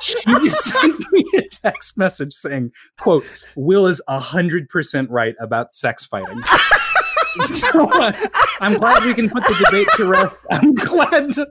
She 0.00 0.14
just 0.24 0.62
sent 0.64 1.12
me 1.12 1.24
a 1.36 1.42
text 1.42 1.98
message 1.98 2.32
saying, 2.32 2.72
"quote 2.98 3.24
Will 3.56 3.86
is 3.86 4.00
hundred 4.08 4.70
percent 4.70 5.10
right 5.10 5.34
about 5.40 5.74
sex 5.74 6.06
fighting." 6.06 6.40
so, 7.44 7.90
uh, 7.90 8.12
I'm 8.60 8.78
glad 8.78 9.04
we 9.04 9.12
can 9.12 9.28
put 9.28 9.42
the 9.42 9.64
debate 9.66 9.88
to 9.96 10.06
rest. 10.06 10.40
I'm 10.50 10.74
glad 10.74 11.34
to, 11.34 11.48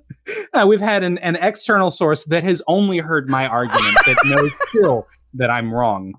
uh, 0.53 0.65
we've 0.67 0.81
had 0.81 1.03
an, 1.03 1.17
an 1.19 1.35
external 1.35 1.91
source 1.91 2.23
that 2.25 2.43
has 2.43 2.61
only 2.67 2.97
heard 2.97 3.29
my 3.29 3.47
argument 3.47 3.95
that 4.05 4.17
knows 4.25 4.51
still 4.69 5.07
that 5.35 5.49
I'm 5.51 5.73
wrong. 5.73 6.13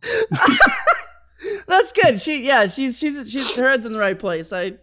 That's 1.67 1.93
good. 1.93 2.21
She, 2.21 2.45
yeah, 2.47 2.67
she's 2.67 2.99
she's 2.99 3.31
she's 3.31 3.57
her 3.57 3.71
head's 3.71 3.87
in 3.87 3.93
the 3.93 3.99
right 3.99 4.19
place. 4.19 4.53
I 4.53 4.75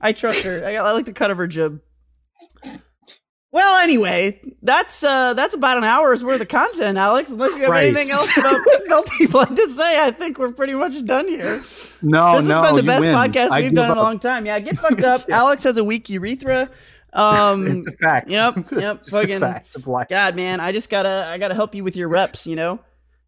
I 0.00 0.12
trust 0.12 0.42
her. 0.42 0.64
I, 0.66 0.74
I 0.76 0.92
like 0.92 1.06
the 1.06 1.12
cut 1.14 1.30
of 1.30 1.38
her 1.38 1.46
jib. 1.46 1.80
Well, 3.52 3.80
anyway, 3.80 4.40
that's 4.62 5.02
uh 5.04 5.34
that's 5.34 5.54
about 5.54 5.76
an 5.76 5.84
hour's 5.84 6.24
worth 6.24 6.40
of 6.40 6.48
content, 6.48 6.96
Alex. 6.96 7.30
Unless 7.30 7.50
you 7.50 7.58
have 7.58 7.68
Christ. 7.68 7.86
anything 7.86 8.10
else 8.10 8.34
about 8.34 8.60
Melty 8.88 9.30
Blood 9.30 9.54
to 9.56 9.68
say, 9.68 10.02
I 10.02 10.10
think 10.10 10.38
we're 10.38 10.52
pretty 10.52 10.72
much 10.72 11.04
done 11.04 11.28
here. 11.28 11.62
No, 12.00 12.38
this 12.40 12.48
no, 12.48 12.62
has 12.62 12.72
been 12.72 12.76
the 12.76 12.82
best 12.82 13.02
win. 13.02 13.14
podcast 13.14 13.50
I 13.50 13.60
we've 13.60 13.74
done 13.74 13.90
up. 13.90 13.96
in 13.96 13.98
a 13.98 14.02
long 14.02 14.18
time. 14.18 14.46
Yeah, 14.46 14.58
get 14.58 14.78
fucked 14.80 15.04
up. 15.04 15.26
yeah. 15.28 15.36
Alex 15.36 15.64
has 15.64 15.76
a 15.76 15.84
weak 15.84 16.08
urethra. 16.08 16.70
Um, 17.12 17.66
it's 17.66 17.86
a 17.88 17.92
fact. 17.92 18.30
Yep, 18.30 18.70
yep. 18.72 19.04
fucking 19.06 19.40
fact 19.40 19.76
of 19.76 19.86
life. 19.86 20.08
God, 20.08 20.34
man, 20.34 20.58
I 20.60 20.72
just 20.72 20.88
gotta, 20.88 21.26
I 21.30 21.36
gotta 21.36 21.54
help 21.54 21.74
you 21.74 21.84
with 21.84 21.94
your 21.94 22.08
reps. 22.08 22.46
You 22.46 22.56
know, 22.56 22.80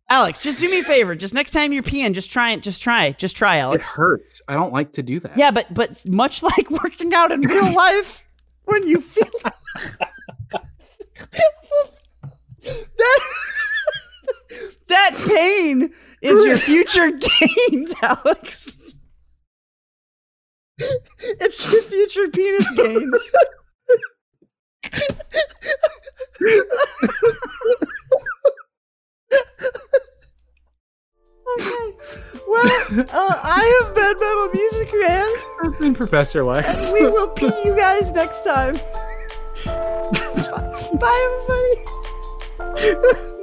Alex, 0.09 0.43
just 0.43 0.59
do 0.59 0.70
me 0.70 0.79
a 0.79 0.85
favor. 0.85 1.14
Just 1.14 1.35
next 1.35 1.51
time 1.51 1.70
you're 1.70 1.83
peeing, 1.83 2.14
just 2.14 2.31
try 2.31 2.53
it. 2.53 2.62
Just 2.62 2.83
try. 2.83 3.12
Just 3.12 3.37
try, 3.37 3.59
Alex. 3.59 3.87
It 3.87 3.93
hurts. 3.95 4.41
I 4.49 4.55
don't 4.55 4.72
like 4.72 4.93
to 4.95 5.03
do 5.03 5.20
that. 5.20 5.37
Yeah, 5.37 5.51
but 5.51 5.72
but 5.75 6.03
much 6.07 6.43
like 6.43 6.70
working 6.70 7.12
out 7.12 7.31
in 7.31 7.43
real 7.43 7.75
life, 7.75 8.27
when 8.64 8.87
you 8.89 9.03
feel 9.03 9.29
that 12.62 13.20
that 14.88 15.24
pain 15.28 15.92
is 16.22 16.44
your 16.46 16.58
future 16.58 17.10
gains, 17.10 17.94
Alex. 18.02 18.78
It's 21.18 21.72
your 21.72 21.82
future 21.82 22.28
penis 22.28 22.70
gains. 22.72 23.30
okay. 31.58 31.94
Well, 32.46 33.06
uh, 33.10 33.40
I 33.42 33.82
have 33.82 33.94
been 33.94 34.18
Metal 34.18 34.48
Music 34.52 34.90
Man. 35.00 35.34
I've 35.62 35.78
been 35.78 35.94
Professor 35.94 36.42
Lex. 36.44 36.86
And 36.86 36.92
we 36.94 37.06
will 37.06 37.28
pee 37.28 37.52
you 37.64 37.74
guys 37.76 38.12
next 38.12 38.42
time. 38.42 38.78
Bye, 39.64 41.28
everybody. 42.58 43.30